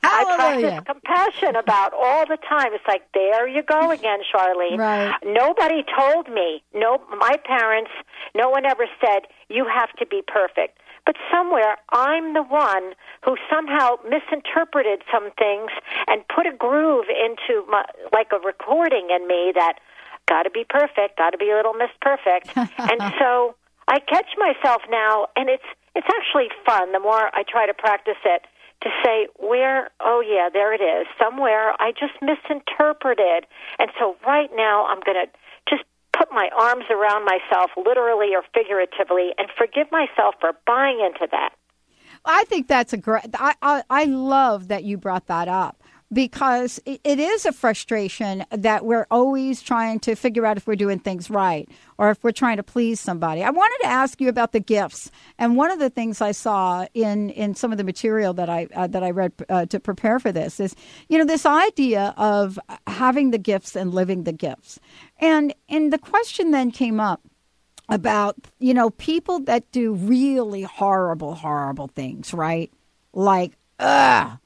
I 0.04 0.36
practice 0.36 0.84
compassion 0.86 1.56
about 1.56 1.94
all 1.94 2.26
the 2.26 2.38
time. 2.38 2.74
It's 2.74 2.88
like 2.88 3.04
there 3.14 3.48
you 3.48 3.64
go 3.64 3.92
again, 3.92 4.20
Charlene. 4.34 4.78
Right. 4.78 5.16
Nobody 5.26 5.84
told 5.98 6.30
me. 6.30 6.64
No, 6.74 7.02
my 7.20 7.38
parents. 7.46 7.92
No 8.36 8.50
one 8.50 8.66
ever 8.66 8.86
said 9.02 9.24
you 9.50 9.66
have 9.66 9.92
to 10.00 10.06
be 10.06 10.22
perfect. 10.26 10.80
But 11.06 11.16
somewhere 11.32 11.78
I'm 11.94 12.34
the 12.34 12.44
one 12.44 12.94
who 13.24 13.38
somehow 13.50 13.96
misinterpreted 14.04 15.04
some 15.12 15.32
things 15.38 15.72
and 16.08 16.22
put 16.28 16.46
a 16.46 16.52
groove 16.52 17.06
into 17.10 17.66
my, 17.70 17.86
like 18.12 18.28
a 18.34 18.40
recording 18.46 19.08
in 19.10 19.26
me 19.28 19.54
that 19.56 19.80
got 20.28 20.44
to 20.44 20.50
be 20.50 20.66
perfect, 20.68 21.18
got 21.18 21.32
to 21.32 21.38
be 21.38 21.50
a 21.50 21.56
little 21.56 21.74
Miss 21.74 21.92
Perfect. 22.02 22.52
and 22.58 23.14
so 23.18 23.56
I 23.88 24.00
catch 24.00 24.36
myself 24.38 24.82
now, 24.90 25.28
and 25.36 25.50
it's 25.50 25.64
it's 25.96 26.08
actually 26.20 26.50
fun. 26.66 26.92
The 26.92 27.00
more 27.00 27.32
I 27.34 27.44
try 27.48 27.66
to 27.66 27.74
practice 27.74 28.22
it, 28.26 28.46
to 28.82 28.90
say 29.04 29.28
where, 29.40 29.90
oh 30.00 30.22
yeah, 30.26 30.50
there 30.52 30.74
it 30.74 30.82
is. 30.82 31.08
Somewhere 31.20 31.74
I 31.82 31.92
just 31.92 32.14
misinterpreted, 32.22 33.46
and 33.80 33.90
so 34.00 34.16
right 34.26 34.50
now 34.56 34.86
I'm 34.86 35.00
going 35.02 35.26
to 35.26 35.32
just 35.70 35.84
put 36.18 36.32
my 36.32 36.50
arms 36.58 36.86
around 36.90 37.26
myself, 37.26 37.72
literally 37.78 38.36
or 38.36 38.44
figuratively, 38.54 39.32
and 39.38 39.50
forgive 39.58 39.92
myself 39.92 40.36
for 40.40 40.52
buying 40.66 41.00
into 41.00 41.28
that. 41.32 41.54
I 42.26 42.44
think 42.46 42.68
that's 42.68 42.94
a 42.94 42.98
great. 42.98 43.26
I, 43.36 43.56
I 43.62 43.84
I 43.90 44.04
love 44.06 44.68
that 44.68 44.84
you 44.84 44.98
brought 44.98 45.28
that 45.28 45.48
up 45.48 45.82
because 46.12 46.80
it, 46.86 47.20
is 47.20 47.46
a 47.46 47.52
frustration 47.52 48.46
that 48.52 48.86
we're 48.86 49.08
always 49.12 49.62
trying 49.62 50.00
to 50.00 50.16
figure 50.16 50.46
out 50.46 50.56
if 50.56 50.66
we're 50.66 50.76
doing 50.76 51.00
things 51.00 51.30
right 51.30 51.68
or 51.98 52.10
if 52.10 52.24
we're 52.24 52.32
trying 52.32 52.58
to 52.58 52.64
please 52.64 53.00
somebody. 53.00 53.44
I 53.44 53.50
wanted 53.50 53.78
to 53.82 53.88
ask 53.88 54.22
you 54.22 54.30
about 54.30 54.54
the 54.54 54.60
gifts, 54.60 55.12
and 55.38 55.58
one 55.58 55.72
of 55.72 55.80
the 55.80 55.90
things 55.90 56.22
I 56.22 56.32
saw 56.32 56.86
in 56.94 57.30
in 57.32 57.56
some 57.56 57.72
of 57.72 57.78
the 57.78 57.84
material 57.84 58.34
that 58.36 58.50
I 58.50 58.68
uh, 58.74 58.88
that 58.88 59.04
I 59.04 59.12
read 59.12 59.34
uh, 59.50 59.66
to 59.66 59.80
prepare 59.80 60.20
for 60.20 60.32
this 60.32 60.60
is 60.60 60.76
you 61.10 61.18
know 61.18 61.26
this 61.26 61.46
idea 61.46 62.14
of 62.18 62.58
having 62.86 63.32
the 63.32 63.38
gifts 63.38 63.76
and 63.76 63.94
living 63.94 64.24
the 64.24 64.34
gifts, 64.34 64.80
and 65.20 65.54
and 65.68 65.92
the 65.92 65.98
question 65.98 66.52
then 66.52 66.72
came 66.72 67.00
up 67.00 67.22
about 67.90 68.36
you 68.60 68.74
know 68.74 68.92
people 68.92 69.40
that 69.40 69.70
do 69.72 69.94
really 69.94 70.64
horrible 70.64 71.36
horrible 71.36 71.88
things 71.88 72.34
right? 72.34 72.72
Like 73.14 73.54
ugh 73.80 74.38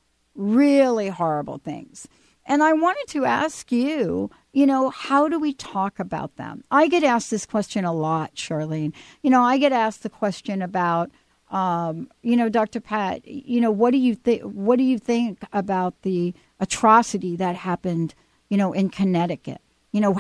really 0.42 1.10
horrible 1.10 1.60
things. 1.60 2.08
And 2.46 2.64
i 2.64 2.74
wanted 2.74 3.06
to 3.10 3.26
ask 3.26 3.72
you 3.72 4.30
you 4.52 4.66
know 4.66 4.90
how 4.90 5.30
do 5.30 5.40
we 5.40 5.54
talk 5.54 6.00
about 6.00 6.36
them? 6.36 6.64
I 6.72 6.88
get 6.88 7.04
asked 7.04 7.32
this 7.32 7.46
question 7.46 7.86
a 7.86 7.94
lot 7.94 8.36
charlene. 8.36 8.94
You 9.22 9.30
know 9.30 9.44
i 9.44 9.58
get 9.58 9.72
asked 9.72 10.04
the 10.04 10.10
question 10.10 10.62
about 10.62 11.12
um, 11.52 12.10
you 12.22 12.36
know 12.36 12.50
dr 12.50 12.80
pat 12.82 13.28
you 13.28 13.62
know 13.62 13.72
what 13.72 13.92
do 13.92 13.98
you 13.98 14.16
think 14.16 14.42
what 14.44 14.78
do 14.78 14.84
you 14.84 14.98
think 14.98 15.40
about 15.54 16.02
the 16.02 16.34
atrocity 16.60 17.36
that 17.36 17.56
happened 17.56 18.16
you 18.50 18.58
know 18.58 18.74
in 18.74 18.90
connecticut? 18.90 19.62
You 19.92 20.02
know 20.02 20.20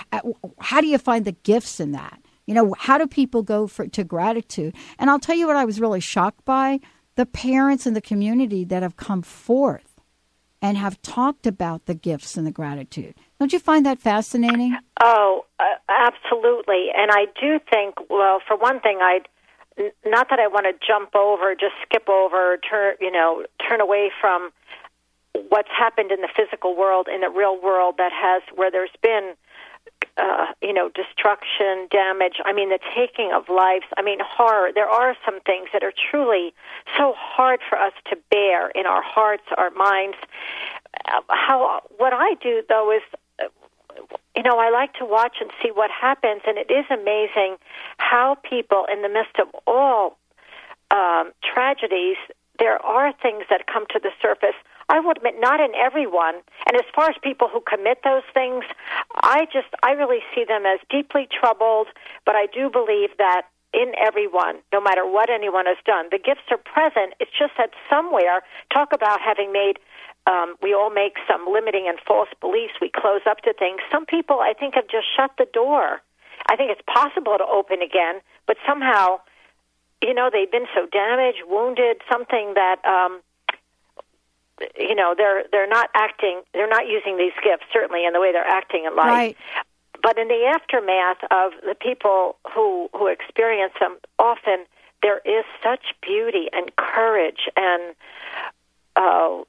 how, 0.59 0.81
do 0.81 0.87
you 0.87 0.97
find 0.97 1.25
the 1.25 1.31
gifts 1.31 1.79
in 1.79 1.93
that? 1.93 2.19
You 2.45 2.53
know, 2.53 2.75
how 2.77 2.97
do 2.97 3.07
people 3.07 3.43
go 3.43 3.67
for, 3.67 3.87
to 3.87 4.03
gratitude? 4.03 4.75
And 4.99 5.09
I'll 5.09 5.19
tell 5.19 5.35
you 5.35 5.47
what 5.47 5.55
I 5.55 5.63
was 5.63 5.79
really 5.79 6.01
shocked 6.01 6.43
by. 6.43 6.81
The 7.15 7.25
parents 7.25 7.87
in 7.87 7.93
the 7.93 8.01
community 8.01 8.65
that 8.65 8.83
have 8.83 8.97
come 8.97 9.21
forth 9.21 9.90
and 10.61 10.77
have 10.77 11.01
talked 11.01 11.47
about 11.47 11.85
the 11.85 11.95
gifts 11.95 12.37
and 12.37 12.45
the 12.45 12.51
gratitude. 12.51 13.15
Don't 13.39 13.51
you 13.51 13.59
find 13.59 13.85
that 13.85 13.99
fascinating? 13.99 14.77
Oh, 15.01 15.45
uh, 15.59 15.63
absolutely. 15.89 16.89
And 16.95 17.11
I 17.11 17.25
do 17.39 17.59
think, 17.71 17.95
well, 18.09 18.39
for 18.47 18.55
one 18.55 18.79
thing, 18.79 18.99
I'd 19.01 19.27
not 20.05 20.29
that 20.29 20.39
I 20.39 20.47
want 20.47 20.65
to 20.65 20.85
jump 20.85 21.15
over, 21.15 21.55
just 21.55 21.73
skip 21.83 22.09
over, 22.09 22.57
turn, 22.57 22.95
you 22.99 23.11
know, 23.11 23.45
turn 23.67 23.81
away 23.81 24.11
from 24.19 24.51
what's 25.49 25.69
happened 25.69 26.11
in 26.11 26.21
the 26.21 26.29
physical 26.35 26.75
world, 26.75 27.07
in 27.13 27.21
the 27.21 27.29
real 27.29 27.59
world 27.59 27.95
that 27.97 28.11
has, 28.13 28.43
where 28.55 28.69
there's 28.69 28.91
been 29.01 29.33
uh, 30.17 30.47
you 30.61 30.73
know, 30.73 30.89
destruction, 30.89 31.87
damage. 31.89 32.41
I 32.43 32.53
mean, 32.53 32.69
the 32.69 32.79
taking 32.95 33.31
of 33.33 33.49
lives. 33.49 33.85
I 33.97 34.01
mean, 34.01 34.19
horror. 34.21 34.71
There 34.73 34.89
are 34.89 35.15
some 35.25 35.39
things 35.41 35.69
that 35.73 35.83
are 35.83 35.93
truly 36.11 36.53
so 36.97 37.13
hard 37.17 37.59
for 37.67 37.77
us 37.77 37.93
to 38.09 38.17
bear 38.29 38.69
in 38.69 38.85
our 38.85 39.01
hearts, 39.01 39.43
our 39.57 39.71
minds. 39.71 40.17
Uh, 41.07 41.21
how 41.29 41.81
what 41.97 42.13
I 42.13 42.35
do 42.41 42.61
though 42.67 42.91
is, 42.91 43.01
uh, 43.41 43.47
you 44.35 44.43
know, 44.43 44.59
I 44.59 44.69
like 44.69 44.93
to 44.95 45.05
watch 45.05 45.37
and 45.39 45.49
see 45.61 45.71
what 45.71 45.89
happens, 45.89 46.41
and 46.45 46.57
it 46.57 46.69
is 46.69 46.85
amazing 46.89 47.57
how 47.97 48.35
people, 48.43 48.85
in 48.91 49.01
the 49.01 49.09
midst 49.09 49.39
of 49.39 49.47
all 49.65 50.17
um, 50.91 51.31
tragedies, 51.41 52.17
there 52.59 52.83
are 52.85 53.13
things 53.21 53.45
that 53.49 53.65
come 53.65 53.85
to 53.89 53.99
the 54.01 54.11
surface. 54.21 54.55
I 54.91 54.99
would 54.99 55.17
admit, 55.17 55.35
not 55.39 55.61
in 55.61 55.73
everyone. 55.73 56.43
And 56.67 56.75
as 56.75 56.83
far 56.93 57.09
as 57.09 57.15
people 57.23 57.47
who 57.47 57.61
commit 57.61 57.99
those 58.03 58.27
things, 58.33 58.65
I 59.23 59.45
just, 59.45 59.71
I 59.81 59.91
really 59.91 60.19
see 60.35 60.43
them 60.43 60.65
as 60.65 60.79
deeply 60.89 61.29
troubled. 61.31 61.87
But 62.25 62.35
I 62.35 62.47
do 62.47 62.69
believe 62.69 63.15
that 63.17 63.43
in 63.73 63.93
everyone, 63.95 64.59
no 64.73 64.81
matter 64.81 65.07
what 65.07 65.29
anyone 65.29 65.65
has 65.65 65.77
done, 65.85 66.07
the 66.11 66.19
gifts 66.19 66.43
are 66.51 66.59
present. 66.59 67.13
It's 67.21 67.31
just 67.31 67.53
that 67.57 67.71
somewhere, 67.89 68.43
talk 68.73 68.91
about 68.91 69.21
having 69.21 69.53
made 69.53 69.79
um, 70.27 70.55
we 70.61 70.75
all 70.75 70.91
make 70.91 71.15
some 71.27 71.47
limiting 71.51 71.87
and 71.87 71.97
false 72.05 72.29
beliefs. 72.39 72.73
We 72.79 72.91
close 72.93 73.21
up 73.27 73.41
to 73.41 73.53
things. 73.53 73.81
Some 73.91 74.05
people, 74.05 74.39
I 74.39 74.53
think, 74.53 74.75
have 74.75 74.87
just 74.87 75.07
shut 75.17 75.31
the 75.39 75.47
door. 75.51 76.01
I 76.47 76.55
think 76.55 76.69
it's 76.69 76.85
possible 76.85 77.37
to 77.39 77.45
open 77.45 77.81
again, 77.81 78.21
but 78.45 78.57
somehow, 78.67 79.21
you 80.03 80.13
know, 80.13 80.29
they've 80.31 80.51
been 80.51 80.67
so 80.75 80.85
damaged, 80.91 81.39
wounded, 81.47 82.01
something 82.11 82.53
that, 82.53 82.85
um, 82.85 83.21
you 84.77 84.95
know, 84.95 85.13
they're 85.17 85.43
they're 85.51 85.67
not 85.67 85.89
acting, 85.95 86.41
they're 86.53 86.67
not 86.69 86.87
using 86.87 87.17
these 87.17 87.33
gifts 87.43 87.65
certainly 87.71 88.05
in 88.05 88.13
the 88.13 88.19
way 88.19 88.31
they're 88.31 88.47
acting 88.47 88.85
in 88.85 88.95
life. 88.95 89.07
Right. 89.07 89.37
But 90.01 90.17
in 90.17 90.27
the 90.29 90.45
aftermath 90.45 91.17
of 91.29 91.51
the 91.63 91.75
people 91.75 92.37
who 92.53 92.89
who 92.93 93.07
experience 93.07 93.73
them, 93.79 93.97
often 94.17 94.65
there 95.03 95.19
is 95.25 95.45
such 95.63 95.93
beauty 96.01 96.47
and 96.53 96.75
courage 96.75 97.49
and 97.55 97.95
uh, 98.95 99.41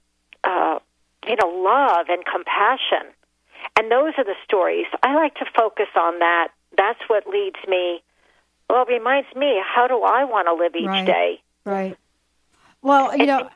uh, 0.44 0.78
you 1.26 1.36
know 1.36 1.48
love 1.48 2.06
and 2.08 2.24
compassion, 2.24 3.12
and 3.76 3.90
those 3.90 4.12
are 4.18 4.24
the 4.24 4.36
stories 4.44 4.86
I 5.02 5.14
like 5.14 5.34
to 5.36 5.46
focus 5.56 5.88
on. 5.96 6.18
That 6.18 6.48
that's 6.76 7.00
what 7.08 7.26
leads 7.26 7.58
me. 7.66 8.02
Well, 8.68 8.82
it 8.82 8.92
reminds 8.92 9.34
me 9.34 9.60
how 9.64 9.86
do 9.86 10.02
I 10.02 10.24
want 10.24 10.48
to 10.48 10.54
live 10.54 10.74
each 10.74 10.86
Right. 10.86 11.06
day. 11.06 11.40
Right. 11.64 11.96
Well, 12.82 13.16
you 13.16 13.26
know, 13.26 13.48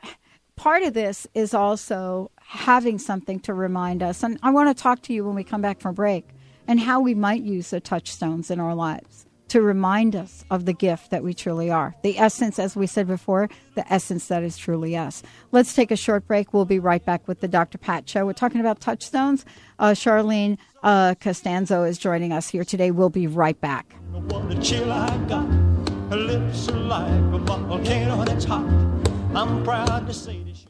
part 0.57 0.83
of 0.83 0.93
this 0.93 1.25
is 1.33 1.53
also 1.53 2.29
having 2.41 2.99
something 2.99 3.39
to 3.41 3.53
remind 3.53 4.03
us. 4.03 4.23
And 4.23 4.37
I 4.43 4.51
want 4.51 4.75
to 4.75 4.83
talk 4.83 5.01
to 5.03 5.13
you 5.13 5.23
when 5.23 5.35
we 5.35 5.45
come 5.45 5.61
back 5.61 5.79
from 5.79 5.95
break 5.95 6.27
and 6.67 6.79
how 6.79 6.99
we 6.99 7.13
might 7.13 7.43
use 7.43 7.69
the 7.69 7.79
touchstones 7.79 8.51
in 8.51 8.59
our 8.59 8.75
lives 8.75 9.25
to 9.47 9.61
remind 9.61 10.13
us 10.13 10.43
of 10.51 10.65
the 10.65 10.73
gift 10.73 11.09
that 11.11 11.23
we 11.23 11.33
truly 11.33 11.71
are. 11.71 11.95
The 12.03 12.17
essence, 12.19 12.59
as 12.59 12.75
we 12.75 12.85
said 12.85 13.07
before, 13.07 13.49
the 13.75 13.93
essence 13.93 14.27
that 14.27 14.43
is 14.43 14.57
truly 14.57 14.97
us. 14.97 15.23
Let's 15.53 15.73
take 15.73 15.89
a 15.89 15.95
short 15.95 16.27
break. 16.27 16.53
We'll 16.53 16.65
be 16.65 16.79
right 16.79 17.05
back 17.05 17.25
with 17.29 17.39
the 17.39 17.47
Dr. 17.47 17.77
Pat 17.77 18.09
Show. 18.09 18.25
We're 18.25 18.33
talking 18.33 18.59
about 18.59 18.81
touchstones. 18.81 19.45
Uh, 19.79 19.91
Charlene 19.91 20.57
uh, 20.83 21.15
Costanzo 21.21 21.83
is 21.83 21.97
joining 21.97 22.33
us 22.33 22.49
here 22.49 22.65
today. 22.65 22.91
We'll 22.91 23.09
be 23.09 23.27
right 23.27 23.59
back. 23.61 23.95
Her 26.09 26.17
lips 26.17 26.67
are 26.69 26.77
like 26.77 27.09
a 27.09 27.37
volcano 27.37 28.25
that's 28.25 28.43
hot. 28.43 29.06
I'm 29.37 29.63
proud 29.63 30.07
to 30.07 30.15
say 30.15 30.41
she 30.51 30.65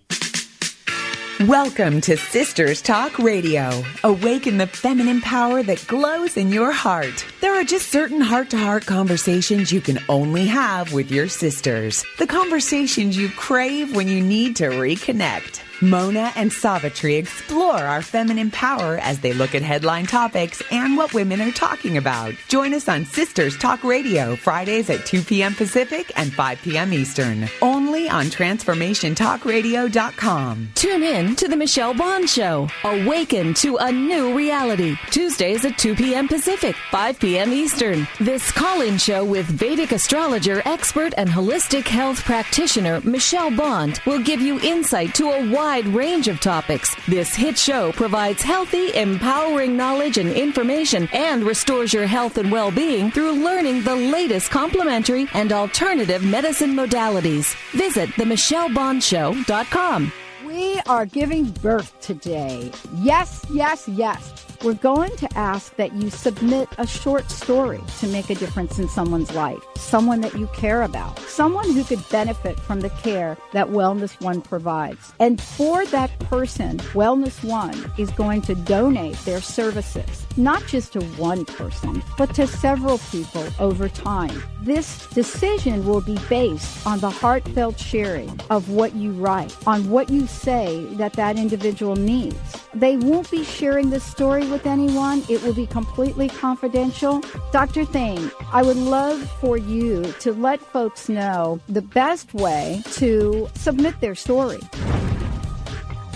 Welcome 1.45 2.01
to 2.01 2.18
Sisters 2.18 2.82
Talk 2.82 3.18
Radio. 3.18 3.82
Awaken 4.03 4.57
the 4.57 4.68
feminine 4.68 5.22
power 5.22 5.63
that 5.63 5.88
glows 5.88 6.36
in 6.36 6.49
your 6.49 6.74
heart. 6.74 7.26
There 7.39 7.57
are 7.57 7.63
just 7.63 7.89
certain 7.93 8.20
heart 8.20 8.49
to 8.49 8.57
heart 8.57 8.86
conversations 8.86 9.72
you 9.72 9.80
can 9.80 9.99
only 10.09 10.47
have 10.47 10.91
with 10.91 11.09
your 11.09 11.30
sisters. 11.30 12.03
The 12.20 12.28
conversations 12.28 13.15
you 13.15 13.30
crave 13.30 13.95
when 13.95 14.09
you 14.09 14.20
need 14.22 14.57
to 14.57 14.65
reconnect. 14.65 15.61
Mona 15.82 16.32
and 16.36 16.51
Savitri 16.51 17.15
explore 17.15 17.78
our 17.78 18.01
feminine 18.01 18.49
power 18.51 18.97
as 18.97 19.19
they 19.19 19.34
look 19.34 19.53
at 19.53 19.61
headline 19.61 20.05
topics 20.07 20.63
and 20.71 20.97
what 20.97 21.13
women 21.13 21.39
are 21.41 21.51
talking 21.51 21.97
about. 21.97 22.34
Join 22.47 22.73
us 22.73 22.89
on 22.89 23.05
Sisters 23.05 23.55
Talk 23.57 23.84
Radio 23.84 24.36
Fridays 24.36 24.89
at 24.89 25.05
2 25.05 25.21
p.m. 25.21 25.53
Pacific 25.53 26.11
and 26.15 26.34
5 26.34 26.61
p.m. 26.63 26.91
Eastern. 26.93 27.47
Only 27.61 28.09
on 28.09 28.25
TransformationTalkRadio.com. 28.25 30.69
Tune 30.75 31.03
in 31.03 31.36
to 31.36 31.47
The 31.47 31.55
Michelle 31.55 31.93
Bond 31.93 32.28
Show. 32.30 32.67
Awaken 32.84 33.53
to 33.55 33.78
a 33.78 33.91
new 33.91 34.36
reality. 34.36 34.95
Tuesdays 35.11 35.63
at 35.65 35.78
2 35.78 35.95
p.m. 35.95 36.28
Pacific, 36.28 36.75
5 36.91 37.19
p.m. 37.19 37.53
Eastern. 37.53 38.07
This 38.19 38.51
call 38.51 38.82
in 38.82 38.97
show 38.97 39.23
with 39.23 39.45
Vedic 39.45 39.91
astrologer, 39.91 40.61
expert, 40.65 41.13
and 41.17 41.30
holistic 41.30 41.88
health 41.88 42.23
practitioner 42.23 43.01
Michelle 43.01 43.55
Bond 43.55 44.01
will 44.05 44.21
give 44.21 44.41
you 44.41 44.59
insight 44.61 45.13
to 45.15 45.30
a 45.30 45.51
wide 45.68 45.88
range 45.89 46.30
of 46.30 46.39
topics. 46.39 46.95
This 47.07 47.36
hit 47.36 47.57
show 47.57 47.91
provides 47.91 48.41
healthy, 48.41 48.95
empowering 48.95 49.76
knowledge 49.76 50.18
and 50.18 50.32
information 50.32 51.09
and 51.11 51.43
restores 51.43 51.93
your 51.93 52.07
health 52.07 52.38
and 52.38 52.49
well 52.49 52.72
being 52.72 53.11
through 53.11 53.34
learning 53.34 53.84
the 53.84 53.93
latest 53.93 54.49
complementary 54.49 55.28
and 55.34 55.51
alternative 55.51 56.24
medicine 56.24 56.74
modalities. 56.74 57.53
Visit 57.74 58.07
themichellebondshow.com. 58.11 60.13
We 60.45 60.80
are 60.88 61.05
giving 61.05 61.43
birth 61.61 61.99
today. 61.99 62.72
Yes, 63.01 63.45
yes, 63.51 63.89
yes. 63.89 64.47
We're 64.64 64.74
going 64.74 65.16
to 65.18 65.38
ask 65.38 65.76
that 65.76 65.93
you 65.93 66.10
submit 66.10 66.68
a 66.80 66.88
short 66.88 67.30
story 67.30 67.80
to 67.99 68.08
make 68.08 68.32
a 68.32 68.36
difference 68.36 68.80
in 68.80 68.89
someone's 68.89 69.34
life, 69.36 69.62
someone 69.76 70.22
that 70.22 70.34
you 70.34 70.47
care 70.47 70.82
about, 70.82 71.20
someone 71.20 71.72
who 71.72 71.84
could 71.84 72.08
benefit 72.10 72.60
from 72.60 72.80
the 72.80 72.89
care 72.89 73.38
that 73.53 73.68
Wellness 73.68 74.20
One 74.20 74.41
provides. 74.41 75.14
And 75.20 75.39
for 75.39 75.86
that 75.88 76.18
person, 76.22 76.80
Wellness 76.93 77.43
One 77.43 77.91
is 77.99 78.10
going 78.12 78.41
to 78.43 78.55
donate 78.55 79.18
their 79.26 79.41
services, 79.41 80.26
not 80.38 80.65
just 80.67 80.93
to 80.93 81.01
one 81.17 81.45
person, 81.45 82.03
but 82.17 82.33
to 82.35 82.47
several 82.47 82.99
people 83.11 83.45
over 83.59 83.89
time. 83.89 84.43
This 84.61 85.07
decision 85.07 85.85
will 85.85 86.01
be 86.01 86.17
based 86.29 86.85
on 86.85 86.99
the 86.99 87.09
heartfelt 87.09 87.79
sharing 87.79 88.39
of 88.49 88.69
what 88.69 88.95
you 88.95 89.11
write, 89.11 89.55
on 89.67 89.89
what 89.89 90.09
you 90.09 90.27
say 90.27 90.85
that 90.93 91.13
that 91.13 91.38
individual 91.38 91.95
needs. 91.95 92.38
They 92.73 92.97
won't 92.97 93.29
be 93.31 93.43
sharing 93.43 93.89
this 93.89 94.03
story 94.03 94.47
with 94.47 94.65
anyone. 94.65 95.23
It 95.29 95.41
will 95.43 95.53
be 95.53 95.67
completely 95.67 96.29
confidential. 96.29 97.21
Dr. 97.51 97.85
Thain, 97.85 98.31
I 98.51 98.61
would 98.63 98.77
love 98.77 99.29
for 99.41 99.57
you 99.57 100.03
to 100.19 100.33
let 100.33 100.59
folks 100.59 101.09
know 101.09 101.59
the 101.67 101.81
best 101.81 102.33
way 102.33 102.83
to 102.93 103.49
submit 103.55 103.99
their 103.99 104.15
story. 104.15 104.59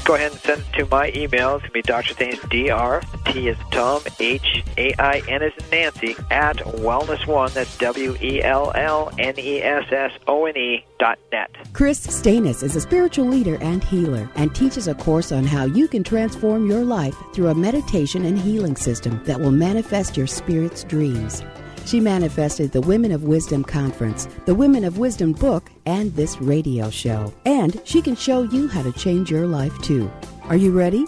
Go 0.03 0.15
ahead 0.15 0.31
and 0.31 0.41
send 0.41 0.61
it 0.61 0.73
to 0.77 0.85
my 0.87 1.11
email. 1.15 1.55
It's 1.55 1.61
going 1.61 1.69
to 1.69 1.71
be 1.71 1.81
Dr. 1.81 2.13
Thain's 2.15 2.39
DR, 2.39 3.03
T 3.25 3.47
is 3.47 3.57
Tom, 3.69 4.01
H 4.19 4.63
A 4.77 4.93
I 4.99 5.21
N 5.27 5.43
is 5.43 5.53
Nancy, 5.71 6.15
at 6.31 6.57
Wellness 6.57 7.27
One. 7.27 7.51
That's 7.53 7.77
W 7.77 8.17
E 8.21 8.41
L 8.41 8.71
L 8.73 9.11
N 9.19 9.35
E 9.37 9.61
S 9.61 9.85
S 9.91 10.11
O 10.27 10.45
N 10.45 10.57
E 10.57 10.83
dot 10.97 11.19
net. 11.31 11.51
Chris 11.73 12.05
Stanis 12.05 12.63
is 12.63 12.75
a 12.75 12.81
spiritual 12.81 13.27
leader 13.27 13.57
and 13.61 13.83
healer 13.83 14.29
and 14.35 14.53
teaches 14.55 14.87
a 14.87 14.95
course 14.95 15.31
on 15.31 15.43
how 15.43 15.65
you 15.65 15.87
can 15.87 16.03
transform 16.03 16.69
your 16.69 16.83
life 16.83 17.15
through 17.33 17.47
a 17.47 17.55
meditation 17.55 18.25
and 18.25 18.37
healing 18.39 18.75
system 18.75 19.21
that 19.25 19.39
will 19.39 19.51
manifest 19.51 20.17
your 20.17 20.27
spirit's 20.27 20.83
dreams. 20.83 21.43
She 21.85 21.99
manifested 21.99 22.71
the 22.71 22.81
Women 22.81 23.11
of 23.11 23.23
Wisdom 23.23 23.63
Conference, 23.63 24.27
the 24.45 24.55
Women 24.55 24.83
of 24.83 24.97
Wisdom 24.97 25.33
book, 25.33 25.69
and 25.85 26.15
this 26.15 26.39
radio 26.39 26.89
show. 26.89 27.31
And 27.45 27.79
she 27.83 28.01
can 28.01 28.15
show 28.15 28.41
you 28.43 28.67
how 28.67 28.81
to 28.83 28.91
change 28.93 29.29
your 29.31 29.47
life 29.47 29.77
too. 29.81 30.11
Are 30.43 30.55
you 30.55 30.71
ready? 30.71 31.05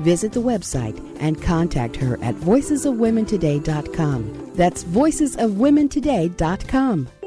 Visit 0.00 0.32
the 0.32 0.40
website 0.40 0.98
and 1.20 1.42
contact 1.42 1.96
her 1.96 2.14
at 2.22 2.34
voicesofwomentoday.com. 2.36 4.52
That's 4.54 4.84
voicesofwomentoday.com. 4.84 7.08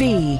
Be. 0.00 0.36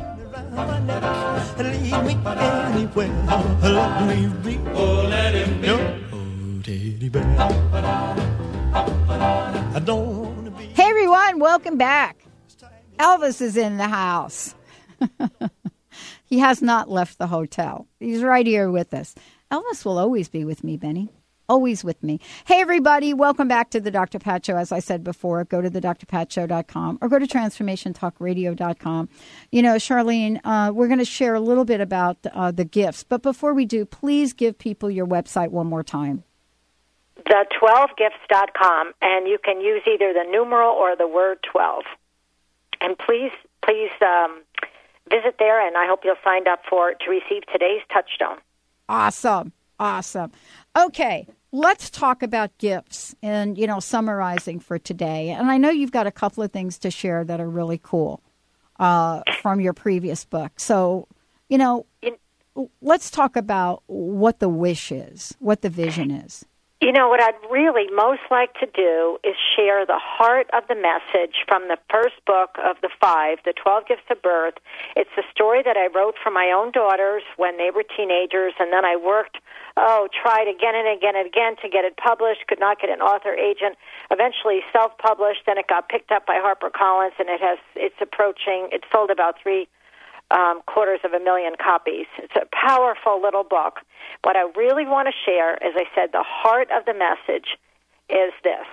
Hey 10.73 10.89
everyone, 10.89 11.39
welcome 11.41 11.77
back. 11.77 12.25
Elvis 12.99 13.43
is 13.43 13.59
in 13.59 13.77
the 13.77 13.87
house. 13.87 14.55
he 16.25 16.39
has 16.39 16.63
not 16.63 16.89
left 16.89 17.19
the 17.19 17.27
hotel. 17.27 17.87
He's 17.99 18.23
right 18.23 18.47
here 18.47 18.71
with 18.71 18.95
us. 18.95 19.15
Elvis 19.53 19.85
will 19.85 19.99
always 19.99 20.31
be 20.31 20.47
with 20.47 20.65
me, 20.65 20.79
Benny. 20.79 21.13
Always 21.51 21.83
with 21.83 22.01
me. 22.05 22.21
Hey, 22.45 22.61
everybody, 22.61 23.13
welcome 23.13 23.49
back 23.49 23.71
to 23.71 23.81
the 23.81 23.91
Dr. 23.91 24.21
Pat 24.21 24.47
Show. 24.47 24.57
As 24.57 24.71
I 24.71 24.79
said 24.79 25.03
before, 25.03 25.43
go 25.43 25.61
to 25.61 25.69
the 25.69 25.81
drpatshow.com 25.81 26.99
or 27.03 27.09
go 27.09 27.19
to 27.19 27.27
transformationtalkradio.com. 27.27 29.09
You 29.51 29.63
know, 29.63 29.75
Charlene, 29.75 30.39
uh, 30.45 30.71
we're 30.73 30.87
going 30.87 31.01
to 31.01 31.05
share 31.05 31.35
a 31.35 31.41
little 31.41 31.65
bit 31.65 31.81
about 31.81 32.19
uh, 32.33 32.53
the 32.53 32.65
gifts. 32.65 33.03
But 33.03 33.23
before 33.23 33.53
we 33.53 33.67
do, 33.67 33.85
please 33.85 34.33
give 34.33 34.59
people 34.59 34.93
your 34.93 35.09
website 35.09 35.49
one 35.49 35.67
more 35.67 35.83
time. 35.83 36.23
The 37.17 37.45
12gifts.com, 37.61 38.93
and 39.03 39.27
you 39.27 39.39
can 39.45 39.61
use 39.61 39.83
either 39.93 40.13
the 40.13 40.31
numeral 40.31 40.73
or 40.73 40.95
the 40.95 41.09
word 41.09 41.39
12. 41.51 41.83
And 42.81 42.97
please, 42.97 43.33
please 43.65 43.91
um, 44.01 44.43
visit 45.11 45.35
there, 45.41 45.67
and 45.67 45.77
I 45.77 45.89
hope 45.89 46.03
you'll 46.05 46.15
sign 46.23 46.47
up 46.47 46.61
for 46.71 46.93
to 46.93 47.11
receive 47.11 47.43
today's 47.53 47.83
touchstone. 47.93 48.39
Awesome. 48.89 49.53
Awesome. 49.81 50.31
Okay, 50.79 51.27
let's 51.53 51.91
talk 51.91 52.23
about 52.23 52.57
gifts 52.59 53.15
and, 53.23 53.59
you 53.59 53.67
know, 53.67 53.81
summarizing 53.81 54.61
for 54.61 54.79
today. 54.79 55.31
And 55.31 55.51
I 55.51 55.59
know 55.59 55.71
you've 55.71 55.93
got 55.93 56.07
a 56.07 56.13
couple 56.13 56.43
of 56.43 56.53
things 56.53 56.79
to 56.81 56.91
share 56.91 57.25
that 57.25 57.41
are 57.41 57.49
really 57.49 57.81
cool 57.83 58.23
uh, 58.79 59.23
from 59.43 59.61
your 59.61 59.73
previous 59.73 60.25
book. 60.25 60.53
So, 60.59 61.09
you 61.49 61.59
know, 61.59 61.87
let's 62.81 63.11
talk 63.11 63.37
about 63.37 63.83
what 63.87 64.39
the 64.39 64.49
wish 64.49 64.93
is, 64.93 65.35
what 65.39 65.63
the 65.63 65.71
vision 65.71 66.11
is. 66.11 66.45
You 66.81 66.93
know, 66.93 67.11
what 67.11 67.21
I'd 67.21 67.37
really 67.51 67.93
most 67.93 68.25
like 68.31 68.55
to 68.55 68.65
do 68.65 69.19
is 69.23 69.37
share 69.55 69.85
the 69.85 70.01
heart 70.01 70.49
of 70.57 70.65
the 70.67 70.75
message 70.75 71.45
from 71.47 71.69
the 71.69 71.77
first 71.93 72.17
book 72.25 72.57
of 72.57 72.77
the 72.81 72.89
five, 72.99 73.37
The 73.45 73.53
12 73.53 73.85
Gifts 73.87 74.09
of 74.09 74.23
Birth. 74.23 74.55
It's 74.97 75.13
a 75.19 75.23
story 75.31 75.61
that 75.63 75.77
I 75.77 75.93
wrote 75.93 76.15
for 76.17 76.31
my 76.31 76.49
own 76.49 76.73
daughters 76.73 77.23
when 77.37 77.59
they 77.59 77.69
were 77.71 77.85
teenagers, 77.85 78.55
and 78.59 78.73
then 78.73 78.87
I 78.87 78.97
worked, 78.97 79.37
oh, 79.77 80.09
tried 80.09 80.49
again 80.49 80.73
and 80.73 80.89
again 80.89 81.17
and 81.17 81.29
again 81.29 81.57
to 81.61 81.69
get 81.69 81.85
it 81.85 81.99
published, 81.99 82.49
could 82.49 82.61
not 82.61 82.81
get 82.81 82.89
an 82.89 83.03
author 83.03 83.35
agent, 83.35 83.77
eventually 84.11 84.65
self 84.73 84.97
published, 84.97 85.45
then 85.45 85.59
it 85.59 85.69
got 85.69 85.91
picked 85.91 86.11
up 86.11 86.25
by 86.25 86.41
HarperCollins, 86.41 87.13
and 87.21 87.29
it 87.29 87.43
has, 87.43 87.59
it's 87.77 88.01
approaching, 88.01 88.73
it 88.73 88.85
sold 88.91 89.11
about 89.11 89.37
three 89.37 89.69
um, 90.31 90.63
quarters 90.67 91.01
of 91.05 91.13
a 91.13 91.21
million 91.21 91.55
copies. 91.63 92.07
It's 92.19 92.37
a 92.37 92.47
powerful 92.53 93.21
little 93.21 93.45
book. 93.45 93.81
What 94.23 94.37
I 94.37 94.51
really 94.57 94.87
want 94.87 95.09
to 95.09 95.31
share, 95.31 95.55
as 95.63 95.75
I 95.77 95.85
said, 95.95 96.11
the 96.13 96.25
heart 96.25 96.69
of 96.77 96.85
the 96.85 96.95
message 96.95 97.57
is 98.09 98.33
this. 98.43 98.67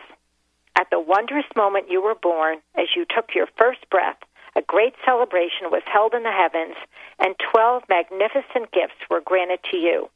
At 0.75 0.89
the 0.91 0.99
wondrous 0.99 1.45
moment 1.55 1.89
you 1.89 2.01
were 2.01 2.15
born, 2.15 2.57
as 2.75 2.87
you 2.95 3.05
took 3.05 3.33
your 3.33 3.47
first 3.57 3.89
breath, 3.89 4.17
a 4.55 4.61
great 4.61 4.93
celebration 5.05 5.69
was 5.71 5.83
held 5.85 6.13
in 6.13 6.23
the 6.23 6.31
heavens, 6.31 6.75
and 7.19 7.35
twelve 7.51 7.83
magnificent 7.89 8.71
gifts 8.71 8.97
were 9.09 9.21
granted 9.21 9.59
to 9.71 9.77
you. 9.77 10.09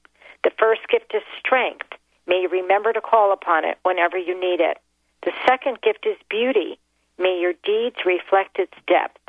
The 0.43 0.51
first 0.57 0.81
gift 0.89 1.13
is 1.13 1.21
strength. 1.39 1.87
May 2.25 2.41
you 2.41 2.49
remember 2.49 2.93
to 2.93 3.01
call 3.01 3.33
upon 3.33 3.65
it 3.65 3.77
whenever 3.83 4.17
you 4.17 4.39
need 4.39 4.59
it. 4.59 4.77
The 5.23 5.33
second 5.47 5.81
gift 5.81 6.05
is 6.05 6.17
beauty. 6.29 6.79
May 7.19 7.39
your 7.39 7.53
deeds 7.63 7.97
reflect 8.05 8.57
its 8.57 8.73
depth. 8.87 9.19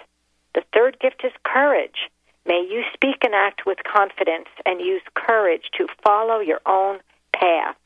The 0.55 0.65
third 0.73 0.99
gift 1.01 1.23
is 1.25 1.33
courage. 1.45 2.11
May 2.47 2.67
you 2.69 2.83
speak 2.93 3.25
and 3.25 3.35
act 3.35 3.67
with 3.67 3.79
confidence 3.85 4.49
and 4.67 4.81
use 4.81 5.03
courage 5.15 5.71
to 5.79 5.87
follow 6.05 6.41
your 6.41 6.61
own 6.67 6.99
path. 7.33 7.77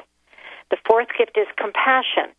The 0.71 0.79
fourth 0.87 1.09
gift 1.17 1.37
is 1.37 1.47
compassion. 1.57 2.33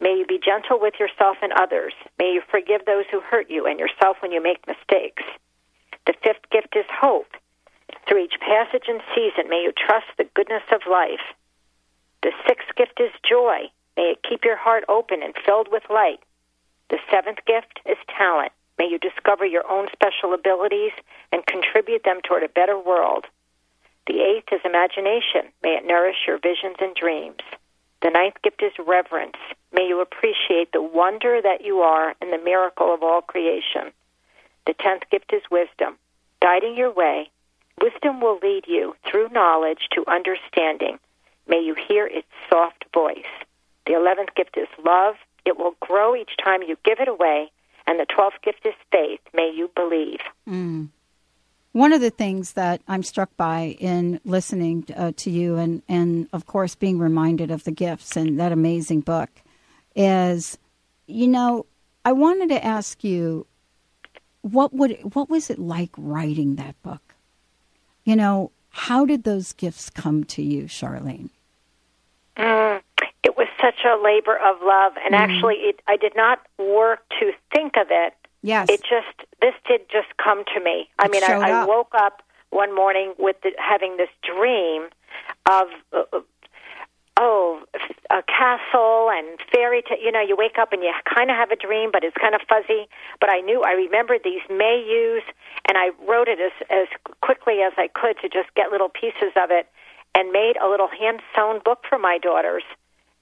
May 0.00 0.18
you 0.18 0.26
be 0.26 0.38
gentle 0.38 0.78
with 0.78 0.94
yourself 1.00 1.38
and 1.42 1.52
others. 1.52 1.94
May 2.18 2.32
you 2.32 2.42
forgive 2.50 2.84
those 2.84 3.06
who 3.10 3.20
hurt 3.20 3.50
you 3.50 3.66
and 3.66 3.78
yourself 3.78 4.18
when 4.20 4.32
you 4.32 4.42
make 4.42 4.66
mistakes. 4.66 5.22
The 6.06 6.14
fifth 6.22 6.50
gift 6.50 6.76
is 6.76 6.84
hope. 6.90 7.32
Through 8.06 8.24
each 8.24 8.38
passage 8.40 8.84
and 8.88 9.00
season, 9.14 9.48
may 9.48 9.62
you 9.62 9.72
trust 9.72 10.06
the 10.18 10.28
goodness 10.34 10.64
of 10.70 10.82
life. 10.90 11.24
The 12.22 12.32
sixth 12.46 12.68
gift 12.76 13.00
is 13.00 13.10
joy. 13.28 13.70
May 13.96 14.12
it 14.12 14.22
keep 14.28 14.44
your 14.44 14.56
heart 14.56 14.84
open 14.88 15.22
and 15.22 15.34
filled 15.44 15.68
with 15.70 15.84
light. 15.88 16.20
The 16.90 16.98
seventh 17.10 17.38
gift 17.46 17.80
is 17.86 17.96
talent. 18.16 18.52
May 18.78 18.88
you 18.88 18.98
discover 18.98 19.46
your 19.46 19.68
own 19.70 19.88
special 19.92 20.34
abilities 20.34 20.92
and 21.32 21.46
contribute 21.46 22.04
them 22.04 22.20
toward 22.22 22.42
a 22.42 22.48
better 22.48 22.78
world. 22.78 23.26
The 24.06 24.20
eighth 24.20 24.52
is 24.52 24.60
imagination. 24.64 25.52
May 25.62 25.76
it 25.76 25.86
nourish 25.86 26.26
your 26.26 26.38
visions 26.38 26.76
and 26.80 26.94
dreams. 26.94 27.40
The 28.02 28.10
ninth 28.10 28.36
gift 28.42 28.62
is 28.62 28.72
reverence. 28.84 29.38
May 29.72 29.86
you 29.88 30.00
appreciate 30.00 30.72
the 30.72 30.82
wonder 30.82 31.40
that 31.42 31.64
you 31.64 31.78
are 31.80 32.14
and 32.20 32.32
the 32.32 32.44
miracle 32.44 32.92
of 32.92 33.02
all 33.02 33.22
creation. 33.22 33.92
The 34.66 34.74
tenth 34.74 35.04
gift 35.10 35.32
is 35.32 35.42
wisdom. 35.50 35.96
Guiding 36.42 36.76
your 36.76 36.92
way, 36.92 37.30
wisdom 37.80 38.20
will 38.20 38.38
lead 38.42 38.64
you 38.66 38.94
through 39.06 39.30
knowledge 39.30 39.88
to 39.92 40.04
understanding. 40.06 40.98
May 41.48 41.60
you 41.60 41.74
hear 41.74 42.06
its 42.06 42.28
soft 42.50 42.84
voice. 42.92 43.24
The 43.86 43.94
eleventh 43.94 44.34
gift 44.34 44.56
is 44.56 44.68
love. 44.84 45.14
It 45.46 45.58
will 45.58 45.76
grow 45.80 46.14
each 46.14 46.36
time 46.42 46.62
you 46.62 46.76
give 46.84 47.00
it 47.00 47.08
away 47.08 47.50
and 47.86 47.98
the 47.98 48.06
twelfth 48.06 48.40
gift 48.42 48.64
is 48.64 48.74
faith. 48.90 49.20
May 49.32 49.52
you 49.54 49.70
believe. 49.74 50.20
Mm. 50.48 50.88
One 51.72 51.92
of 51.92 52.00
the 52.00 52.10
things 52.10 52.52
that 52.52 52.80
I'm 52.86 53.02
struck 53.02 53.36
by 53.36 53.76
in 53.80 54.20
listening 54.24 54.86
uh, 54.96 55.12
to 55.16 55.30
you, 55.30 55.56
and 55.56 55.82
and 55.88 56.28
of 56.32 56.46
course 56.46 56.74
being 56.74 56.98
reminded 56.98 57.50
of 57.50 57.64
the 57.64 57.72
gifts 57.72 58.16
and 58.16 58.38
that 58.38 58.52
amazing 58.52 59.00
book, 59.00 59.30
is, 59.96 60.56
you 61.06 61.26
know, 61.26 61.66
I 62.04 62.12
wanted 62.12 62.50
to 62.50 62.64
ask 62.64 63.02
you, 63.02 63.46
what 64.42 64.72
would 64.72 65.14
what 65.14 65.28
was 65.28 65.50
it 65.50 65.58
like 65.58 65.90
writing 65.96 66.56
that 66.56 66.80
book? 66.82 67.14
You 68.04 68.16
know, 68.16 68.50
how 68.70 69.04
did 69.04 69.24
those 69.24 69.52
gifts 69.52 69.88
come 69.88 70.24
to 70.24 70.42
you, 70.42 70.64
Charlene? 70.64 71.30
Mm, 72.36 72.63
such 73.64 73.80
a 73.84 73.96
labor 74.02 74.36
of 74.36 74.56
love, 74.62 74.92
and 75.04 75.14
Mhm. 75.14 75.18
actually, 75.24 75.56
it, 75.70 75.80
I 75.86 75.96
did 75.96 76.14
not 76.14 76.40
work 76.58 77.00
to 77.20 77.32
think 77.54 77.76
of 77.76 77.86
it. 77.90 78.12
Yes. 78.42 78.68
It 78.68 78.82
just 78.82 79.16
this 79.40 79.54
did 79.66 79.88
just 79.88 80.10
come 80.18 80.44
to 80.54 80.60
me. 80.60 80.88
I 80.98 81.06
It 81.06 81.10
mean, 81.12 81.24
I, 81.24 81.62
I 81.62 81.64
woke 81.64 81.94
up 81.94 82.22
one 82.50 82.74
morning 82.74 83.14
with 83.18 83.40
the, 83.42 83.52
having 83.58 83.96
this 83.96 84.10
dream 84.22 84.88
of. 85.46 85.66
Uh, 85.92 86.20
Oh, 87.16 87.62
a 88.10 88.24
castle 88.24 89.08
and 89.08 89.38
fairy 89.52 89.82
tale. 89.82 89.98
You 90.02 90.10
know, 90.10 90.20
you 90.20 90.34
wake 90.34 90.58
up 90.58 90.72
and 90.72 90.82
you 90.82 90.92
kind 91.04 91.30
of 91.30 91.36
have 91.36 91.52
a 91.52 91.56
dream, 91.56 91.90
but 91.92 92.02
it's 92.02 92.16
kind 92.20 92.34
of 92.34 92.40
fuzzy. 92.48 92.88
But 93.20 93.30
I 93.30 93.38
knew 93.38 93.62
I 93.62 93.70
remembered 93.70 94.22
these 94.24 94.42
Mayus, 94.50 95.22
and 95.68 95.78
I 95.78 95.90
wrote 96.08 96.26
it 96.26 96.40
as 96.40 96.50
as 96.70 96.88
quickly 97.20 97.62
as 97.62 97.72
I 97.78 97.86
could 97.86 98.18
to 98.22 98.28
just 98.28 98.52
get 98.56 98.72
little 98.72 98.88
pieces 98.88 99.30
of 99.36 99.52
it, 99.52 99.68
and 100.16 100.32
made 100.32 100.54
a 100.60 100.66
little 100.68 100.88
hand 100.88 101.22
sewn 101.36 101.60
book 101.64 101.84
for 101.88 102.00
my 102.00 102.18
daughters. 102.18 102.64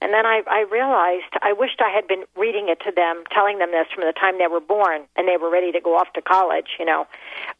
And 0.03 0.13
then 0.13 0.25
I, 0.25 0.41
I 0.47 0.65
realized 0.69 1.31
I 1.41 1.53
wished 1.53 1.79
I 1.79 1.89
had 1.89 2.09
been 2.09 2.25
reading 2.35 2.67
it 2.67 2.81
to 2.81 2.91
them, 2.91 3.23
telling 3.31 3.59
them 3.59 3.71
this 3.71 3.87
from 3.95 4.03
the 4.03 4.11
time 4.11 4.37
they 4.37 4.47
were 4.47 4.59
born 4.59 5.03
and 5.15 5.29
they 5.29 5.37
were 5.37 5.49
ready 5.49 5.71
to 5.71 5.79
go 5.79 5.95
off 5.95 6.11
to 6.13 6.21
college, 6.21 6.75
you 6.77 6.83
know. 6.83 7.07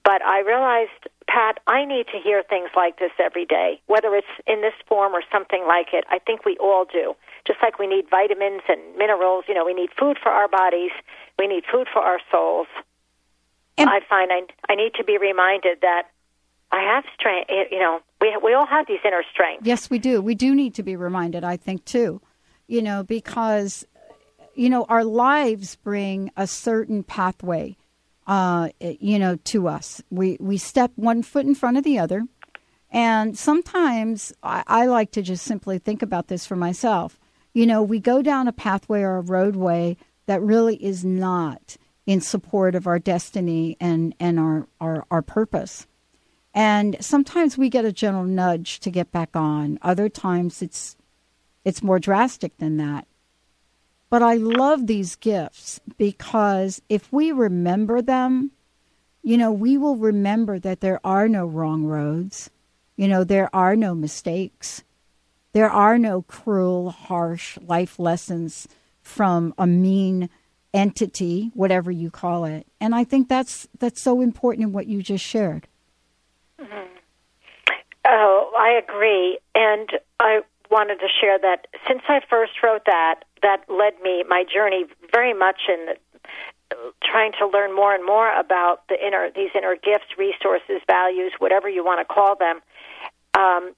But 0.04 0.22
I 0.26 0.41
realized, 0.41 1.08
Pat, 1.26 1.62
I 1.68 1.86
need 1.86 2.08
to 2.12 2.20
hear 2.20 2.44
things 2.44 2.70
like 2.76 3.00
this 3.00 3.12
every 3.18 3.46
day, 3.46 3.80
whether 3.88 4.14
it's 4.14 4.28
in 4.46 4.60
this 4.60 4.74
form 4.89 5.14
or 5.14 5.24
something 5.32 5.64
like 5.66 5.94
it. 5.94 6.04
I 6.10 6.20
think 6.20 6.44
we 6.44 6.58
all 6.58 6.84
do. 6.84 7.16
Just 7.48 7.60
like 7.64 7.80
we 7.80 7.88
need 7.88 8.10
vitamins 8.10 8.64
and 8.68 8.82
minerals, 8.98 9.46
you 9.48 9.54
know, 9.54 9.64
we 9.64 9.74
need 9.74 9.91
food 9.98 10.18
for 10.22 10.30
our 10.30 10.50
bodies, 10.50 10.91
we 11.39 11.48
need 11.48 11.64
food 11.72 11.88
for 11.94 12.02
our 12.02 12.20
souls. 12.30 12.68
And 13.78 13.89
I 13.89 14.02
find 14.02 14.34
I, 14.34 14.41
I 14.68 14.76
need 14.76 14.96
to 14.96 15.06
be 15.06 15.18
reminded 15.18 15.80
that 15.82 16.10
I 16.74 16.82
have 16.82 17.06
strength, 17.18 17.50
you 17.72 17.80
know, 17.80 18.02
we, 18.20 18.38
we 18.44 18.54
all 18.54 18.66
have 18.66 18.86
these 18.88 19.00
inner 19.06 19.24
strengths. 19.32 19.66
Yes, 19.66 19.89
we 19.89 19.98
do. 19.98 20.22
We 20.22 20.36
do 20.36 20.54
need 20.54 20.74
to 20.76 20.84
be 20.84 20.98
reminded, 20.98 21.46
I 21.46 21.56
think, 21.56 21.86
too, 21.86 22.22
you 22.68 22.82
know, 22.82 23.03
because, 23.03 23.86
you 24.55 24.70
know, 24.70 24.86
our 24.86 25.03
lives 25.03 25.76
bring 25.76 26.32
a 26.38 26.47
certain 26.47 27.03
pathway, 27.03 27.76
uh, 28.28 28.70
you 28.80 29.20
know, 29.20 29.38
to 29.45 29.68
us. 29.68 30.01
We, 30.09 30.38
we 30.39 30.57
step 30.57 30.91
one 30.95 31.24
foot 31.24 31.45
in 31.45 31.55
front 31.55 31.78
of 31.78 31.84
the 31.84 31.99
other. 31.99 32.24
And 32.91 33.38
sometimes 33.38 34.34
I, 34.43 34.64
I 34.68 34.86
like 34.86 35.11
to 35.11 35.22
just 35.22 35.45
simply 35.45 35.80
think 35.80 36.01
about 36.01 36.28
this 36.28 36.45
for 36.45 36.55
myself. 36.55 37.20
You 37.53 37.66
know, 37.66 37.82
we 37.84 37.99
go 37.99 38.22
down 38.22 38.47
a 38.47 38.53
pathway 38.53 39.01
or 39.01 39.18
a 39.18 39.22
roadway 39.22 39.97
that 40.26 40.41
really 40.41 40.76
is 40.84 41.03
not 41.03 41.78
in 42.05 42.22
support 42.22 42.76
of 42.76 42.88
our 42.88 42.99
destiny 42.99 43.78
and, 43.80 44.14
and 44.20 44.39
our, 44.39 44.68
our, 44.80 45.05
our 45.09 45.22
purpose. 45.22 45.88
And 46.53 46.97
sometimes 46.99 47.57
we 47.57 47.70
get 47.70 47.86
a 47.86 47.91
gentle 47.91 48.26
nudge 48.26 48.80
to 48.82 48.91
get 48.91 49.11
back 49.11 49.36
on. 49.36 49.80
Other 49.82 50.07
times 50.07 50.61
it's 50.61 50.95
it's 51.66 51.84
more 51.84 51.99
drastic 51.99 52.57
than 52.57 52.78
that. 52.78 53.07
But 54.09 54.22
I 54.22 54.36
love 54.36 54.86
these 54.86 55.16
gifts 55.16 55.80
because 55.97 56.82
if 56.88 57.11
we 57.11 57.32
remember 57.32 58.01
them, 58.01 58.51
you 59.24 59.38
know, 59.38 59.51
we 59.51 59.78
will 59.78 59.95
remember 59.95 60.59
that 60.59 60.82
there 60.82 60.99
are 61.03 61.28
no 61.28 61.45
wrong 61.45 61.86
roads. 61.86 62.51
You 62.95 63.07
know, 63.07 63.24
there 63.24 63.49
are 63.55 63.76
no 63.76 63.95
mistakes. 63.95 64.84
There 65.53 65.70
are 65.70 65.97
no 65.97 66.22
cruel, 66.24 66.91
harsh 66.91 67.57
life 67.66 67.97
lessons 67.97 68.68
from 69.01 69.53
a 69.57 69.66
mean 69.66 70.30
entity, 70.74 71.51
whatever 71.53 71.91
you 71.91 72.11
call 72.11 72.45
it. 72.45 72.68
And 72.82 72.93
I 72.93 73.03
think 73.03 73.30
that's 73.30 73.68
that's 73.80 74.01
so 74.01 74.22
important 74.22 74.68
in 74.68 74.74
what 74.74 74.88
you 74.88 75.01
just 75.01 75.24
shared. 75.24 75.68
Mm-hmm. 76.59 76.97
Oh, 78.05 78.51
I 78.57 78.72
agree. 78.72 79.39
And 79.55 79.89
I 80.20 80.41
wanted 80.74 80.99
to 80.99 81.07
share 81.21 81.38
that 81.38 81.67
since 81.88 82.01
I 82.09 82.19
first 82.28 82.53
wrote 82.63 82.86
that, 82.88 83.21
that 83.43 83.61
led 83.69 83.93
me, 84.01 84.26
my 84.28 84.43
journey 84.43 84.86
very 85.13 85.34
much 85.34 85.69
in 85.69 85.86
the, 85.86 85.95
trying 87.03 87.32
to 87.38 87.45
learn 87.47 87.76
more 87.76 87.93
and 87.93 88.03
more 88.03 88.34
about 88.34 88.88
the 88.89 88.97
inner, 88.97 89.30
these 89.36 89.51
inner 89.53 89.76
gifts, 89.76 90.17
resources, 90.17 90.82
values, 90.88 91.32
whatever 91.38 91.69
you 91.69 91.86
want 91.86 92.01
to 92.01 92.11
call 92.11 92.36
them. 92.36 92.59
Um, 93.36 93.74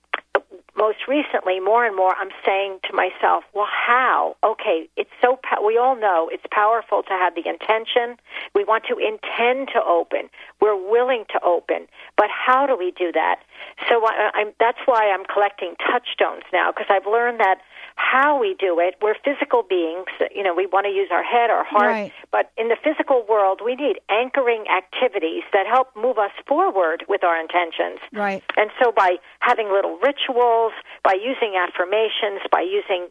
most 0.78 1.08
recently, 1.08 1.60
more 1.60 1.86
and 1.86 1.96
more, 1.96 2.14
I'm 2.16 2.32
saying 2.46 2.80
to 2.90 2.94
myself, 2.94 3.44
well, 3.54 3.68
how? 3.70 4.36
Okay, 4.44 4.90
it's 4.98 5.10
so, 5.22 5.40
po- 5.42 5.66
we 5.66 5.78
all 5.78 5.96
know 5.96 6.30
it's 6.32 6.44
powerful 6.52 7.02
to 7.04 7.12
have 7.12 7.34
the 7.36 7.48
intention. 7.48 8.18
We 8.54 8.64
want 8.66 8.84
to 8.90 8.98
intend 8.98 9.70
to 9.74 9.82
open. 9.84 10.30
We're 10.62 10.76
willing 10.76 11.26
to 11.32 11.40
open. 11.44 11.88
But 12.18 12.28
how 12.30 12.68
do 12.68 12.78
we 12.78 12.92
do 12.92 13.12
that? 13.14 13.40
So 13.88 14.06
I, 14.06 14.32
I'm, 14.34 14.54
that's 14.60 14.80
why 14.86 15.10
I'm 15.12 15.26
collecting 15.26 15.76
touchstones 15.80 16.44
now, 16.52 16.72
because 16.72 16.88
I've 16.90 17.06
learned 17.08 17.40
that 17.40 17.60
how 17.96 18.40
we 18.40 18.56
do 18.60 18.80
it, 18.80 18.96
we're 19.02 19.16
physical 19.24 19.64
beings. 19.64 20.08
You 20.34 20.44
know, 20.44 20.54
we 20.54 20.68
want 20.68 20.86
to 20.86 20.92
use 20.92 21.10
our 21.12 21.24
head, 21.24 21.50
our 21.50 21.64
heart. 21.64 21.92
Right. 21.92 22.14
But 22.32 22.52
in 22.58 22.68
the 22.68 22.78
physical 22.82 23.26
world, 23.28 23.62
we 23.64 23.76
need 23.76 24.00
anchoring 24.10 24.66
activities 24.68 25.44
that 25.54 25.66
help 25.66 25.96
move 25.96 26.18
us 26.18 26.32
forward 26.48 27.06
with 27.08 27.24
our 27.24 27.40
intentions. 27.40 28.00
Right. 28.12 28.44
And 28.58 28.70
so 28.82 28.92
by 28.92 29.18
having 29.40 29.72
little 29.72 29.98
rituals, 30.04 30.74
by 31.04 31.14
using 31.14 31.56
affirmations, 31.56 32.42
by 32.52 32.62
using, 32.62 33.08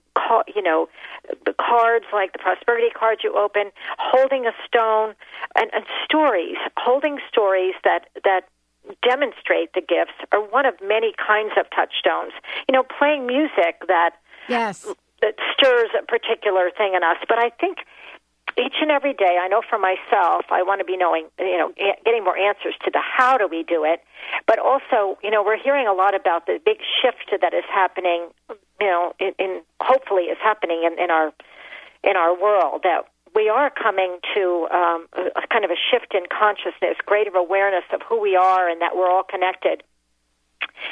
you 0.54 0.62
know, 0.62 0.88
the 1.46 1.54
cards 1.54 2.06
like 2.12 2.32
the 2.32 2.38
prosperity 2.38 2.88
cards 2.94 3.22
you 3.24 3.36
open, 3.36 3.72
holding 3.98 4.46
a 4.46 4.52
stone, 4.66 5.14
and, 5.56 5.70
and 5.72 5.84
stories, 6.04 6.56
holding 6.76 7.18
stories 7.30 7.74
that, 7.84 8.08
that 8.24 8.48
demonstrate 9.02 9.72
the 9.72 9.80
gifts 9.80 10.16
are 10.32 10.40
one 10.40 10.66
of 10.66 10.74
many 10.82 11.14
kinds 11.16 11.52
of 11.58 11.64
touchstones. 11.70 12.32
You 12.68 12.72
know, 12.72 12.82
playing 12.82 13.26
music 13.26 13.80
that 13.88 14.16
Yes. 14.48 14.86
that 15.22 15.34
stirs 15.54 15.90
a 15.98 16.04
particular 16.04 16.70
thing 16.76 16.94
in 16.94 17.02
us. 17.02 17.16
But 17.28 17.38
I 17.38 17.50
think 17.50 17.78
each 18.58 18.74
and 18.80 18.90
every 18.90 19.14
day, 19.14 19.38
I 19.40 19.48
know 19.48 19.62
for 19.68 19.78
myself, 19.78 20.44
I 20.50 20.62
want 20.62 20.80
to 20.80 20.84
be 20.84 20.96
knowing, 20.96 21.26
you 21.38 21.58
know, 21.58 21.72
getting 22.04 22.22
more 22.22 22.36
answers 22.36 22.74
to 22.84 22.90
the 22.90 23.00
how 23.00 23.36
do 23.38 23.48
we 23.48 23.62
do 23.64 23.84
it. 23.84 24.04
But 24.46 24.58
also, 24.58 25.18
you 25.22 25.30
know, 25.30 25.42
we're 25.42 25.58
hearing 25.58 25.88
a 25.88 25.92
lot 25.92 26.14
about 26.14 26.46
the 26.46 26.60
big 26.64 26.78
shift 27.02 27.32
that 27.40 27.54
is 27.54 27.64
happening, 27.72 28.28
you 28.80 28.86
know, 28.86 29.14
in, 29.18 29.32
in 29.38 29.62
hopefully 29.80 30.24
is 30.24 30.38
happening 30.42 30.84
in, 30.84 31.02
in 31.02 31.10
our 31.10 31.32
in 32.04 32.16
our 32.16 32.38
world 32.38 32.82
that 32.84 33.06
we 33.34 33.48
are 33.48 33.70
coming 33.70 34.18
to 34.34 34.68
um, 34.70 35.08
a, 35.14 35.46
kind 35.50 35.64
of 35.64 35.70
a 35.70 35.80
shift 35.90 36.14
in 36.14 36.22
consciousness, 36.30 36.96
greater 37.04 37.34
awareness 37.34 37.84
of 37.92 38.02
who 38.02 38.20
we 38.20 38.36
are, 38.36 38.68
and 38.68 38.80
that 38.82 38.94
we're 38.94 39.10
all 39.10 39.24
connected. 39.24 39.82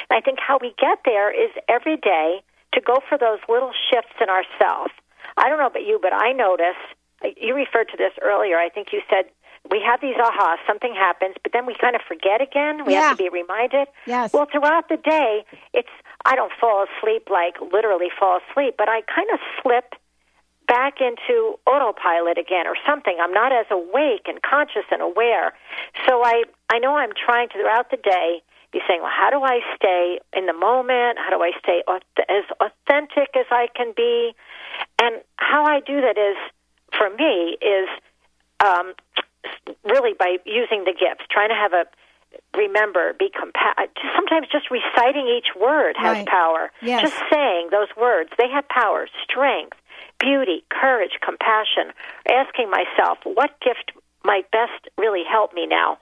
And 0.09 0.17
I 0.17 0.21
think 0.21 0.39
how 0.39 0.57
we 0.59 0.73
get 0.77 0.99
there 1.05 1.31
is 1.31 1.51
every 1.69 1.97
day 1.97 2.41
to 2.73 2.81
go 2.81 2.99
for 3.07 3.17
those 3.17 3.39
little 3.47 3.71
shifts 3.89 4.15
in 4.21 4.29
ourself. 4.29 4.91
I 5.37 5.49
don't 5.49 5.57
know 5.57 5.67
about 5.67 5.85
you, 5.85 5.99
but 6.01 6.13
I 6.13 6.31
notice 6.31 6.79
uh, 7.23 7.29
you 7.37 7.55
referred 7.55 7.89
to 7.89 7.97
this 7.97 8.13
earlier. 8.21 8.57
I 8.57 8.69
think 8.69 8.89
you 8.91 9.01
said 9.09 9.25
we 9.69 9.81
have 9.85 10.01
these 10.01 10.15
ahas, 10.15 10.57
something 10.67 10.93
happens, 10.93 11.35
but 11.41 11.53
then 11.53 11.65
we 11.65 11.75
kind 11.79 11.95
of 11.95 12.01
forget 12.07 12.41
again. 12.41 12.85
We 12.85 12.93
have 12.93 13.17
to 13.17 13.23
be 13.23 13.29
reminded. 13.29 13.87
Yes. 14.05 14.33
Well, 14.33 14.47
throughout 14.51 14.89
the 14.89 14.97
day, 14.97 15.45
it's 15.73 15.89
I 16.25 16.35
don't 16.35 16.51
fall 16.59 16.85
asleep 16.85 17.29
like 17.31 17.55
literally 17.71 18.09
fall 18.19 18.39
asleep, 18.43 18.75
but 18.77 18.89
I 18.89 19.01
kind 19.01 19.29
of 19.31 19.39
slip 19.61 19.95
back 20.67 20.95
into 20.99 21.55
autopilot 21.67 22.37
again 22.37 22.67
or 22.67 22.75
something. 22.87 23.17
I'm 23.21 23.33
not 23.33 23.51
as 23.51 23.65
awake 23.71 24.27
and 24.27 24.41
conscious 24.41 24.85
and 24.91 25.01
aware. 25.01 25.53
So 26.07 26.23
I 26.23 26.43
I 26.69 26.79
know 26.79 26.97
I'm 26.97 27.11
trying 27.13 27.49
to 27.49 27.53
throughout 27.53 27.89
the 27.89 27.97
day 27.97 28.41
be 28.73 28.81
saying, 28.87 29.01
well, 29.01 29.13
how 29.13 29.29
do 29.29 29.41
I 29.43 29.61
stay 29.75 30.19
in 30.35 30.47
the 30.47 30.53
moment? 30.53 31.19
How 31.21 31.29
do 31.29 31.41
I 31.41 31.51
stay 31.59 31.83
as 31.87 32.43
authentic 32.59 33.29
as 33.37 33.45
I 33.51 33.67
can 33.75 33.93
be? 33.95 34.33
And 34.99 35.21
how 35.37 35.63
I 35.63 35.79
do 35.79 36.01
that 36.01 36.17
is, 36.17 36.35
for 36.97 37.09
me, 37.09 37.55
is 37.61 37.87
um, 38.59 38.93
really 39.85 40.13
by 40.17 40.37
using 40.45 40.83
the 40.83 40.93
gifts, 40.93 41.25
trying 41.29 41.49
to 41.49 41.55
have 41.55 41.73
a 41.73 41.85
remember, 42.57 43.13
be 43.13 43.29
compa- 43.29 43.87
sometimes 44.15 44.47
just 44.51 44.71
reciting 44.71 45.27
each 45.27 45.53
word 45.59 45.95
has 45.97 46.17
Right. 46.17 46.27
power. 46.27 46.71
Yes. 46.81 47.01
Just 47.01 47.21
saying 47.31 47.69
those 47.69 47.89
words, 47.95 48.31
they 48.37 48.49
have 48.49 48.67
power, 48.69 49.07
strength, 49.23 49.77
beauty, 50.19 50.63
courage, 50.69 51.19
compassion. 51.21 51.93
Asking 52.27 52.69
myself, 52.71 53.19
what 53.23 53.59
gift 53.59 53.91
might 54.23 54.49
best 54.51 54.89
really 54.97 55.23
help 55.29 55.53
me 55.53 55.67
now? 55.67 55.99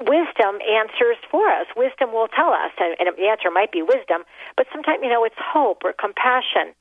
Wisdom 0.00 0.60
answers 0.62 1.16
for 1.30 1.48
us. 1.48 1.66
Wisdom 1.76 2.12
will 2.12 2.28
tell 2.28 2.50
us, 2.50 2.72
and, 2.78 2.96
and 2.98 3.08
the 3.16 3.28
answer 3.28 3.50
might 3.50 3.72
be 3.72 3.82
wisdom, 3.82 4.24
but 4.56 4.66
sometimes, 4.72 5.00
you 5.02 5.10
know, 5.10 5.24
it's 5.24 5.38
hope 5.38 5.82
or 5.84 5.92
compassion. 5.92 6.74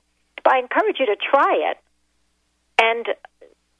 But 0.43 0.53
I 0.53 0.59
encourage 0.59 0.99
you 0.99 1.05
to 1.07 1.15
try 1.15 1.71
it 1.71 1.77
and 2.81 3.07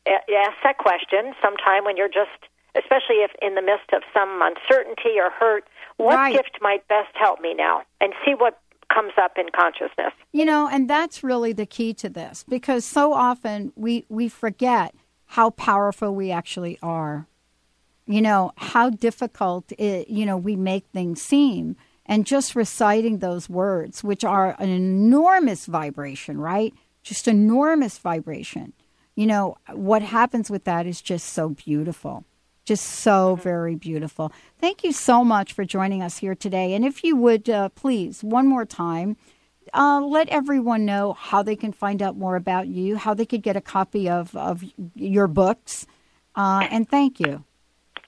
uh, 0.07 0.19
ask 0.47 0.57
that 0.63 0.77
question 0.77 1.33
sometime 1.41 1.85
when 1.85 1.97
you're 1.97 2.07
just 2.07 2.49
especially 2.75 3.21
if 3.21 3.31
in 3.41 3.55
the 3.55 3.61
midst 3.61 3.93
of 3.93 4.01
some 4.13 4.41
uncertainty 4.41 5.19
or 5.19 5.29
hurt, 5.29 5.63
what 5.97 6.15
Right. 6.15 6.33
gift 6.33 6.57
might 6.61 6.87
best 6.87 7.15
help 7.15 7.39
me 7.39 7.53
now? 7.53 7.83
And 8.01 8.13
see 8.25 8.33
what 8.33 8.59
comes 8.93 9.13
up 9.17 9.37
in 9.37 9.49
consciousness. 9.49 10.13
You 10.31 10.45
know, 10.45 10.67
and 10.67 10.89
that's 10.89 11.23
really 11.23 11.53
the 11.53 11.65
key 11.65 11.93
to 11.95 12.09
this 12.09 12.43
because 12.47 12.85
so 12.85 13.13
often 13.13 13.71
we 13.75 14.05
we 14.09 14.29
forget 14.29 14.95
how 15.27 15.51
powerful 15.51 16.13
we 16.13 16.31
actually 16.31 16.77
are. 16.81 17.27
You 18.05 18.21
know, 18.21 18.51
how 18.57 18.89
difficult 18.89 19.71
it, 19.77 20.09
you 20.09 20.25
know, 20.25 20.37
we 20.37 20.55
make 20.55 20.85
things 20.87 21.21
seem 21.21 21.77
and 22.05 22.25
just 22.25 22.55
reciting 22.55 23.19
those 23.19 23.49
words 23.49 24.03
which 24.03 24.23
are 24.23 24.55
an 24.59 24.69
enormous 24.69 25.65
vibration, 25.65 26.37
right? 26.37 26.73
Just 27.01 27.27
enormous 27.27 27.97
vibration. 27.97 28.73
You 29.15 29.27
know, 29.27 29.57
what 29.71 30.01
happens 30.01 30.49
with 30.49 30.63
that 30.65 30.85
is 30.85 31.01
just 31.01 31.27
so 31.29 31.49
beautiful. 31.49 32.25
Just 32.65 32.85
so 32.85 33.35
very 33.35 33.75
beautiful. 33.75 34.31
Thank 34.59 34.83
you 34.83 34.93
so 34.93 35.23
much 35.23 35.53
for 35.53 35.65
joining 35.65 36.01
us 36.01 36.17
here 36.17 36.33
today. 36.33 36.73
And 36.73 36.85
if 36.85 37.03
you 37.03 37.15
would 37.17 37.49
uh, 37.49 37.69
please, 37.69 38.23
one 38.23 38.47
more 38.47 38.65
time, 38.65 39.17
uh, 39.73 40.01
let 40.01 40.29
everyone 40.29 40.85
know 40.85 41.13
how 41.13 41.43
they 41.43 41.55
can 41.55 41.73
find 41.73 42.01
out 42.01 42.17
more 42.17 42.35
about 42.35 42.67
you, 42.67 42.95
how 42.95 43.13
they 43.13 43.25
could 43.25 43.43
get 43.43 43.55
a 43.55 43.61
copy 43.61 44.09
of, 44.09 44.35
of 44.35 44.63
your 44.95 45.27
books. 45.27 45.85
Uh, 46.35 46.67
and 46.71 46.89
thank 46.89 47.19
you. 47.19 47.43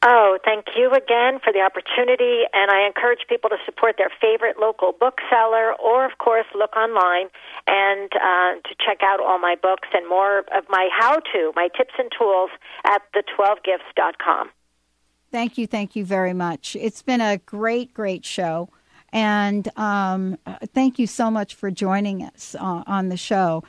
Oh, 0.08 0.38
thank 0.46 0.68
you 0.78 0.92
again 0.92 1.40
for 1.44 1.52
the 1.52 1.62
opportunity. 1.62 2.44
And 2.54 2.70
I 2.70 2.86
encourage 2.86 3.26
people 3.28 3.50
to 3.50 3.58
support 3.66 3.96
their 3.98 4.12
favorite 4.22 4.58
local 4.60 4.92
bookseller 4.92 5.74
or, 5.74 6.06
of 6.06 6.20
course, 6.20 6.46
look 6.54 6.76
online 6.76 7.30
and 7.66 8.12
uh, 8.14 8.62
to 8.70 8.76
check 8.86 9.00
out 9.02 9.20
all 9.20 9.40
my 9.40 9.56
books 9.60 9.88
and 9.96 10.08
more 10.08 10.40
of 10.56 10.66
my 10.70 10.90
how 10.96 11.16
to, 11.34 11.52
my 11.56 11.70
tips 11.76 11.96
and 11.98 12.12
tools 12.16 12.52
at 12.86 13.02
the12gifts.com. 13.16 14.52
Thank 15.32 15.58
you. 15.58 15.66
Thank 15.66 15.96
you 15.96 16.06
very 16.06 16.34
much. 16.34 16.76
It's 16.80 17.02
been 17.02 17.20
a 17.20 17.40
great, 17.40 17.92
great 17.92 18.24
show. 18.24 18.70
And 19.12 19.68
um, 19.76 20.38
thank 20.74 21.00
you 21.00 21.08
so 21.08 21.32
much 21.32 21.56
for 21.56 21.72
joining 21.72 22.22
us 22.22 22.56
uh, 22.60 22.84
on 22.86 23.10
the 23.10 23.18
show. 23.18 23.64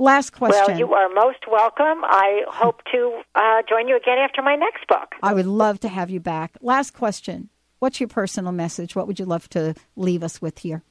Last 0.00 0.30
question. 0.30 0.64
Well, 0.66 0.78
you 0.78 0.94
are 0.94 1.10
most 1.10 1.40
welcome. 1.46 2.02
I 2.04 2.44
hope 2.48 2.80
to 2.90 3.20
uh, 3.34 3.60
join 3.68 3.86
you 3.86 3.98
again 3.98 4.16
after 4.16 4.40
my 4.40 4.56
next 4.56 4.88
book. 4.88 5.14
I 5.22 5.34
would 5.34 5.44
love 5.44 5.78
to 5.80 5.88
have 5.88 6.08
you 6.08 6.20
back. 6.20 6.56
Last 6.62 6.94
question. 6.94 7.50
What's 7.80 8.00
your 8.00 8.08
personal 8.08 8.50
message? 8.50 8.96
What 8.96 9.06
would 9.06 9.18
you 9.18 9.26
love 9.26 9.50
to 9.50 9.74
leave 9.96 10.22
us 10.22 10.40
with 10.40 10.60
here? 10.60 10.82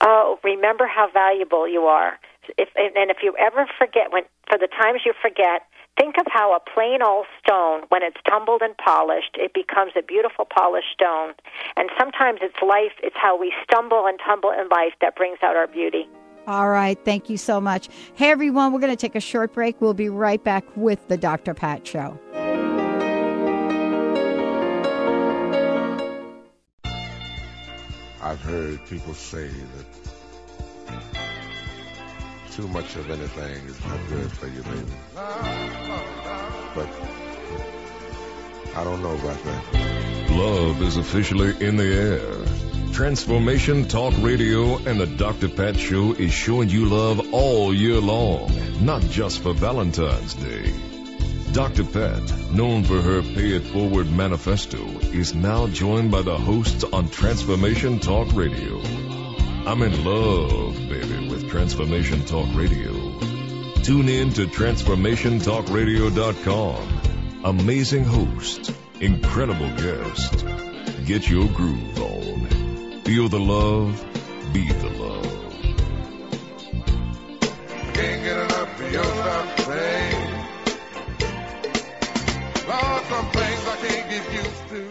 Oh, 0.00 0.38
remember 0.44 0.86
how 0.86 1.08
valuable 1.12 1.66
you 1.66 1.82
are. 1.82 2.20
If, 2.56 2.68
and 2.76 3.10
if 3.10 3.16
you 3.20 3.34
ever 3.36 3.66
forget, 3.76 4.12
when 4.12 4.22
for 4.48 4.58
the 4.58 4.68
times 4.68 5.00
you 5.04 5.12
forget, 5.20 5.66
think 5.98 6.14
of 6.16 6.26
how 6.28 6.54
a 6.54 6.60
plain 6.60 7.02
old 7.02 7.26
stone, 7.42 7.82
when 7.88 8.04
it's 8.04 8.16
tumbled 8.28 8.62
and 8.62 8.76
polished, 8.76 9.38
it 9.38 9.54
becomes 9.54 9.92
a 9.98 10.02
beautiful 10.02 10.44
polished 10.44 10.92
stone. 10.94 11.34
And 11.76 11.90
sometimes 11.98 12.38
it's 12.42 12.62
life, 12.62 12.94
it's 13.02 13.16
how 13.20 13.36
we 13.36 13.52
stumble 13.64 14.06
and 14.06 14.20
tumble 14.24 14.52
in 14.52 14.68
life 14.68 14.94
that 15.00 15.16
brings 15.16 15.38
out 15.42 15.56
our 15.56 15.66
beauty. 15.66 16.08
All 16.46 16.68
right. 16.68 16.98
Thank 17.04 17.28
you 17.30 17.36
so 17.36 17.60
much. 17.60 17.88
Hey, 18.14 18.30
everyone. 18.30 18.72
We're 18.72 18.80
going 18.80 18.92
to 18.92 18.96
take 18.96 19.14
a 19.14 19.20
short 19.20 19.52
break. 19.52 19.80
We'll 19.80 19.94
be 19.94 20.08
right 20.08 20.42
back 20.42 20.64
with 20.76 21.06
the 21.08 21.16
Dr. 21.16 21.54
Pat 21.54 21.86
Show. 21.86 22.18
I've 28.22 28.40
heard 28.42 28.84
people 28.86 29.14
say 29.14 29.48
that 29.48 29.86
too 32.52 32.68
much 32.68 32.94
of 32.96 33.10
anything 33.10 33.64
is 33.66 33.84
not 33.86 33.98
good 34.08 34.30
for 34.30 34.46
you, 34.46 34.62
baby. 34.62 34.92
But 36.74 36.88
I 38.76 38.84
don't 38.84 39.02
know 39.02 39.14
about 39.14 39.42
that. 39.44 40.30
Love 40.30 40.82
is 40.82 40.96
officially 40.96 41.56
in 41.64 41.76
the 41.76 41.86
air. 41.86 42.69
Transformation 43.00 43.88
Talk 43.88 44.12
Radio 44.18 44.76
and 44.76 45.00
the 45.00 45.06
Dr. 45.06 45.48
Pat 45.48 45.78
Show 45.78 46.12
is 46.12 46.34
showing 46.34 46.68
you 46.68 46.84
love 46.84 47.32
all 47.32 47.72
year 47.72 47.98
long, 47.98 48.52
not 48.84 49.00
just 49.00 49.40
for 49.40 49.54
Valentine's 49.54 50.34
Day. 50.34 50.70
Dr. 51.52 51.84
Pat, 51.84 52.52
known 52.52 52.84
for 52.84 53.00
her 53.00 53.22
Pay 53.22 53.56
It 53.56 53.62
Forward 53.62 54.12
manifesto, 54.12 54.86
is 55.14 55.34
now 55.34 55.66
joined 55.68 56.10
by 56.10 56.20
the 56.20 56.36
hosts 56.36 56.84
on 56.84 57.08
Transformation 57.08 58.00
Talk 58.00 58.34
Radio. 58.34 58.82
I'm 59.64 59.80
in 59.80 60.04
love, 60.04 60.74
baby, 60.90 61.30
with 61.30 61.48
Transformation 61.48 62.22
Talk 62.26 62.54
Radio. 62.54 62.92
Tune 63.82 64.10
in 64.10 64.30
to 64.34 64.46
TransformationTalkRadio.com. 64.46 67.00
Amazing 67.44 68.04
hosts, 68.04 68.70
incredible 69.00 69.74
guests. 69.76 70.42
Get 71.06 71.30
your 71.30 71.48
groove 71.48 72.02
on. 72.02 72.09
Feel 73.10 73.28
the 73.28 73.40
love, 73.40 74.00
be 74.52 74.70
the 74.70 74.88
love. 74.90 75.24
Can't 77.92 78.22
get 78.22 78.38
enough 78.38 78.80
of 78.80 78.92
your 78.92 79.02
love, 79.02 79.56
babe. 79.66 80.14
Lord, 82.68 83.02
some 83.06 83.28
things 83.32 83.66
I 83.66 83.76
can't 83.82 84.10
get 84.10 84.32
used 84.32 84.68
to. 84.68 84.88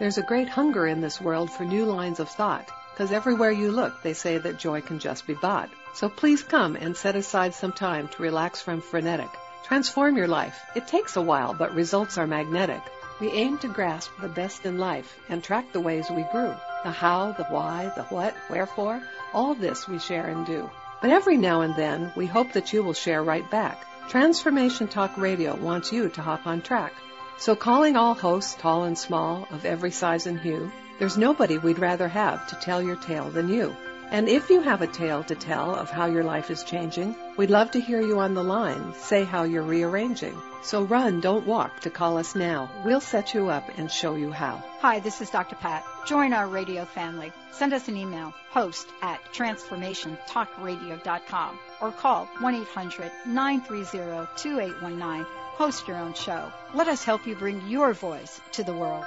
There's 0.00 0.18
a 0.18 0.22
great 0.22 0.48
hunger 0.48 0.84
in 0.84 1.00
this 1.00 1.20
world 1.20 1.48
for 1.48 1.64
new 1.64 1.84
lines 1.84 2.18
of 2.18 2.28
thought, 2.28 2.68
because 2.92 3.12
everywhere 3.12 3.52
you 3.52 3.70
look, 3.70 4.02
they 4.02 4.14
say 4.14 4.38
that 4.38 4.58
joy 4.58 4.80
can 4.80 4.98
just 4.98 5.28
be 5.28 5.34
bought. 5.34 5.70
So 5.94 6.08
please 6.08 6.42
come 6.42 6.74
and 6.74 6.96
set 6.96 7.14
aside 7.14 7.54
some 7.54 7.72
time 7.72 8.08
to 8.08 8.22
relax 8.22 8.60
from 8.60 8.80
frenetic. 8.80 9.30
Transform 9.62 10.16
your 10.16 10.26
life. 10.26 10.60
It 10.74 10.88
takes 10.88 11.14
a 11.14 11.22
while, 11.22 11.54
but 11.54 11.76
results 11.76 12.18
are 12.18 12.26
magnetic. 12.26 12.82
We 13.20 13.30
aim 13.30 13.58
to 13.58 13.68
grasp 13.68 14.12
the 14.20 14.28
best 14.28 14.64
in 14.64 14.78
life 14.78 15.18
and 15.28 15.42
track 15.42 15.72
the 15.72 15.80
ways 15.80 16.08
we 16.08 16.22
grew. 16.30 16.54
The 16.84 16.90
how, 16.90 17.32
the 17.32 17.44
why, 17.44 17.90
the 17.96 18.04
what, 18.04 18.34
wherefore, 18.48 19.02
all 19.34 19.54
this 19.54 19.88
we 19.88 19.98
share 19.98 20.26
and 20.26 20.46
do. 20.46 20.70
But 21.00 21.10
every 21.10 21.36
now 21.36 21.62
and 21.62 21.74
then, 21.74 22.12
we 22.16 22.26
hope 22.26 22.52
that 22.52 22.72
you 22.72 22.82
will 22.82 22.92
share 22.92 23.22
right 23.22 23.48
back. 23.50 23.84
Transformation 24.08 24.88
Talk 24.88 25.18
Radio 25.18 25.54
wants 25.56 25.92
you 25.92 26.08
to 26.10 26.22
hop 26.22 26.46
on 26.46 26.62
track. 26.62 26.92
So 27.38 27.54
calling 27.54 27.96
all 27.96 28.14
hosts, 28.14 28.54
tall 28.54 28.84
and 28.84 28.96
small, 28.96 29.46
of 29.50 29.64
every 29.64 29.90
size 29.90 30.26
and 30.26 30.40
hue, 30.40 30.70
there's 30.98 31.18
nobody 31.18 31.58
we'd 31.58 31.78
rather 31.78 32.08
have 32.08 32.48
to 32.48 32.56
tell 32.56 32.82
your 32.82 32.96
tale 32.96 33.30
than 33.30 33.48
you. 33.48 33.76
And 34.10 34.28
if 34.28 34.48
you 34.48 34.60
have 34.62 34.80
a 34.80 34.86
tale 34.86 35.22
to 35.24 35.34
tell 35.34 35.74
of 35.74 35.90
how 35.90 36.06
your 36.06 36.24
life 36.24 36.50
is 36.50 36.64
changing, 36.64 37.14
we'd 37.36 37.50
love 37.50 37.72
to 37.72 37.80
hear 37.80 38.00
you 38.00 38.18
on 38.20 38.34
the 38.34 38.42
line 38.42 38.94
say 38.94 39.24
how 39.24 39.42
you're 39.42 39.62
rearranging. 39.62 40.40
So 40.62 40.82
run, 40.82 41.20
don't 41.20 41.46
walk 41.46 41.80
to 41.80 41.90
call 41.90 42.16
us 42.18 42.34
now. 42.34 42.70
We'll 42.84 43.00
set 43.00 43.32
you 43.34 43.48
up 43.48 43.70
and 43.78 43.90
show 43.90 44.16
you 44.16 44.32
how. 44.32 44.62
Hi, 44.80 44.98
this 45.00 45.20
is 45.20 45.30
Dr. 45.30 45.56
Pat. 45.56 45.84
Join 46.06 46.32
our 46.32 46.46
radio 46.46 46.84
family. 46.84 47.32
Send 47.52 47.72
us 47.72 47.88
an 47.88 47.96
email, 47.96 48.32
host 48.50 48.86
at 49.02 49.20
transformationtalkradio.com 49.32 51.58
or 51.80 51.90
call 51.92 52.28
1-800-930-2819. 52.38 55.24
Host 55.24 55.88
your 55.88 55.96
own 55.96 56.14
show. 56.14 56.52
Let 56.74 56.86
us 56.88 57.04
help 57.04 57.26
you 57.26 57.34
bring 57.34 57.66
your 57.68 57.94
voice 57.94 58.40
to 58.52 58.62
the 58.62 58.72
world. 58.72 59.04